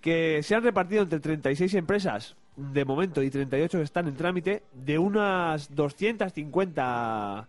[0.00, 4.62] que se han repartido entre 36 empresas de momento y 38 que están en trámite
[4.72, 7.46] de unas 250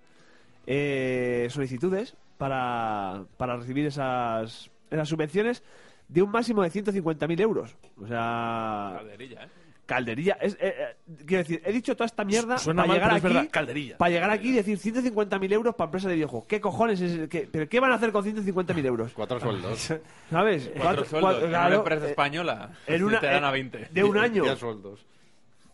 [0.67, 5.63] eh, solicitudes para, para recibir esas, esas subvenciones
[6.07, 7.75] de un máximo de 150.000 euros.
[8.01, 9.47] O sea, Calderilla, ¿eh?
[9.85, 10.37] calderilla.
[10.41, 10.95] Es, eh, eh,
[11.25, 13.33] quiero decir, he dicho toda esta mierda Suena para mal, llegar pero es aquí.
[13.35, 13.97] verdad, calderilla.
[13.97, 16.47] Para llegar aquí y decir 150.000 euros para empresas de videojuegos.
[16.47, 17.27] ¿Qué cojones es?
[17.27, 19.11] qué- ¿Pero qué van a hacer con 150.000 euros?
[19.13, 19.93] Cuatro sueldos.
[20.29, 20.71] ¿Sabes?
[20.79, 21.37] Cuatro sueldos.
[21.43, 22.69] en una claro, empresa eh, española.
[22.85, 23.87] en una- te dan a eh, 20.
[23.91, 24.43] de un año.
[24.45, 25.05] Diez sueldos.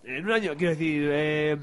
[0.06, 1.10] En un año, quiero decir.
[1.12, 1.58] Eh,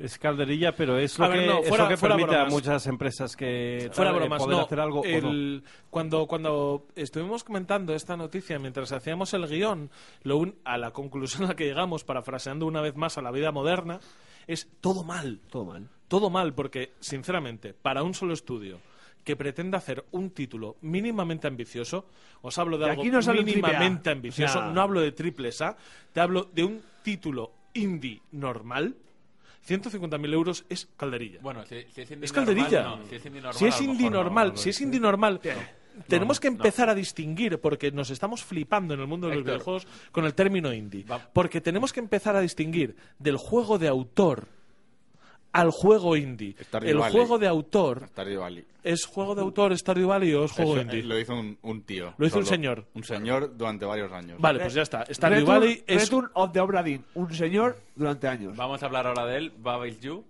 [0.00, 2.46] Es calderilla, pero es A lo ver, que, no, es lo que fuera permite a
[2.46, 4.62] muchas empresas que Fuera eh, bromas, poder no.
[4.64, 5.08] hacer algo o no.
[5.10, 9.90] El- Cuando, cuando estuvimos comentando esta noticia mientras hacíamos el guion,
[10.22, 13.30] lo un- a la conclusión a la que llegamos, parafraseando una vez más a la
[13.30, 14.00] vida moderna,
[14.46, 15.38] es todo mal.
[15.50, 15.88] todo mal.
[16.08, 18.78] Todo mal, porque, sinceramente, para un solo estudio
[19.22, 22.06] que pretenda hacer un título mínimamente ambicioso,
[22.40, 25.76] os hablo de algo aquí no mínimamente ambicioso, O sea- no hablo de triples A,
[26.14, 28.96] te hablo de un título indie normal,
[29.68, 31.40] 150.000 euros es calderilla.
[31.42, 32.82] Bueno, si, si es indie Es calderilla.
[32.82, 33.08] normal, no.
[33.08, 34.80] Si es indie normal, Si es indie normal, no lo si es es.
[34.82, 35.40] indie normal,
[36.08, 36.56] tenemos No, que no.
[36.56, 39.54] empezar a distinguir, porque nos estamos flipando en el mundo de los Héctor.
[39.56, 41.04] videojuegos con el término indie.
[41.04, 44.48] Va- Porque tenemos que empezar a distinguir del juego de autor
[45.52, 46.54] al juego indie.
[46.62, 47.12] Stardew El Valley.
[47.12, 48.64] juego de autor Stardew Valley.
[48.82, 51.02] Es juego de autor Stardew Valley o es juego Eso, indie.
[51.02, 52.14] lo hizo un, un tío.
[52.18, 52.86] Lo hizo un señor.
[52.94, 54.40] Un señor durante varios años.
[54.40, 55.04] Vale, pues ya está.
[55.12, 58.56] Stardew Return, Valley es Return of the Obra Dinn, un señor durante años.
[58.56, 60.24] Vamos a hablar ahora de él, Babel You.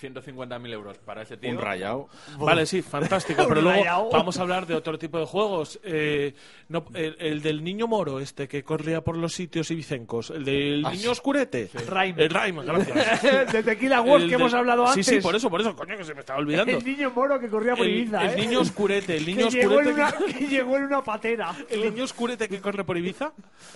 [0.00, 1.50] 150.000 euros para ese tío.
[1.50, 2.08] Un rayado.
[2.38, 3.44] Vale, sí, fantástico.
[3.48, 4.08] Pero luego rayado.
[4.10, 5.78] vamos a hablar de otro tipo de juegos.
[5.84, 6.34] Eh,
[6.68, 10.30] no, el, el del niño moro, este que corría por los sitios ibicencos.
[10.30, 11.70] El del niño oscurete.
[11.88, 12.24] Rhyme.
[12.24, 13.22] El Rhyme, gracias.
[13.52, 15.06] de Tequila World El que hemos hablado Sí, antes.
[15.06, 16.72] sí, por eso, por eso, coño, que se me estaba olvidando.
[16.78, 18.46] El niño moro que corría por El- Ibiza, el ¿eh?
[18.46, 21.54] niño oscurete, el niño que llegó, en oscurete una, que- que llegó en una patera.
[21.70, 23.32] El niño oscurete que corre por Ibiza,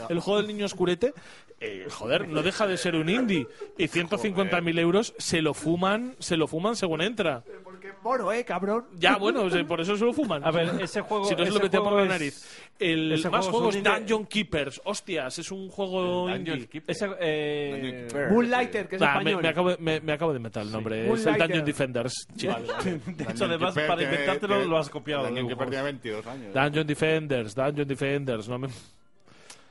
[0.08, 1.12] el juego del niño oscurete,
[1.60, 3.46] eh, joder, no deja de ser un indie.
[3.76, 7.42] Y 150.000 euros se lo fuman, se lo fuman según entra.
[7.64, 8.86] Porque es moro, ¿eh, cabrón?
[8.96, 10.44] Ya, bueno, por eso se lo fuman.
[10.44, 12.64] A ver, ese juego- Si no se lo metía por la es- nariz.
[12.78, 14.80] El ese más juego es Dungeon Keepers.
[14.84, 16.68] Hostias, es un juego Dungeon indie.
[16.68, 16.90] Keeper.
[16.96, 19.42] Ese, eh, Moonlighter, que es Nah, me, español.
[19.42, 21.12] me acabo, de- me, me acabo de meter el nombre.
[21.12, 21.38] Es el.
[21.38, 22.12] Dungeon Defenders.
[22.36, 22.54] chico.
[22.84, 25.26] de hecho, además, para inventártelo lo has copiado.
[25.28, 25.58] dibujos.
[25.58, 26.54] perdía 22 años.
[26.54, 28.48] Dungeon Defenders, Dungeon Defenders.
[28.48, 28.68] No me...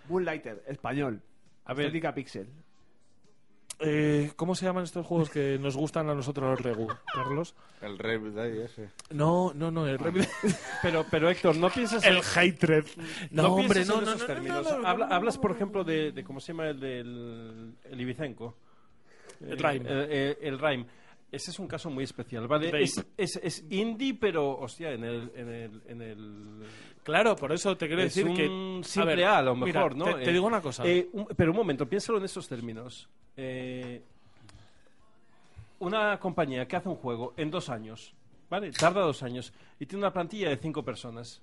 [0.09, 1.21] Moonlighter, español.
[1.65, 1.87] A ver.
[1.87, 2.47] Estética pixel.
[3.79, 7.53] Eh, ¿Cómo se llaman estos juegos que nos gustan a nosotros los Regu, Carlos?
[7.81, 8.89] El Rev Day ese.
[9.11, 10.27] No, no, no, el Rev-
[10.81, 12.85] Pero, pero Héctor, no piensas El Hatred.
[13.29, 14.63] No, No, hombre, no, en no, esos no, términos.
[14.63, 18.01] no, no, no, Habla- hablas, por ejemplo, de, de cómo se llama el del el
[18.01, 18.57] Ibicenco.
[19.41, 19.87] El Rhyme.
[19.87, 20.85] El, el- el Rhyme.
[21.31, 22.71] Ese es un caso muy especial, ¿vale?
[22.81, 23.03] Es,
[23.43, 25.31] es indie, pero, hostia, en el...
[25.35, 26.63] En el, en el
[27.07, 28.87] Claro, por eso te quiero es decir un que.
[28.89, 30.03] simple ver, A, a lo mira, mejor, ¿no?
[30.03, 30.83] Te, te Eh, digo una cosa.
[30.85, 33.07] eh, un- pero un momento, piénsalo en estos términos.
[33.37, 34.01] Eh,
[35.79, 38.13] una compañía que hace un juego en dos años,
[38.49, 38.71] ¿vale?
[38.71, 41.41] Tarda dos años y tiene una plantilla de cinco personas.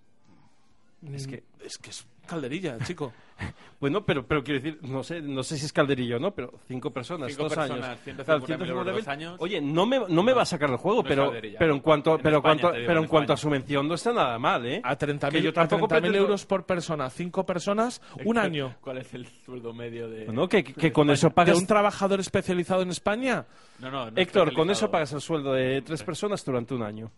[1.10, 3.12] Es que, es que es calderilla, chico.
[3.80, 6.52] bueno, pero, pero quiero decir, no sé, no sé si es calderillo o no, pero
[6.68, 7.98] cinco personas, Cinco dos personas, años.
[8.06, 8.48] 150.000 Claro, euros,
[8.86, 8.92] 150.000.
[8.94, 9.36] dos años.
[9.40, 12.14] Oye, no me, no me va a sacar el juego, No pero, pero en cuanto,
[12.14, 13.51] En pero, España, cuanto, digo, pero en en cuanto a España.
[13.51, 14.80] subvención no está nada mal, ¿eh?
[14.84, 18.76] A 30.000 Que yo a tampoco 30.000 pretendo- euros por persona, cinco personas, un año.
[18.80, 20.26] ¿Cuál es el sueldo medio de.?
[20.26, 21.59] Bueno, que, que con eso ¿De pagas...
[21.59, 23.46] un trabajador especializado en España?
[23.80, 27.10] No, no, no Héctor, con eso pagas el sueldo de tres personas durante un año.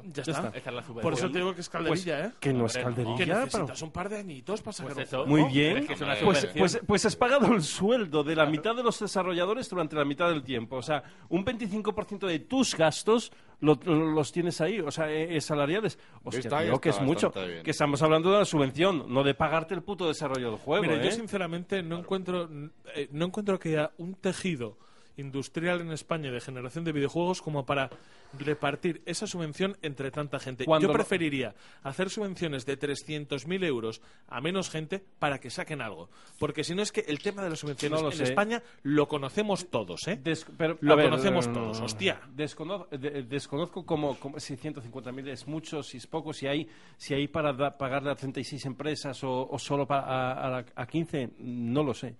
[0.00, 0.12] Claro.
[0.14, 0.48] Ya Ya está.
[0.56, 0.70] está.
[0.70, 0.82] La.
[0.82, 2.32] Por eso te digo que es calderilla, ¿eh?
[2.40, 3.16] Que no es calderilla.
[3.16, 5.26] Que necesitas un par de añitos para sacar Pues.
[5.26, 5.78] Muy bien.
[5.78, 8.82] es que es una Pues, pues, pues has pagado el sueldo de la mitad de
[8.82, 10.76] los desarrolladores durante la mitad del tiempo.
[10.76, 15.36] O sea, un 25% de tus gastos lo- lo- los tienes ahí, o sea, eh,
[15.36, 15.98] eh, salariales.
[16.22, 17.32] Hostia, Está tío, que es está mucho.
[17.32, 17.62] bien.
[17.64, 20.82] Que estamos hablando de una subvención, no de pagarte el puto desarrollo del juego.
[20.82, 21.04] Mira, ¿eh?
[21.04, 22.48] yo sinceramente no encuentro,
[22.94, 24.76] eh, no encuentro que haya un tejido
[25.18, 27.90] industrial en España de generación de videojuegos como para
[28.38, 30.64] repartir esa subvención entre tanta gente.
[30.64, 36.08] Cuando Yo preferiría hacer subvenciones de 300.000 euros a menos gente para que saquen algo.
[36.38, 38.22] Porque si no es que el tema de las subvenciones No en sé.
[38.24, 40.16] España lo conocemos todos, ¿eh?
[40.22, 42.20] Des- pero, Lo ver, conocemos eh, todos, hostia.
[42.34, 47.14] Descono- de- desconozco cómo, cómo- si 150.000 es mucho, si es poco, si hay, si
[47.14, 51.82] hay para pagarle a 36 empresas o, o solo para, a, a a 15, no
[51.82, 52.14] lo sé.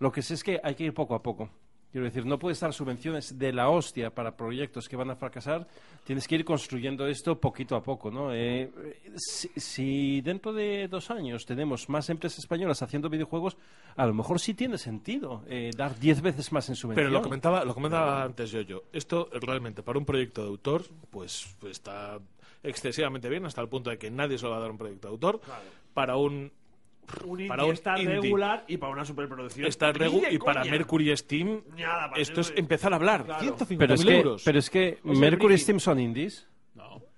[0.00, 1.50] Lo que sé es que hay que ir poco a poco.
[1.92, 5.66] Quiero decir, no puedes dar subvenciones de la hostia para proyectos que van a fracasar.
[6.04, 8.32] Tienes que ir construyendo esto poquito a poco, ¿no?
[8.32, 8.70] Eh,
[9.16, 13.56] si, si dentro de dos años tenemos más empresas españolas haciendo videojuegos,
[13.96, 17.06] a lo mejor sí tiene sentido eh, dar 10 veces más en subvención.
[17.06, 18.84] Pero lo comentaba, lo comentaba antes yo, yo.
[18.92, 22.20] Esto realmente para un proyecto de autor, pues, pues está
[22.62, 25.08] excesivamente bien hasta el punto de que nadie se lo va a dar un proyecto
[25.08, 25.40] de autor.
[25.92, 26.52] Para un
[27.24, 28.20] Un para un está indie.
[28.20, 29.66] regular y para una superproducción.
[29.66, 30.70] Está Regu y para coña.
[30.72, 33.24] Mercury Steam Nada, para esto es Mercury- empezar a hablar.
[33.24, 33.42] Claro.
[33.42, 34.42] 150.000 pero es que, euros.
[34.44, 35.58] pero es que el Mercury.
[35.58, 36.46] Steam son indies.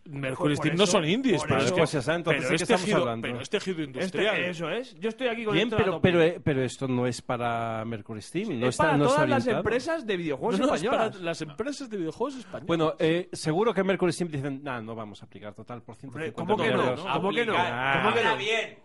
[0.04, 2.48] Mercury por Steam no son indies, pero eso- es que pues ya está, entonces pero
[2.50, 3.22] ¿de es qué estamos tejido, hablando?
[3.28, 4.44] pero es tejido Este- industrial.
[4.44, 4.94] eso es.
[4.98, 8.58] Yo estoy aquí con Bien, pero, pero, eh, pero esto no es para Mercury Steam.
[8.58, 11.10] no es está, para no está todas las empresas de videojuegos No, no, es españolas.
[11.12, 12.66] para las empresas de videojuegos españolas.
[12.66, 16.34] Bueno, eh, seguro que Mercury Steam dicen, nah, no vamos a aplicar total por 150
[16.34, 16.82] ¿cómo que no?
[16.82, 17.04] euros".
[17.04, 17.52] No, ¿Cómo que no?
[17.54, 18.36] ¿Cómo que no?
[18.38, 18.78] bien.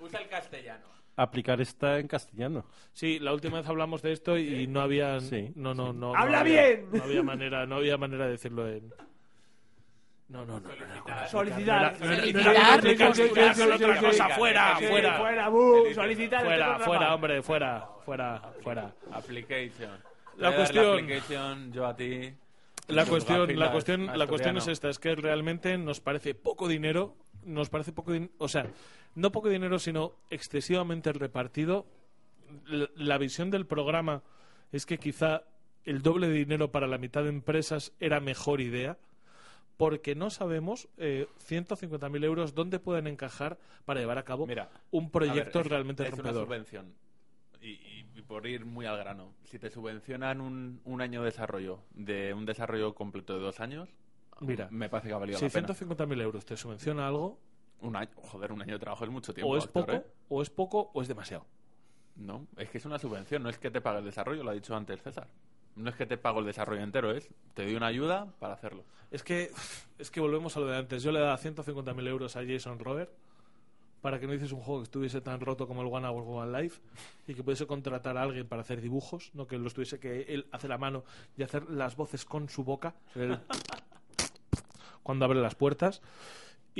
[0.00, 0.84] Usa el castellano.
[1.16, 2.64] Aplicar está en castellano.
[2.92, 6.36] Sí, la última vez hablamos de esto y no había Sí, no no no ¡Habla
[6.36, 6.88] no había- bien!
[6.92, 8.92] No había manera, no había manera de decirlo en
[10.28, 10.68] No, no, no.
[11.28, 11.96] Solicitar.
[11.98, 12.78] Solicitar.
[13.74, 15.18] otra cosa, fuera, fuera.
[15.18, 15.50] Fuera,
[15.94, 16.44] solicitar.
[16.44, 18.92] Fuera, fuera, hombre, fuera, fuera, fuera.
[19.10, 19.98] Application.
[20.36, 22.32] La cuestión- application, yo a ti.
[22.88, 27.16] La cuestión, la cuestión, la cuestión es esta, es que realmente nos parece poco dinero,
[27.44, 28.66] nos parece poco din- o sea,
[29.18, 31.86] no poco dinero, sino excesivamente repartido.
[32.96, 34.22] La visión del programa
[34.72, 35.42] es que quizá
[35.84, 38.96] el doble de dinero para la mitad de empresas era mejor idea,
[39.76, 45.10] porque no sabemos eh, 150.000 euros dónde pueden encajar para llevar a cabo Mira, un
[45.10, 46.94] proyecto A ver, es- realmente es una subvención.
[47.60, 51.26] Y, y- y por ir muy al grano, si te subvencionan un, un año de
[51.26, 53.88] desarrollo, de un desarrollo completo de dos años,
[54.40, 55.68] Mira, me parece que ha valido si la pena.
[55.68, 57.38] 150.000 euros te subvenciona algo,
[57.80, 59.52] Un año, joder, un año de trabajo es mucho tiempo.
[59.52, 60.04] o es poco, ¿eh?
[60.28, 61.46] o es poco, o es demasiado.
[62.16, 64.54] No, es que es una subvención, no es que te pague el desarrollo, lo ha
[64.54, 65.28] dicho antes César.
[65.76, 68.82] No es que te pago el desarrollo entero, es te doy una ayuda para hacerlo.
[69.12, 69.52] Es que,
[69.98, 71.04] es que volvemos a lo de antes.
[71.04, 73.12] Yo le daba 150.000 euros a Jason Robert
[74.00, 76.62] para que no hiciese un juego que estuviese tan roto como el One Hour One
[76.62, 76.80] Life
[77.28, 80.48] y que pudiese contratar a alguien para hacer dibujos, no que lo estuviese que él
[80.50, 81.04] hace la mano
[81.36, 83.38] y hacer las voces con su boca el-
[85.04, 86.02] cuando abre las puertas.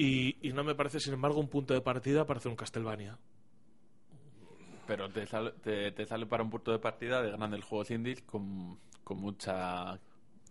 [0.01, 3.19] Y, y no me parece, sin embargo, un punto de partida para hacer un Castlevania.
[4.87, 8.23] Pero te sale, te, te sale para un punto de partida de grandes juegos indies
[8.23, 9.95] con, con mucha.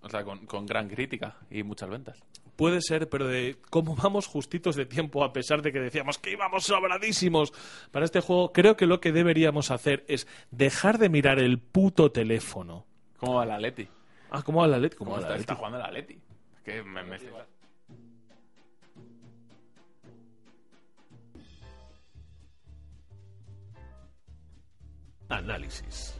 [0.01, 2.19] O sea, con, con gran crítica y muchas ventas.
[2.55, 6.31] Puede ser, pero de cómo vamos justitos de tiempo, a pesar de que decíamos que
[6.31, 7.51] íbamos sobradísimos
[7.91, 12.11] para este juego, creo que lo que deberíamos hacer es dejar de mirar el puto
[12.11, 12.85] teléfono.
[13.17, 13.87] ¿Cómo va la Leti?
[14.29, 14.97] Ah, ¿cómo va la Leti?
[14.97, 15.57] ¿Cómo ¿Cómo va la está, está Leti?
[15.59, 16.19] jugando la Leti?
[16.65, 17.17] Que me, me-
[25.29, 26.17] Análisis.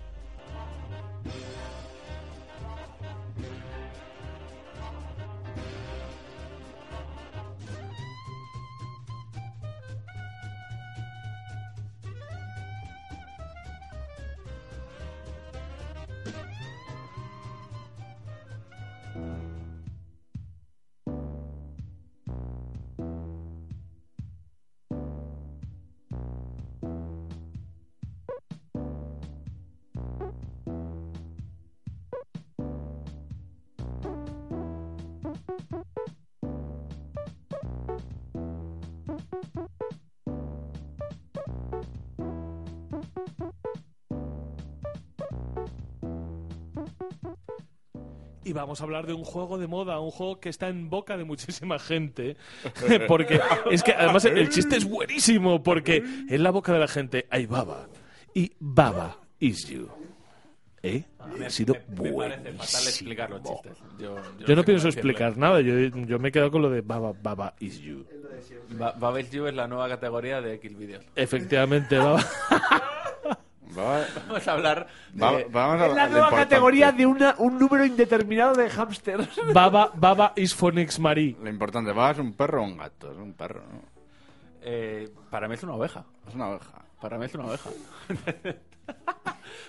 [48.62, 51.24] Vamos a hablar de un juego de moda, un juego que está en boca de
[51.24, 52.36] muchísima gente.
[53.08, 53.40] Porque
[53.72, 55.98] es que además el chiste es buenísimo, porque
[56.30, 57.88] en la boca de la gente hay Baba.
[58.34, 59.90] Y Baba is you.
[60.84, 61.04] ¿Eh?
[61.44, 62.90] Ha sido me parece fatal buenísimo.
[62.90, 63.78] explicar los chistes.
[64.00, 64.16] Yo,
[64.48, 65.10] Yo no pienso decirlo.
[65.12, 68.06] explicar nada, yo, yo me he quedado con lo de Baba, Baba is you.
[68.70, 71.04] Ba- Babel You es la nueva categoría de Xvideos.
[71.16, 72.24] Efectivamente, Baba.
[73.76, 75.22] Vamos a hablar de...
[75.22, 79.30] Va- vamos a Es la nueva categoría de una, un número indeterminado de hámsters.
[79.53, 81.35] Baba, Baba is Phoenix Marie.
[81.41, 82.11] Lo importante, ¿va?
[82.11, 83.11] ¿Es un perro o un gato?
[83.11, 83.81] Es un perro, ¿no?
[84.61, 86.03] Eh, para mí es una oveja.
[86.27, 86.81] Es una oveja.
[87.02, 87.69] Para mí es una oveja.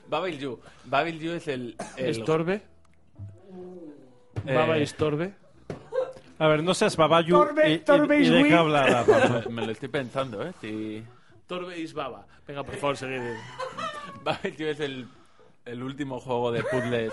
[0.09, 0.59] Babel You.
[0.85, 1.77] Babel You es el...
[1.97, 2.63] el ¿Estorbe?
[4.47, 5.35] Eh, Baba is Torbe.
[6.39, 8.55] A ver, no seas babayu Torbe- y, y- Torbe y is deja we.
[8.55, 9.05] hablar
[9.49, 10.53] me, me lo estoy pensando, ¿eh?
[10.61, 11.03] Si...
[11.49, 12.27] Torbe is Baba.
[12.47, 13.23] Venga, por favor, seguid.
[14.23, 15.09] Babel You es el,
[15.65, 17.13] el último juego de puzzles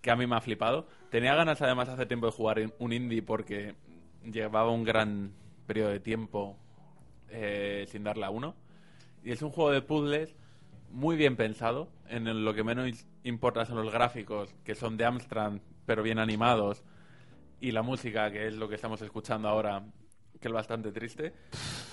[0.00, 0.86] que a mí me ha flipado.
[1.10, 3.74] Tenía ganas, además, hace tiempo de jugar un indie porque
[4.22, 5.32] llevaba un gran
[5.66, 6.56] periodo de tiempo
[7.30, 8.54] eh, sin darle a uno.
[9.24, 10.36] Y es un juego de puzzles
[10.90, 11.88] muy bien pensado.
[12.08, 16.84] En lo que menos importa son los gráficos, que son de Amstrad, pero bien animados.
[17.60, 19.82] Y la música, que es lo que estamos escuchando ahora,
[20.44, 21.32] que es bastante triste.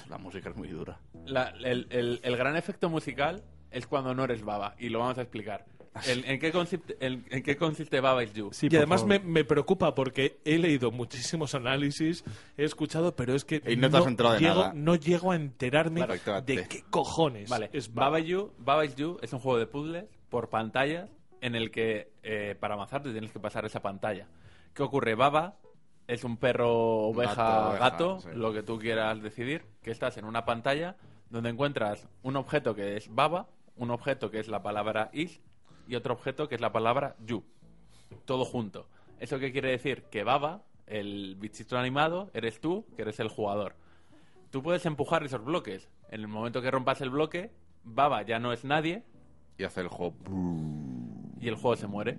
[0.09, 0.99] La música es muy dura.
[1.25, 3.41] La- el, el- el gran efecto musical
[3.71, 5.65] es cuando no eres Baba, y lo vamos a explicar.
[6.05, 8.49] ¿en, qué consiste, ¿En qué consiste Baba is You?
[8.51, 12.25] Sí, y además me, me preocupa porque he leído muchísimos análisis,
[12.57, 14.73] he escuchado, pero es que Y no te has enterado de llego, nada.
[14.73, 18.07] no llego a enterarme Claro, de qué cojones Vale, es Baba.
[18.09, 21.09] Baba is You, Baba is You es un juego de puzzles por pantallas
[21.39, 24.27] en el que eh, para avanzar te tienes que pasar esa pantalla.
[24.73, 25.15] ¿Qué ocurre?
[25.15, 25.55] Baba
[26.07, 26.71] es un perro,
[27.07, 28.29] oveja, Gato, oveja, gato, sí.
[28.33, 30.95] lo que tú quieras decidir, que estás en una pantalla
[31.29, 33.47] donde encuentras un objeto que es Baba,
[33.77, 35.41] un objeto que es la palabra is
[35.87, 37.43] y otro objeto que es la palabra you.
[38.25, 38.87] Todo junto.
[39.19, 40.03] ¿Eso qué quiere decir?
[40.11, 43.75] Que Baba, el bichito animado, eres tú, que eres el jugador.
[44.49, 45.89] Tú puedes empujar esos bloques.
[46.09, 47.51] En el momento que rompas el bloque,
[47.83, 49.03] Baba ya no es nadie
[49.57, 50.13] Y hace el juego.
[51.39, 52.17] y el juego se muere.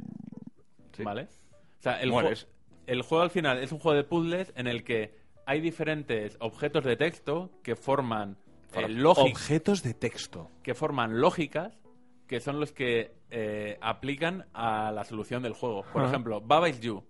[0.93, 1.03] Sí.
[1.03, 1.25] ¿Vale?
[1.25, 2.49] O sea, el, Mueres.
[2.87, 5.15] El juego al final es un juego de puzzles en el que
[5.47, 8.37] hay diferentes objetos de texto que forman
[8.75, 10.51] eh, Objetos de texto.
[10.63, 11.79] que forman lógicas
[12.27, 15.85] que son los que eh, aplican a la solución del juego.
[15.93, 17.05] Por ejemplo, Baba is you.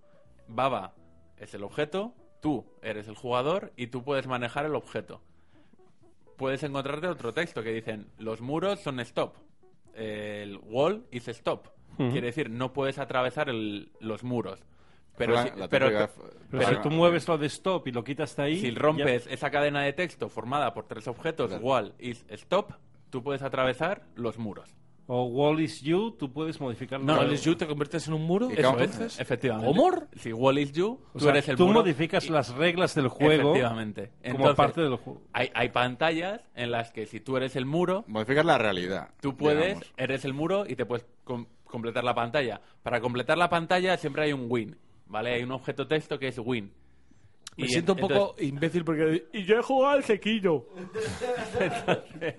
[0.48, 0.94] Baba
[1.36, 5.20] es el objeto, tú eres el jugador y tú puedes manejar el objeto.
[6.36, 9.36] Puedes encontrarte otro texto que dicen los muros son stop.
[9.94, 11.68] El wall is stop.
[11.96, 14.64] Quiere decir, no puedes atravesar el- los muros.
[15.16, 15.86] Pero, La- si, la pero,
[16.50, 18.58] Pero la- si tú mueves lo de stop y lo quitas de ahí...
[18.60, 21.62] si ya- rompes esa cadena de texto formada por tres objetos, Claro.
[21.64, 22.72] wall is stop,
[23.10, 24.74] tú puedes atravesar los muros.
[25.08, 27.04] O wall is you, tú puedes modificarlo.
[27.04, 27.56] No, ¿Cuál no, es you?
[27.56, 28.48] ¿Te conviertes en un muro?
[28.50, 29.66] Y Eso es, efectivamente.
[29.66, 29.90] ¿Cómo?
[30.16, 31.80] Si Wall is you, O tú sea, eres el tú muro.
[31.80, 34.12] modificas y- las reglas del juego Efectivamente.
[34.22, 35.20] como Entonces, parte del juego.
[35.32, 39.10] Hay, hay pantallas en las que si tú eres el muro, Modificas la realidad.
[39.20, 39.92] tú puedes, digamos.
[39.96, 42.60] eres el muro y te puedes con- completar la pantalla.
[42.84, 44.78] Para completar la pantalla siempre hay un win,
[45.12, 45.34] ¿vale?
[45.34, 46.72] Hay un objeto texto que es win.
[47.56, 49.28] Me Y siento un poco imbécil porque...
[49.34, 50.66] Y yo he jugado al sequillo.
[51.60, 52.34] entonces,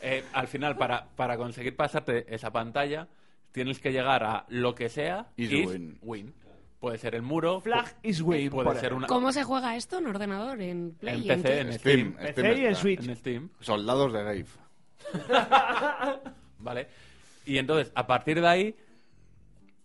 [0.00, 3.06] eh, al final, para, para conseguir pasarte esa pantalla,
[3.52, 5.98] tienes que llegar a lo que sea Is is win.
[6.00, 6.34] win.
[6.80, 9.06] Puede ser el muro, Flag is win, puede ser una...
[9.06, 11.24] ¿Cómo se juega esto en ordenador, en Play?
[11.28, 12.74] En en PC, en Steam, PC y en.
[12.74, 13.06] Switch.
[13.06, 13.50] En Steam.
[13.60, 14.46] Soldados de Grave.
[16.58, 16.88] ¿Vale?
[17.44, 18.76] Y entonces, a partir de ahí,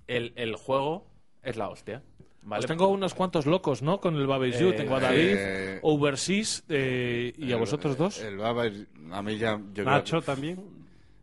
[0.07, 1.05] el, el juego
[1.45, 2.01] es la hostia.
[2.43, 2.59] ¿Vale?
[2.59, 3.99] Pues tengo unos cuantos locos, ¿no?
[3.99, 4.69] Con el Babes You.
[4.69, 8.19] Eh, Tengo a David, eh, Overseas eh, y a vosotros dos.
[8.21, 9.57] El Baba es- a mí ya...
[9.73, 10.63] Yo creo- Nacho también.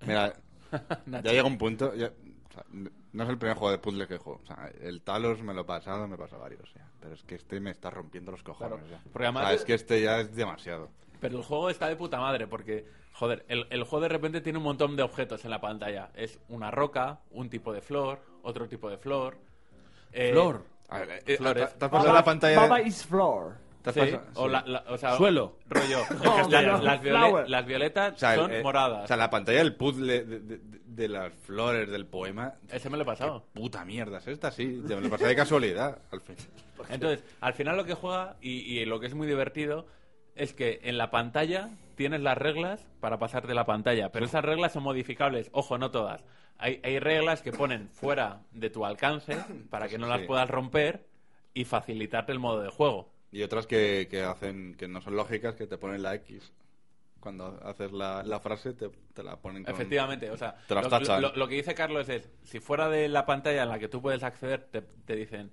[0.05, 0.32] Mira,
[1.07, 1.94] ya llega un punto...
[1.94, 2.09] ya-
[2.51, 4.40] o sea, n- no es el primer juego de puzzle que juego.
[4.43, 6.89] O sea, el Talos me lo he pasado, me he pasado varios ya.
[6.99, 9.01] Pero es que este me está rompiendo los cojones Claro, ya.
[9.12, 10.90] porque además- O sea, es que este ya es demasiado.
[11.20, 14.59] Pero el juego está de puta madre porque, joder, el, el juego de repente tiene
[14.59, 16.11] un montón de objetos en la pantalla.
[16.16, 19.39] Es una roca, un tipo de flor, otro tipo de flor.
[20.12, 20.64] Eh, Flor.
[21.26, 21.72] Eh, Flores.
[21.72, 23.55] ¿te- te has pasado la pantalla Baba de- is floor.
[23.82, 24.52] te has sí, pasado- o, sí.
[24.52, 25.56] la- la- o sea, Suelo.
[25.68, 25.98] Rollo.
[26.22, 27.48] No, las, no, las viole- flower.
[27.51, 29.05] las violetas O sea, el- son eh, moradas.
[29.05, 32.55] O sea, la pantalla del puzzle de, de- de- de las flores del poema.
[32.70, 33.47] Ese me lo he pasado.
[33.55, 34.66] Puta mierda, es esta, sí.
[34.86, 36.36] Me lo pasé de casualidad, al fin.
[36.90, 39.86] Entonces, al final lo que juega y, y lo que es muy divertido
[40.34, 41.70] es que en la pantalla
[42.03, 45.49] tienes las reglas para pasarte la pantalla, pero esas reglas son modificables.
[45.53, 46.24] Ojo, no todas.
[46.59, 49.37] Hay, hay reglas que ponen fuera de tu alcance
[49.70, 50.27] para que no las Sí.
[50.27, 51.07] puedas romper
[51.55, 53.12] y facilitarte el modo de juego.
[53.31, 56.53] Y otras que, que hacen que no son lógicas, que te ponen la X.
[57.20, 59.73] Cuando haces la, la frase, te, te la ponen con...
[59.73, 61.23] Efectivamente, o sea, Te lo, tachan.
[61.23, 64.03] lo- lo que dice Carlos es, si fuera de la pantalla en la que tú
[64.03, 65.53] puedes acceder, te, te dicen,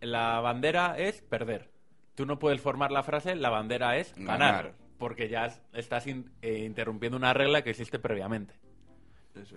[0.00, 1.68] la bandera es perder.
[2.14, 4.83] Tú no puedes formar la frase, la bandera es ganar, Ganar.
[4.98, 8.54] Porque ya es- estás in- eh, interrumpiendo una regla que existe previamente.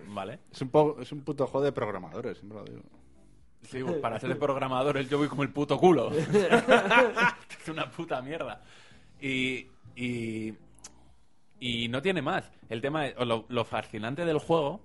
[0.08, 0.40] ¿Vale?
[0.50, 2.82] Es un, poco, es un puto juego de programadores, siempre lo digo.
[3.62, 6.10] Sí, pues, para ser programadores yo voy como el puto culo.
[7.60, 8.62] es una puta mierda.
[9.20, 9.66] Y,
[9.96, 10.54] y,
[11.60, 12.50] y no tiene más.
[12.68, 14.80] El tema, es- lo, lo fascinante del juego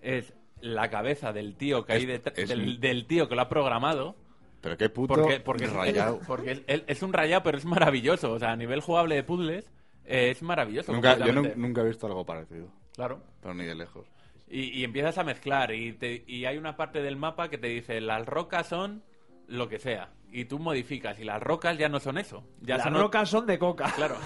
[0.00, 3.42] es la cabeza del tío que hay Es- detrás, es- del, del tío que lo
[3.42, 4.16] ha programado.
[4.60, 6.20] Pero qué puto Porque, porque, es- rayado.
[6.26, 8.32] porque es, es un rayado, pero es maravilloso.
[8.32, 9.70] O sea, a nivel jugable de puzzles,
[10.08, 10.92] es maravilloso.
[10.92, 13.20] Nunca, yo nu- nunca he visto algo parecido, Claro.
[13.42, 14.06] pero ni de lejos.
[14.50, 17.66] Y, y empiezas a mezclar y, te- y hay una parte del mapa que te
[17.68, 19.02] dice las rocas son
[19.46, 22.84] lo que sea y tú modificas y las rocas ya no son eso ya Las
[22.84, 23.92] son o- rocas son de coca.
[23.94, 24.16] claro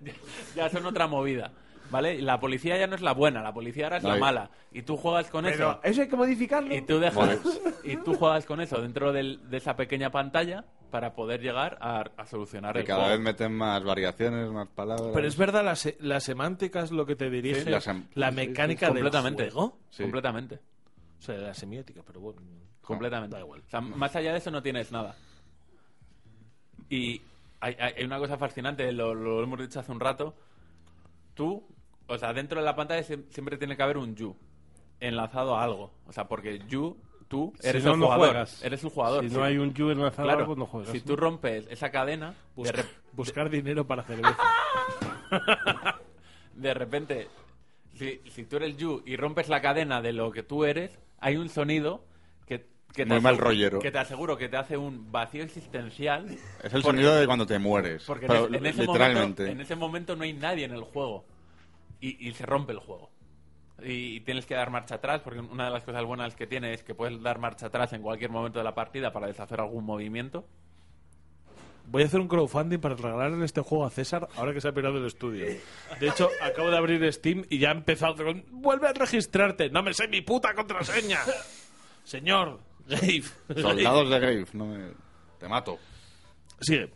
[0.00, 0.12] ya,
[0.56, 1.52] ya son otra movida
[1.90, 4.50] vale Y la policía ya no es la buena la policía ahora es la mala
[4.72, 6.74] y tú juegas con Pero eso eso hay que modificarlo.
[6.74, 7.38] y tú dejas Vale.
[7.84, 12.00] y tú juegas con eso dentro del- de esa pequeña pantalla para poder llegar a,
[12.16, 13.16] a solucionar Y el cada juego.
[13.16, 15.10] vez meten más variaciones, más palabras.
[15.14, 17.90] Pero es verdad, la, se- la semántica es lo que te dirige Sí, la sí,
[17.92, 19.78] sí, mecánica del completamente juego.
[19.90, 20.02] Sí.
[20.02, 20.56] completamente
[21.18, 22.40] O sea, la semiótica, pero bueno.
[22.82, 23.36] completamente.
[23.36, 23.62] Da igual.
[23.66, 25.14] O sea, más allá de eso no tienes nada.
[26.88, 27.20] Y
[27.60, 30.34] hay, hay- hay una cosa fascinante, lo, lo hemos dicho hace un rato.
[31.34, 31.64] Tú,
[32.06, 34.34] o sea, dentro de la pantalla siem- siempre tiene que haber un you
[35.00, 35.92] enlazado a algo.
[36.06, 36.96] O sea, porque you,
[37.28, 38.26] tú, Si eres no, el no jugador.
[38.28, 38.62] juegas.
[38.64, 39.22] Eres el jugador.
[39.24, 39.36] Si Sí.
[39.36, 40.90] no hay un you enlazado a Claro, algo, no juegas.
[40.92, 41.04] si ¿no?
[41.04, 44.36] tú rompes esa cadena, de, Busca- re- buscar dinero para cerveza.
[46.54, 47.28] de repente,
[47.94, 51.36] si, si tú eres you y rompes la cadena de lo que tú eres, hay
[51.36, 52.04] un sonido
[52.46, 53.78] que, que Muy te mal asegu- rollero.
[53.80, 56.26] Que te aseguro que te hace un vacío existencial.
[56.30, 58.04] Es el porque- sonido de cuando te mueres.
[58.04, 59.42] Porque pero en, ese- en ese literalmente.
[59.42, 61.24] momento, en ese momento no hay nadie en el juego.
[62.00, 63.10] Y, y se rompe el juego.
[63.84, 66.72] Y, y tienes que dar marcha atrás, porque una de las cosas buenas que tiene
[66.72, 69.84] es que puedes dar marcha atrás en cualquier momento de la partida para deshacer algún
[69.84, 70.44] movimiento.
[71.86, 74.68] Voy a hacer un crowdfunding para regalar en este juego a César ahora que se
[74.68, 75.46] ha pirado del estudio.
[75.98, 78.44] De hecho, acabo de abrir Steam y ya ha empezado con...
[78.50, 79.70] ¡Vuelve a registrarte!
[79.70, 81.20] ¡No me sé mi puta contraseña!
[82.04, 83.22] Señor, Dave.
[83.56, 84.90] Soldados de Grave, no me...
[85.38, 85.78] Te mato.
[86.60, 86.90] Sigue.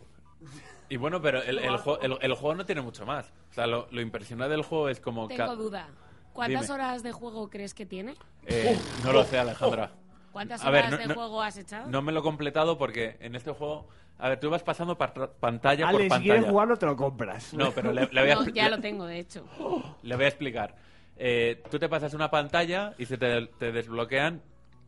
[0.89, 3.31] Y bueno, pero el, el jue- el- el juego no tiene mucho más.
[3.49, 5.27] O sea, lo, lo impresionante del juego es como...
[5.27, 5.87] Tengo duda.
[6.33, 6.73] ¿Cuántas Dime.
[6.73, 8.15] horas de juego crees que tiene?
[8.47, 9.91] Eh, no lo sé, Alejandra.
[10.31, 11.89] ¿Cuántas A ver, horas no- de no- juego has echado?
[11.89, 13.87] No me lo he completado porque en este juego...
[14.19, 16.33] A ver, tú vas pasando par- pantalla por Ale, si pantalla.
[16.33, 17.53] quieres jugarlo, te lo compras.
[17.53, 19.43] No, pero le, le voy a No, expli- ya le- lo tengo, de hecho.
[20.03, 20.75] Le voy a explicar.
[21.17, 24.41] Eh, tú te pasas una pantalla y se te, te desbloquean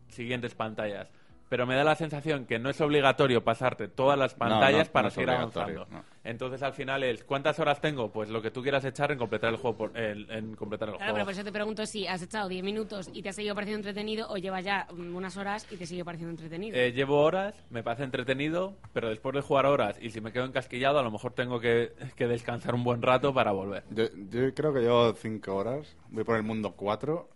[0.09, 1.09] siguientes pantallas.
[1.47, 5.07] Pero me da la sensación que no es obligatorio pasarte todas las pantallas no, para
[5.07, 5.85] no seguir avanzando.
[5.91, 6.03] no.
[6.23, 8.11] Entonces al final es ¿cuántas horas tengo?
[8.11, 10.95] Pues lo que tú quieras echar en completar el juego por- en, en completar el
[10.95, 11.25] Claro, pero juego.
[11.25, 14.27] por eso te pregunto si has echado 10 minutos y te ha seguido pareciendo entretenido
[14.29, 16.75] o llevas ya mm, unas horas y te sigue pareciendo entretenido.
[16.75, 20.45] Eh, llevo horas, me parece entretenido, pero después de jugar horas y si me quedo
[20.45, 23.83] encasquillado, a lo mejor tengo que, que descansar un buen rato para volver.
[23.91, 25.95] Yo, yo creo que llevo 5 horas.
[26.09, 27.29] Voy por el mundo 4.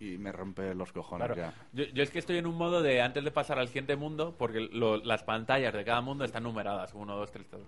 [0.00, 1.52] Y me rompe los cojones Claro.
[1.52, 1.54] ya.
[1.72, 4.34] Yo, yo es que estoy en un modo de antes de pasar al siguiente mundo,
[4.38, 7.66] porque lo- las pantallas de cada mundo están numeradas, 1, 2, 3, 4.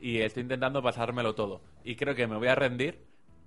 [0.00, 1.60] Y estoy intentando pasármelo todo.
[1.84, 2.98] Y creo que me voy a rendir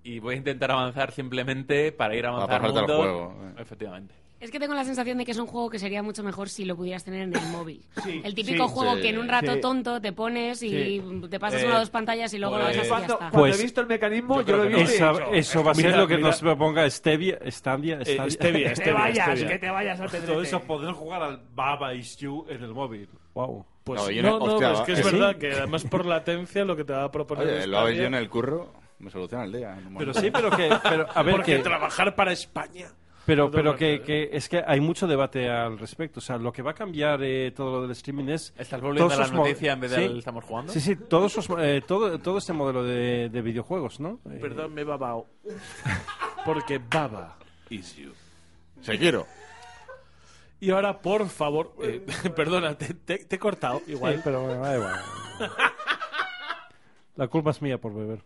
[0.04, 3.54] y voy a intentar avanzar simplemente para ir a avanzar pasarte el juego, eh.
[3.62, 4.14] Efectivamente.
[4.40, 6.64] Es que tengo la sensación de que es un juego que sería mucho mejor si
[6.64, 7.84] lo pudieras tener en el móvil.
[8.24, 9.62] el típico sí, juego sí, que en un rato sí.
[9.62, 11.04] tonto te pones y Sí.
[11.30, 13.14] te pasas Eh, una o dos pantallas y luego lo pues- dejas y ya Cuando,
[13.14, 13.30] está.
[13.32, 14.94] cuando Pues- he visto el mecanismo, yo yo, lo he que visto.
[14.94, 16.28] Esa- dicho, eso va a ser lo que mira.
[16.30, 18.30] nos proponga Stevia, Stadia, Eh, Stadia.
[18.30, 19.48] Stevia, Que te Stevia, vayas, Stevia.
[19.48, 23.10] que te vayas al Todo eso, poder jugar al Baba Is You en el móvil.
[23.34, 23.66] Wow.
[23.84, 25.12] Pues No, no, no- no, hostia, es que es ¿que sí?
[25.16, 27.96] verdad que además por latencia lo que te va a proponer Oye, es lo Stadia,
[28.02, 29.74] yo en el curro, me soluciona el día.
[29.78, 30.20] Pero momento.
[30.20, 30.70] sí, pero que.
[30.84, 32.88] Pero, a ver, porque que, trabajar para España.
[33.28, 36.20] Pero, pero te que, lo que es que hay mucho debate al respecto.
[36.20, 38.54] O sea, lo que va a cambiar eh, todo lo del streaming es.
[38.58, 40.04] ¿Estás volviendo a todos la noticia en vez de Sí.
[40.06, 40.74] al estamos jugando?
[40.74, 44.20] Sí, sí, todos esos, eh, todo, todo este modelo de, de videojuegos, ¿no?
[44.32, 45.28] Eh, Perdón, me he babao.
[46.46, 47.38] Porque baba
[47.70, 48.12] is you.
[48.82, 49.28] Se quiero.
[50.60, 52.04] Y ahora, por favor, eh,
[52.36, 54.16] perdona, te, te- te he cortado igual.
[54.16, 54.96] sí, pero bueno, da igual.
[57.16, 58.22] La culpa es mía por beber.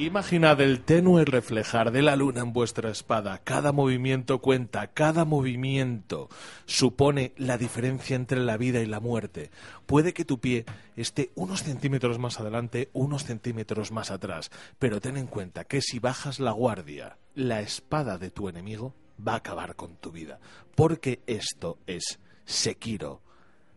[0.00, 3.36] Imaginad el tenue reflejar de la luna en vuestra espada.
[3.44, 6.30] Cada movimiento cuenta, cada movimiento
[6.64, 9.50] supone la diferencia entre la vida y la muerte.
[9.84, 10.64] Puede que tu pie
[10.96, 15.98] esté unos centímetros más adelante, unos centímetros más atrás, pero ten en cuenta que si
[15.98, 20.40] bajas la guardia, la espada de tu enemigo va a acabar con tu vida.
[20.76, 23.20] Porque esto es Sekiro.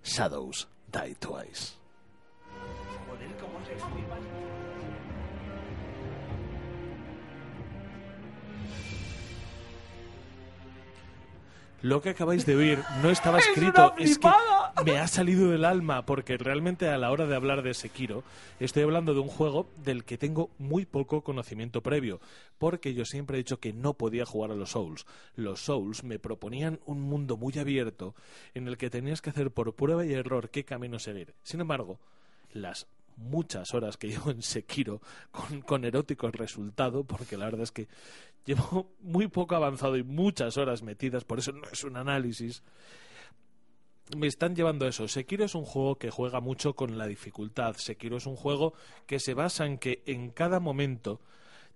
[0.02, 1.74] Shadows Die Twice.
[11.84, 14.30] Lo que acabáis de oír no estaba ¡Es escrito, una es que
[14.86, 18.24] me ha salido del alma, porque realmente a la hora de hablar de Sekiro,
[18.62, 22.22] estoy hablando de un juego del que tengo muy poco conocimiento previo,
[22.58, 25.06] porque yo siempre he dicho que no podía jugar a los Souls.
[25.36, 28.16] Los Souls me proponían un mundo muy abierto
[28.54, 31.36] en el que tenías que hacer por prueba y error qué camino seguir.
[31.44, 32.00] Sin embargo,
[32.54, 32.88] las
[33.18, 35.02] muchas horas que llevo en Sekiro
[35.32, 37.90] con, con erótico resultado, porque la verdad es que
[38.46, 42.64] llevo muy poco avanzado y muchas horas metidas, por eso no es un análisis.
[44.18, 45.08] Me están llevando a eso.
[45.08, 47.76] Sekiro es un juego que juega mucho con la dificultad.
[47.78, 48.74] Sekiro es un juego
[49.08, 51.22] que se basa en que en cada momento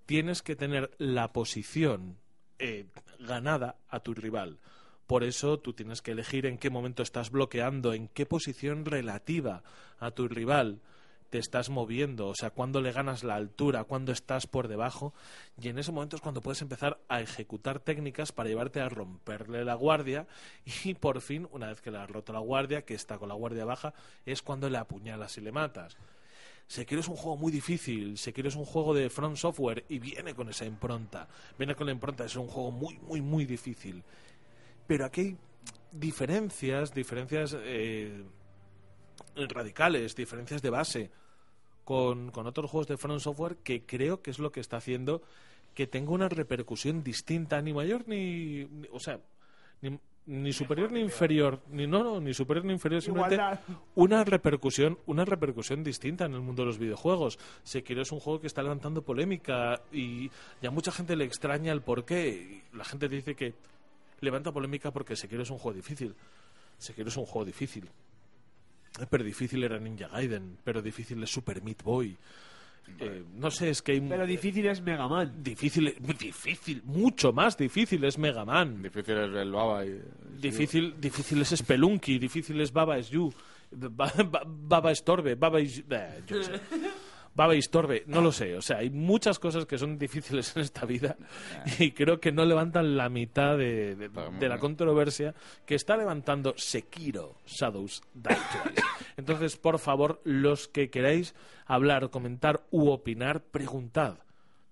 [0.05, 2.17] tienes que tener la posición
[2.59, 2.85] eh,
[3.19, 4.59] ganada a tu rival.
[5.07, 9.63] Por eso tú tienes que elegir en qué momento estás bloqueando, en qué posición relativa
[9.99, 10.81] a tu rival
[11.29, 15.13] te estás moviendo, o sea, cuándo le ganas la altura, cuándo estás por debajo,
[15.61, 19.65] y en ese momento es cuando puedes empezar a ejecutar técnicas para llevarte a romperle
[19.65, 20.27] la guardia
[20.83, 23.35] y por fin, una vez que le has roto la guardia, que está con la
[23.35, 23.93] guardia baja,
[24.25, 25.97] es cuando le apuñalas y le matas.
[26.67, 30.33] Sekiro es un juego muy difícil, Sekiro es un juego de Front Software y viene
[30.35, 31.27] con esa impronta,
[31.57, 34.03] viene con la impronta de ser un juego muy, muy, muy difícil.
[34.85, 35.37] Pero aquí hay
[35.91, 38.21] diferencias, diferencias eh,
[39.49, 41.11] radicales, diferencias de base
[41.85, 45.21] con, con otros juegos de Front Software que creo que es lo que está haciendo
[45.73, 49.19] que tenga una repercusión distinta, ni mayor ni, ni- o sea,
[49.81, 53.59] ni, ni superior ni inferior, ni no, no, ni superior ni inferior, simplemente Igualdad.
[53.95, 57.37] una repercusión, una repercusión distinta en el mundo de los videojuegos.
[57.63, 60.31] Sekiro es un juego que está levantando polémica y,
[60.61, 62.63] y a mucha gente le extraña el porqué.
[62.73, 63.53] La gente dice que
[64.19, 66.15] levanta polémica porque Sekiro es un juego difícil.
[66.79, 67.87] Sekiro es un juego difícil.
[69.09, 72.17] Pero difícil era Ninja Gaiden, pero difícil es Super Meat Boy.
[72.99, 73.99] Eh, no sé, es que hay...
[74.01, 75.43] Pero difícil es Mega Man.
[75.43, 78.81] Difícil, difícil, mucho más difícil es Mega Man.
[78.81, 80.01] Difícil es el baba y...
[80.39, 83.33] Difícil, difícil es Spelunky, difícil es Baba is You,
[83.71, 85.83] Ba- Ba- Baba Estorbe, Baba is...
[85.89, 86.53] eh, yo sé.
[87.37, 88.55] Baba Istorbe, no lo sé.
[88.57, 91.15] O sea, hay muchas cosas que son difíciles en esta vida
[91.77, 95.35] y creo que no levantan la mitad de, de- de la controversia
[95.65, 98.81] que está levantando Sekiro Shadows Die Twice.
[99.17, 101.35] Entonces, por favor, los que queráis
[101.67, 104.15] hablar, comentar u opinar, preguntad.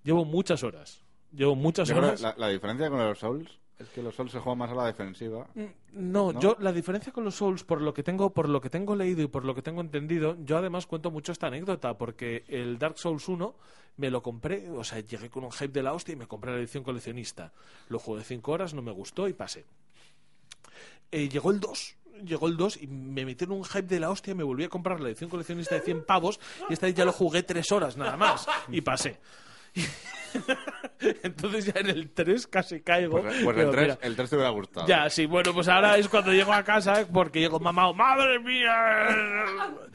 [0.03, 1.03] Llevo muchas horas.
[1.31, 2.19] Llevo muchas Yo horas.
[2.21, 4.85] la, la diferencia con los Souls es que los Souls se juegan más a la
[4.85, 5.47] defensiva.
[5.91, 6.39] No, ¿no?
[6.39, 9.21] yo la diferencia con los Souls, por lo que tengo, por lo que tengo leído
[9.21, 12.97] y por lo que tengo entendido, yo además cuento mucho esta anécdota, porque el Dark
[12.97, 13.55] Souls 1
[13.97, 16.51] me lo compré, o sea, llegué con un hype de la hostia y me compré
[16.51, 17.51] la edición coleccionista.
[17.89, 19.65] Lo jugué 5 horas, no me gustó y pasé.
[21.11, 24.09] Eh, llegó el 2, llegó el 2 y me metí en un hype de la
[24.09, 26.39] hostia, me volví a comprar la edición coleccionista de 100 pavos
[26.69, 29.19] y esta vez ya lo jugué tres horas nada más y pasé.
[31.23, 33.21] Entonces ya en el 3 casi caigo.
[33.21, 34.87] Pues, pues el, 3, mira, el 3 te hubiera gustado.
[34.87, 37.07] ya, sí, bueno, pues ahora es cuando llego a casa ¿eh?
[37.11, 39.07] porque llego mamado, madre mía.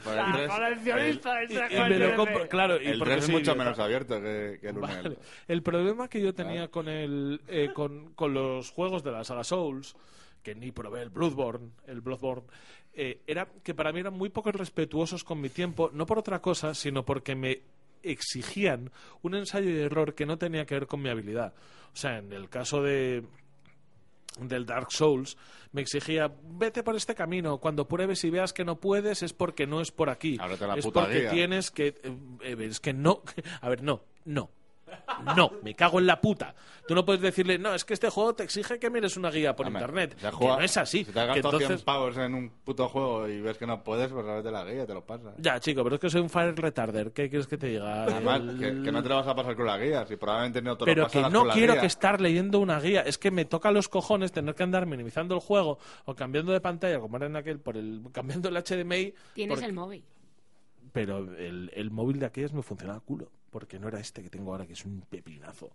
[0.03, 2.25] Pues el 3, Coleccionista, Y, ese y me lo juego.
[2.25, 4.87] compro, claro, y el porque 3 es soy mucho menos abierto que, que el 1
[4.87, 5.17] Vale.
[5.47, 9.43] El problema que yo tenía con el eh, con, con los juegos de la saga
[9.43, 9.95] Souls,
[10.41, 12.47] que ni probé el Bloodborne, el Bloodborne,
[12.93, 16.41] eh, era que para mí eran muy poco respetuosos con mi tiempo, no por otra
[16.41, 17.61] cosa, sino porque me
[18.03, 18.91] exigían
[19.21, 21.53] un ensayo y error que no tenía que ver con mi habilidad.
[21.93, 23.23] O sea, en el caso de
[24.39, 25.37] del Dark Souls
[25.73, 29.67] me exigía vete por este camino cuando pruebes y veas que no puedes es porque
[29.67, 30.37] no es por aquí.
[30.39, 33.23] Ábrete la es puta porque tienes que eh, eh, es que no
[33.61, 34.49] a ver no no
[35.35, 36.53] no me cago en la puta
[36.87, 39.55] tú no puedes decirle no es que este juego te exige que mires una guía
[39.55, 42.17] por Hombre, internet que no es así Si te has que gastado 100 entonces pavos
[42.17, 44.93] en un puto juego y ves que no puedes, pues a de la guía te
[44.93, 45.33] lo pasas.
[45.37, 48.41] ya chico pero es que soy un fire retarder ¿qué quieres que te diga Además,
[48.41, 50.75] El- que, que no te lo vas a pasar con la guía, si probablemente no
[50.77, 51.81] te lo pero pasas que no con la quiero guía.
[51.81, 55.35] que estar leyendo una guía es que me toca los cojones tener que andar minimizando
[55.35, 59.13] el juego o cambiando de pantalla como era en aquel por el cambiando el HDMI
[59.33, 60.03] Tienes porque- el móvil.
[60.91, 64.29] pero el, el móvil de aquellas me funcionaba a culo porque no era este que
[64.31, 65.69] tengo ahora que es un pepinazo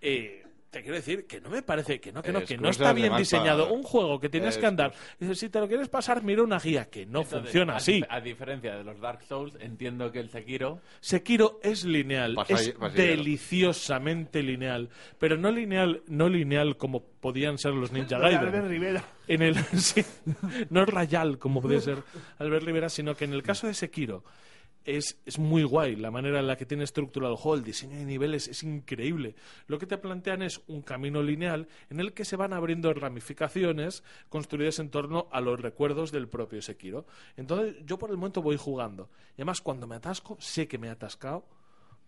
[0.00, 2.92] Eh, te quiero decir que no me parece que no que no que no está
[2.92, 4.92] bien diseñado un juego que tienes que andar
[5.34, 8.20] si te lo quieres pasar mira una guía que no Entonces, funciona a así A
[8.20, 13.10] diferencia de los Dark Souls, entiendo que el Sekiro Sekiro es lineal, Pasa- es pasillero.
[13.16, 18.68] deliciosamente lineal, pero no lineal, no lineal como podían ser los Ninja Albert Gaiden.
[18.68, 19.04] Rivera.
[19.26, 20.04] En el sí,
[20.68, 22.02] no es rayal como podía ser
[22.38, 24.22] Albert Rivera, sino que en el caso de Sekiro
[24.88, 27.98] es, es muy guay la manera en la que tiene estructurado el juego, el diseño
[27.98, 29.34] de niveles es increíble.
[29.66, 34.02] Lo que te plantean es un camino lineal en el que se van abriendo ramificaciones
[34.30, 37.06] construidas en torno a los recuerdos del propio Sekiro.
[37.36, 39.10] Entonces yo por el momento voy jugando.
[39.32, 41.44] Y además cuando me atasco, sé que me he atascado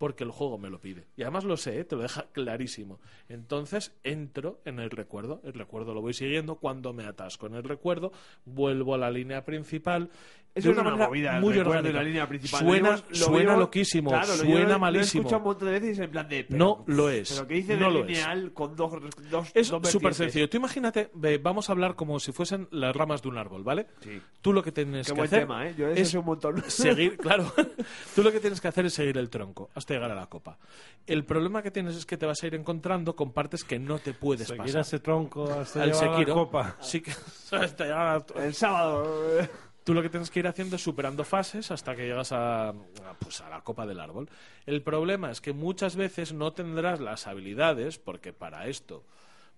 [0.01, 1.09] porque el juego me lo pide.
[1.15, 1.85] Y además lo sé, ¿eh?
[1.85, 3.01] te lo deja clarísimo.
[3.29, 7.65] Entonces entro en el recuerdo, el recuerdo lo voy siguiendo, cuando me atasco en el
[7.65, 8.11] recuerdo,
[8.47, 10.09] vuelvo a la línea principal.
[10.53, 11.93] Eso de es una manera movida, muy orgánica.
[11.99, 12.61] la línea principal.
[12.67, 15.21] Suena, Lo suena loquísimo, claro, lo- yo suena lo- Lo he malísimo.
[15.23, 16.45] escuchado un montón de veces en plan de...
[16.45, 18.07] pero, No lo es, Pero que dice no de lo es.
[18.09, 18.93] lineal con dos...
[19.31, 20.49] dos Es dos súper sencillo.
[20.51, 23.87] Tú imagínate, ve, vamos a hablar como si fuesen las ramas de un árbol, ¿vale?
[24.01, 24.21] Sí.
[24.41, 25.75] Tú lo que tienes Qué que buen hacer tema, ¿eh?
[25.79, 26.65] Yo de eso es un montón.
[26.69, 27.53] seguir, claro.
[28.17, 30.59] Tú lo que tienes que hacer es seguir el tronco hasta llegar a la copa.
[31.07, 34.01] El problema que tienes es que te vas a ir encontrando con partes que no
[34.01, 34.81] te puedes Seguir pasar.
[34.81, 36.77] ese tronco hasta llegar a la copa.
[36.81, 37.13] sí que
[37.53, 39.07] hasta llegar a- El sábado...
[39.91, 42.73] Tú lo que tienes que ir haciendo es superando fases hasta que llegas a,
[43.19, 44.31] pues, a la copa del árbol.
[44.65, 49.05] El problema es que muchas veces no tendrás las habilidades, porque para esto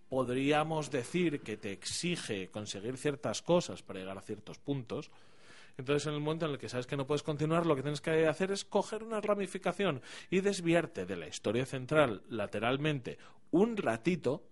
[0.09, 5.11] podríamos decir que te exige conseguir ciertas cosas para llegar a ciertos puntos.
[5.77, 8.01] Entonces, en el momento en el que sabes que no puedes continuar, lo que tienes
[8.01, 10.01] que hacer es coger una ramificación
[10.31, 13.19] y desviarte de la historia central lateralmente
[13.51, 14.45] un ratito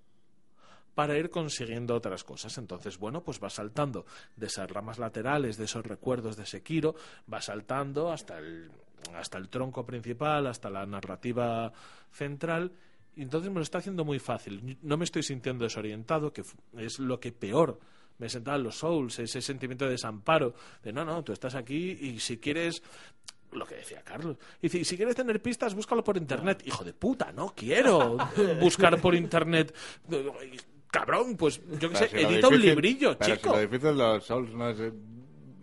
[0.95, 2.57] para ir consiguiendo otras cosas.
[2.59, 4.05] Entonces, bueno, pues vas saltando
[4.37, 6.95] de esas ramas laterales, de esos recuerdos de Sekiro,
[7.27, 8.71] vas saltando hasta el,
[9.15, 11.73] hasta el tronco principal, hasta la narrativa
[12.11, 12.73] central.
[13.17, 14.79] Y entonces me lo está haciendo muy fácil.
[14.83, 16.43] No me estoy sintiendo desorientado, que
[16.79, 17.79] es lo que peor
[18.19, 21.93] me sentaba en los Souls, ese sentimiento de desamparo, de no, no, tú estás aquí
[21.93, 22.83] y si quieres
[23.53, 24.37] lo que decía Carlos.
[24.61, 26.63] Y si quieres tener pistas, búscalo por internet.
[26.67, 28.17] Hijo de puta, no quiero
[28.61, 29.75] buscar por internet.
[30.91, 33.51] Cabrón, pues yo qué sé, si edita un librillo, pero chico.
[33.51, 34.93] Si lo difícil de los Souls no es eh,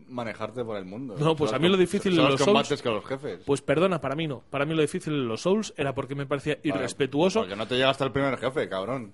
[0.08, 1.16] manejarte por el mundo.
[1.20, 3.42] No, pues a mí lo difícil de los los combates Souls- con los jefes.
[3.46, 4.42] Pues perdona, para mí no.
[4.50, 7.76] Para mí lo difícil en los Souls era porque me parecía irrespetuoso Porque no te
[7.76, 9.12] llega hasta el primer jefe, cabrón.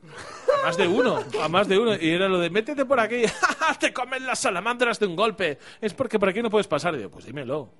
[0.61, 1.95] a más de uno, a más de uno.
[1.99, 3.23] Y era lo de métete por aquí,
[3.79, 5.57] te comen las salamandras de un golpe.
[5.81, 6.93] Es porque por aquí no puedes pasar.
[6.93, 7.71] Y digo, pues dímelo.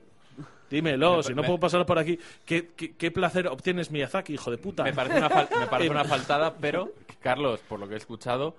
[0.74, 2.18] Dímelo, si no puedo pasar por aquí.
[2.46, 4.84] ¿Qué, qué, qué placer obtienes, Miyazaki, hijo de puta?
[4.84, 6.92] Me parece una, fal- me parece una faltada, pero,
[7.22, 8.56] Carlos, por lo que he escuchado,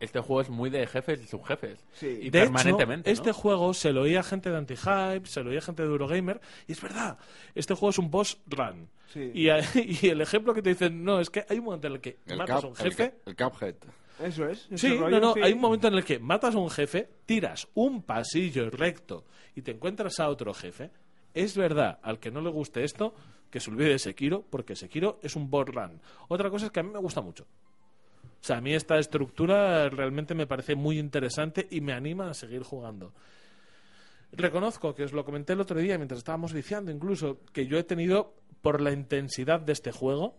[0.00, 1.84] este juego es muy de jefes y subjefes.
[1.92, 2.06] Sí.
[2.22, 3.10] Y De permanentemente.
[3.10, 3.28] hecho, ¿no?
[3.30, 6.72] este juego se lo oía gente de Anti-Hype, se lo oía gente de Eurogamer, y
[6.72, 7.18] es verdad,
[7.54, 8.88] este juego es un boss run.
[9.12, 9.30] Sí.
[9.34, 11.92] Y, a- y el ejemplo que te dicen, no, es que hay un momento en
[11.94, 13.14] el que El, matas cap, a un jefe.
[13.26, 13.74] el Cuphead.
[14.22, 14.68] Eso es.
[14.74, 15.40] Sí, rollo, no, no, sí.
[15.42, 19.24] hay un momento en el que matas a un jefe, tiras un pasillo recto
[19.54, 20.90] y te encuentras a otro jefe.
[21.38, 23.14] Es verdad, al que no le guste esto,
[23.48, 26.00] que se olvide de Sekiro, porque Sekiro es un boss run.
[26.26, 27.44] Otra cosa es que a mí me gusta mucho.
[27.44, 32.34] O sea, a mí esta estructura realmente me parece muy interesante y me anima a
[32.34, 33.14] seguir jugando.
[34.32, 37.84] Reconozco que os lo comenté el otro día mientras estábamos viciando incluso, que yo he
[37.84, 40.34] tenido, por la intensidad de este juego,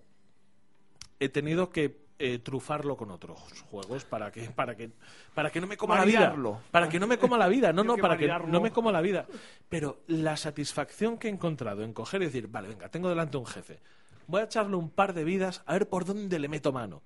[1.21, 3.39] he tenido que eh, trufarlo con otros
[3.71, 4.91] juegos para que para que
[5.33, 6.35] para que no me coma la vida.
[6.69, 7.71] Para que no me coma la vida.
[7.71, 9.25] No no para que no me coma la vida.
[9.69, 13.45] Pero la satisfacción que he encontrado en coger y decir vale venga tengo delante un
[13.45, 13.79] jefe.
[14.27, 17.01] Voy a echarle un par de vidas a ver por dónde le meto mano.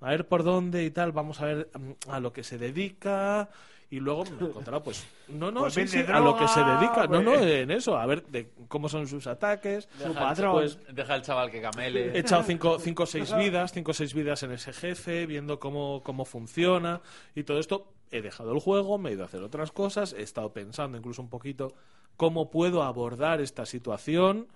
[0.00, 3.50] A ver por dónde y tal, vamos a ver mm, a lo que se dedica
[3.88, 7.06] y luego me he encontrado pues no no Pues sí, a lo que se dedica
[7.06, 7.42] no no pues.
[7.42, 10.52] en eso a ver de cómo son sus ataques Su patrón.
[10.54, 12.16] pues deja al chaval que camele.
[12.16, 15.60] He echado cinco, cinco o seis vidas, cinco o seis vidas en ese jefe, viendo
[15.60, 17.00] cómo, cómo funciona
[17.34, 17.92] y todo esto.
[18.10, 21.22] He dejado el juego, me he ido a hacer otras cosas, he estado pensando incluso
[21.22, 21.72] un poquito
[22.16, 24.48] cómo puedo abordar esta situación.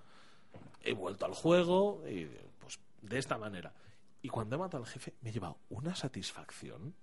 [0.82, 2.26] He vuelto al juego y
[2.58, 3.72] pues de esta manera.
[4.22, 6.94] Y cuando he matado al jefe me he llevado una satisfacción.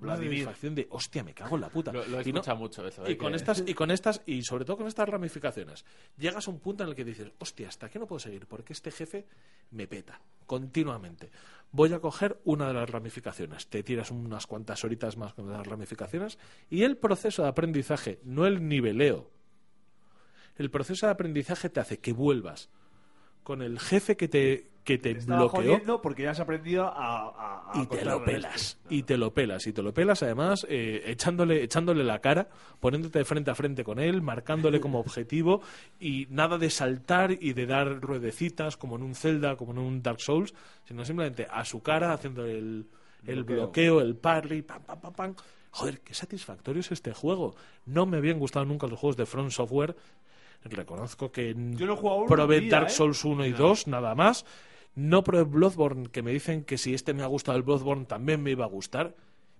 [0.00, 0.38] Una Vladimir.
[0.40, 1.92] satisfacción de hostia, me cago en la puta.
[1.92, 3.08] Lo, lo he Y no- escuchado mucho eso.
[3.08, 5.84] y con que- estas y con estas y sobre todo con estas ramificaciones
[6.18, 8.72] llegas a un punto en el que dices hostia hasta aquí no puedo seguir porque
[8.72, 9.26] este jefe
[9.70, 11.30] me peta continuamente
[11.70, 15.66] voy a coger una de las ramificaciones te tiras unas cuantas horitas más con las
[15.66, 16.38] ramificaciones
[16.70, 19.30] y el proceso de aprendizaje no el niveleo
[20.56, 22.68] el proceso de aprendizaje te hace que vuelvas
[23.42, 26.90] con el jefe que te que te Estaba bloqueó porque ya has aprendido a,
[27.28, 30.66] a- a y te lo pelas y te lo pelas y te lo pelas además
[30.68, 32.48] eh, echándole echándole la cara
[32.80, 35.62] poniéndote de frente a frente con él marcándole como objetivo
[35.98, 40.02] y nada de saltar y de dar ruedecitas como en un Zelda como en un
[40.02, 40.52] Dark Souls
[40.86, 42.86] sino simplemente a su cara haciendo el,
[43.26, 44.02] el bloqueo.
[44.02, 45.34] el parry pam pam pam pam.
[45.70, 47.56] Joder qué satisfactorio es este juego.
[47.86, 49.96] No me habían gustado nunca los juegos de Front Software.
[50.62, 52.90] Reconozco que Yo no probé vida, Dark ¿eh?
[52.90, 54.44] Souls 1 y 2 nada más
[54.96, 58.42] no probé Bloodborne, que me dicen que si este me ha gustado el Bloodborne también
[58.42, 59.14] me iba a gustar.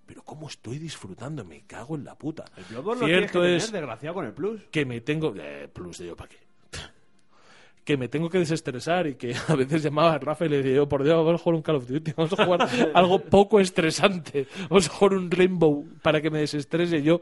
[0.05, 2.45] Pero cómo estoy disfrutando, me cago en la puta.
[2.57, 4.61] El Bloodborne lo tienes que Cierto tener, es desgraciado con el plus.
[4.69, 5.33] que me tengo...
[5.35, 6.37] Eh, plus de yo para qué.
[7.83, 10.75] que me tengo que desestresar y que a veces llamaba a Rafa y le decía
[10.75, 13.59] yo, por Dios, vamos a jugar un Call of Duty, vamos a jugar algo poco
[13.59, 17.19] estresante, vamos a jugar un Rainbow para que me desestrese yo.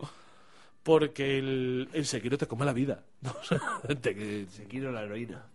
[0.83, 3.01] Porque el, el Sekiro te come la vida.
[4.01, 5.45] Te- Sekiro la heroína.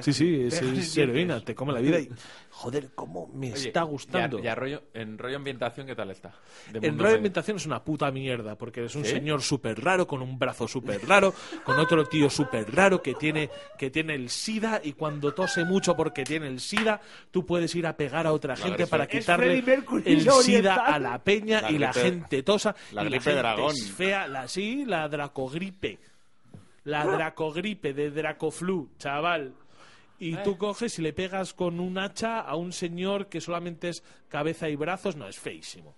[0.00, 2.08] Sí, sí, es, es heroína, te come la vida y
[2.50, 4.38] joder, cómo me Oye, está gustando.
[4.40, 6.32] Ya rollo, en rollo ambientación, ¿qué tal está?
[6.72, 7.16] De En medio.
[7.16, 9.10] Ambientación es una puta mierda, porque eres un ¿Sí?
[9.10, 11.34] señor súper raro, con un brazo súper raro,
[11.64, 15.94] con otro tío súper raro que tiene, que tiene el SIDA, y cuando tose mucho
[15.96, 17.00] porque tiene el SIDA,
[17.30, 19.62] tú puedes ir a pegar a otra gente para Es quitarle
[20.06, 22.74] el SIDA a la peña La y la gente tosa.
[22.92, 23.74] la y la gripe gente dragón.
[23.74, 25.98] es fea, la, sí, la dracogripe.
[26.84, 29.54] La dracogripe de Dracoflu, chaval.
[30.18, 34.02] Y tú coges y le pegas con un hacha a un señor que solamente es
[34.28, 35.16] cabeza y brazos.
[35.16, 35.94] No, es feísimo.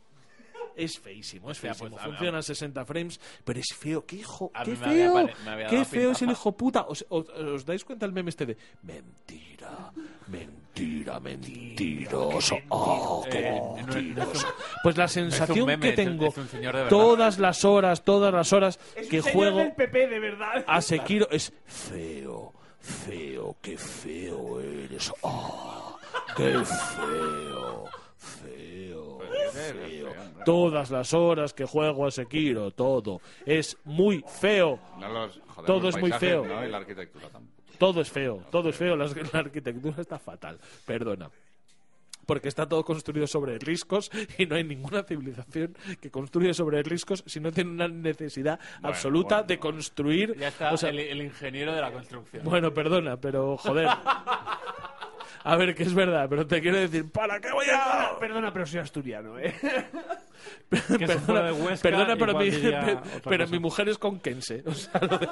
[0.74, 1.96] Es feísimo, es sea, feísimo.
[1.96, 4.04] pues, Funciona a 60 frames, pero es feo.
[4.04, 4.50] ¡Qué hijo!
[4.52, 5.12] A ¡Qué mí me había feo!
[5.14, 6.82] pare- me había ¡Qué feo es el hijo puta!
[6.82, 9.90] ¿Os, os- os dais cuenta el meme este de mentira,
[10.26, 12.58] mentira, mentiroso?
[12.68, 14.46] ¡Oh, qué Eh, no es- no es un- mentiroso!
[14.82, 16.90] Pues la sensación meme, que es un- tengo es un señor de verdad.
[16.90, 18.78] todas las horas, todas las horas
[19.08, 20.62] que juego del PP, de verdad.
[20.66, 22.52] a Sekiro es feo,
[22.86, 25.12] feo, qué feo eres.
[25.22, 25.96] ¡Ah!
[26.36, 27.84] ¡Qué feo!
[28.16, 29.18] Feo,
[29.52, 30.12] feo.
[30.44, 34.78] Todas las horas que juego a Sekiro, todo es muy feo.
[34.98, 36.44] No los- joder, Todo los es muy paisajes, feo.
[36.46, 36.64] ¿no?
[36.66, 37.56] Y la arquitectura tampoco.
[37.78, 38.96] Todo es feo, todo es feo.
[38.96, 40.58] La, la arquitectura está fatal.
[40.86, 41.30] Perdona.
[42.26, 47.22] Porque está todo construido sobre riscos y no hay ninguna civilización que construye sobre riscos
[47.26, 49.48] si no tiene una necesidad absoluta bueno.
[49.48, 50.36] de construir.
[50.36, 52.42] Ya está o sea, el, el ingeniero de la construcción.
[52.44, 53.88] Bueno, perdona, pero joder.
[55.44, 58.18] A ver, que es verdad, pero te quiero decir, ¿para qué voy a...?
[58.18, 59.54] Perdona, pero soy asturiano, ¿eh?
[60.70, 62.50] Huesca, perdona, pero, mi,
[63.24, 64.64] pero mi mujer es conquense.
[64.66, 65.28] O sea, lo de,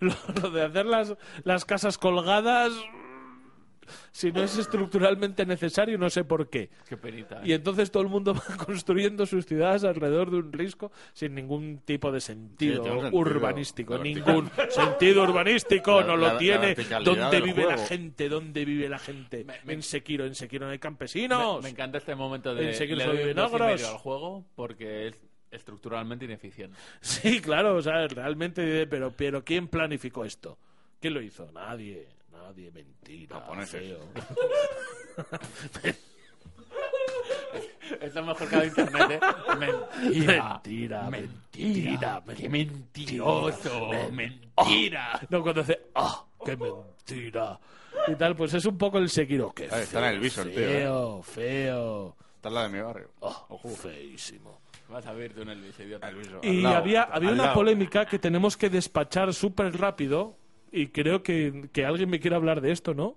[0.00, 1.14] lo- lo de hacer las,
[1.44, 2.72] las casas colgadas,
[4.12, 6.70] si no es estructuralmente necesario, no sé por qué.
[6.88, 7.40] Qué penita.
[7.44, 11.78] Y entonces todo el mundo va construyendo sus ciudades alrededor de un risco sin ningún
[11.84, 13.98] tipo de sentido Sí, urbanístico.
[13.98, 16.74] Ningún sentido urbanístico La- no la- lo la tiene.
[17.04, 18.28] ¿Dónde vive la gente?
[18.28, 19.44] ¿Dónde vive la gente?
[19.44, 21.62] Me- me- en Sekiro, en Sekiro no hay campesinos.
[21.62, 23.84] me encanta este momento En de Sekiro le solo doy un viven ogros.
[23.84, 26.78] al juego porque es estructuralmente ineficiente.
[27.00, 30.58] Sí, claro, o sea, realmente, pero, pero ¿quién planificó esto?
[31.00, 31.50] ¿Quién lo hizo?
[31.52, 32.06] Nadie,
[32.42, 33.80] nadie, mentira, Japoneses.
[33.82, 34.00] feo.
[38.00, 39.20] Es lo mejor que ha internet, ¿eh?
[39.58, 40.60] Mentira.
[40.62, 43.90] Mentira, mentira, Qué mentiroso.
[44.12, 45.20] Mentira.
[45.28, 46.24] No, cuando hace, ¡ah!
[46.44, 47.58] ¡Qué mentira!
[48.06, 49.52] Y tal, pues es un poco el Sekiro.
[49.52, 50.66] ¡Qué Ahí está en el visor, tío, ¿eh?
[50.66, 52.16] feo, feo!
[52.36, 53.10] Está en la de mi barrio.
[53.20, 54.60] ¡Oh, feísimo!
[54.88, 56.10] Vas a ver tú en el idiota.
[56.10, 57.54] Visor, Y había, había una lado.
[57.54, 60.36] polémica que tenemos que despachar súper rápido
[60.72, 63.16] y creo que, que alguien me quiere hablar de esto, ¿no?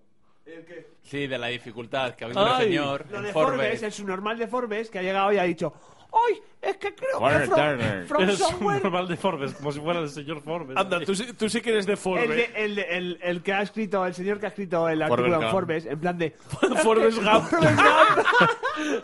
[1.04, 3.58] Sí, de la dificultad que ha habido el señor Lo en de Forbes.
[3.60, 5.74] Forbes, el subnormal de Forbes, que ha llegado y ha dicho
[6.12, 6.40] ¡Ay!
[6.62, 8.06] Es que creo que Warner From, Turner.
[8.06, 8.84] From Es un Software...
[8.84, 10.78] normal de Forbes, como si fuera el señor Forbes.
[10.78, 12.30] Anda, tú, sí- tú sí que eres de El, Forbes.
[12.30, 15.34] de- el, de- el, el que ha escrito, el señor que ha escrito el artículo
[15.36, 15.52] en Gump.
[15.52, 16.32] Forbes, en plan de...
[16.84, 17.46] Forbes Gump.
[17.50, 19.04] Forbes Gump.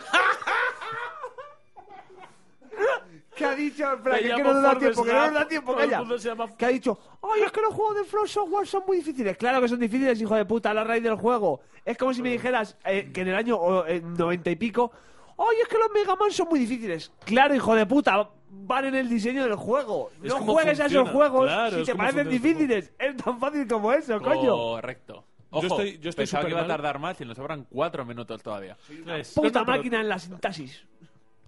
[3.40, 5.74] que ha dicho, espera, que, que no nos da tiempo, que no nos da tiempo,
[5.76, 6.02] calla.
[6.18, 9.36] llama- Que ha dicho, ay, es que los juegos de From Software son muy difíciles.
[9.36, 11.60] Claro que son difíciles, hijo de puta, a la raíz del juego.
[11.84, 14.92] Es como si me dijeras eh, que en el año oh, eh, 90 y pico,
[15.38, 17.10] ay, es que los Mega Man son muy difíciles.
[17.24, 20.10] Claro, hijo de puta, van en el diseño del juego.
[20.22, 22.92] Es no juegues a esos juegos claro, si es te parecen funciona difíciles.
[22.98, 24.54] Es tan fácil como eso, coño.
[24.56, 25.24] Correcto.
[25.52, 28.40] Ojo, estoy- yo estoy pensaba que iba a tardar más y nos sobran cuatro minutos
[28.40, 28.76] todavía.
[28.86, 30.84] Puta No, no, pero- máquina en la sintaxis.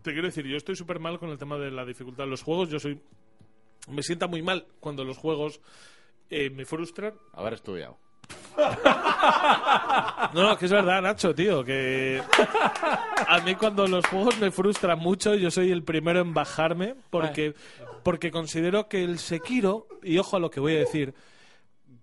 [0.02, 2.42] Te quiero decir, yo estoy súper mal con el tema de la dificultad de los
[2.42, 2.68] juegos.
[2.68, 3.00] Yo soy.
[3.88, 5.60] Me sienta muy mal cuando los juegos
[6.30, 7.14] eh, me frustran.
[7.32, 7.98] Haber estudiado.
[10.34, 11.64] No, no, que es verdad, Nacho, tío.
[11.64, 12.22] Que
[13.28, 17.54] a mí cuando los juegos me frustran mucho, yo soy el primero en bajarme porque,
[18.02, 21.14] porque considero que el Sekiro, y ojo a lo que voy a decir,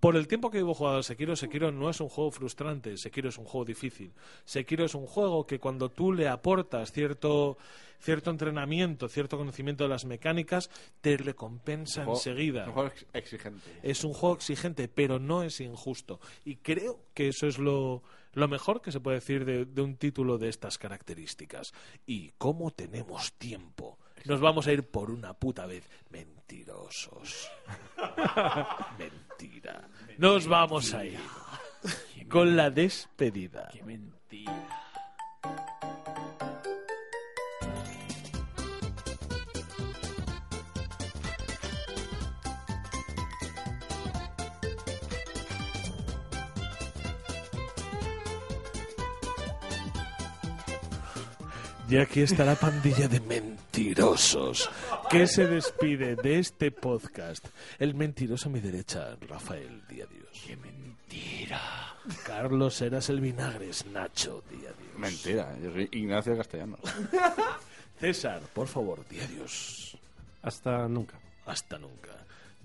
[0.00, 3.28] por el tiempo que llevo jugado al Sekiro, Sekiro no es un juego frustrante, Sekiro
[3.28, 4.12] es un juego difícil.
[4.44, 7.58] Sekiro es un juego que cuando tú le aportas cierto,
[8.00, 10.70] cierto entrenamiento, cierto conocimiento de las mecánicas,
[11.02, 12.62] te recompensa Juego- enseguida.
[12.62, 13.78] Es un juego ex- exigente.
[13.82, 16.18] Es un juego exigente, pero no es injusto.
[16.46, 18.02] Y creo que eso es lo,
[18.32, 21.72] lo mejor que se puede decir de, de un título de estas características.
[22.06, 23.98] Y cómo tenemos tiempo.
[24.24, 25.88] Nos vamos a ir por una puta vez.
[26.10, 27.50] Mentirosos.
[28.98, 29.19] Mentira.
[30.20, 31.18] Nos vamos a ir
[32.28, 33.70] con la despedida.
[33.72, 34.68] Qué mentira.
[51.88, 53.20] Y aquí está la pandilla de
[53.84, 54.70] mentirosos
[55.10, 57.46] que se despide de este podcast.
[57.78, 60.44] El mentiroso a mi derecha, Rafael Díaz Dios.
[60.46, 61.60] ¡Qué mentira!
[62.24, 64.98] Carlos Eras el Vinagres, Nacho Díaz Dios.
[64.98, 66.80] Mentira, yo soy Ignacio Castellanos.
[67.98, 69.96] César, por favor, di adiós.
[70.42, 71.18] Hasta nunca.
[71.46, 72.10] Hasta nunca.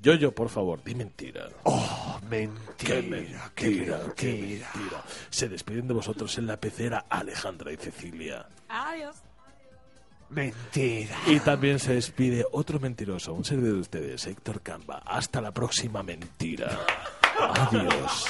[0.02, 1.48] Yoyo, por favor, di mentira.
[1.64, 3.02] Oh, ¡Qué mentira.
[3.02, 4.14] mentira!
[4.16, 5.04] ¡Qué mentira!
[5.30, 8.48] Se despiden de vosotros en la pecera Alejandra y Cecilia.
[8.70, 9.16] Adiós.
[10.36, 11.16] Mentira.
[11.28, 15.02] Y también se despide otro mentiroso, un servidor de ustedes, Héctor Camba.
[15.06, 16.78] Hasta la próxima mentira.
[17.40, 18.26] Adiós.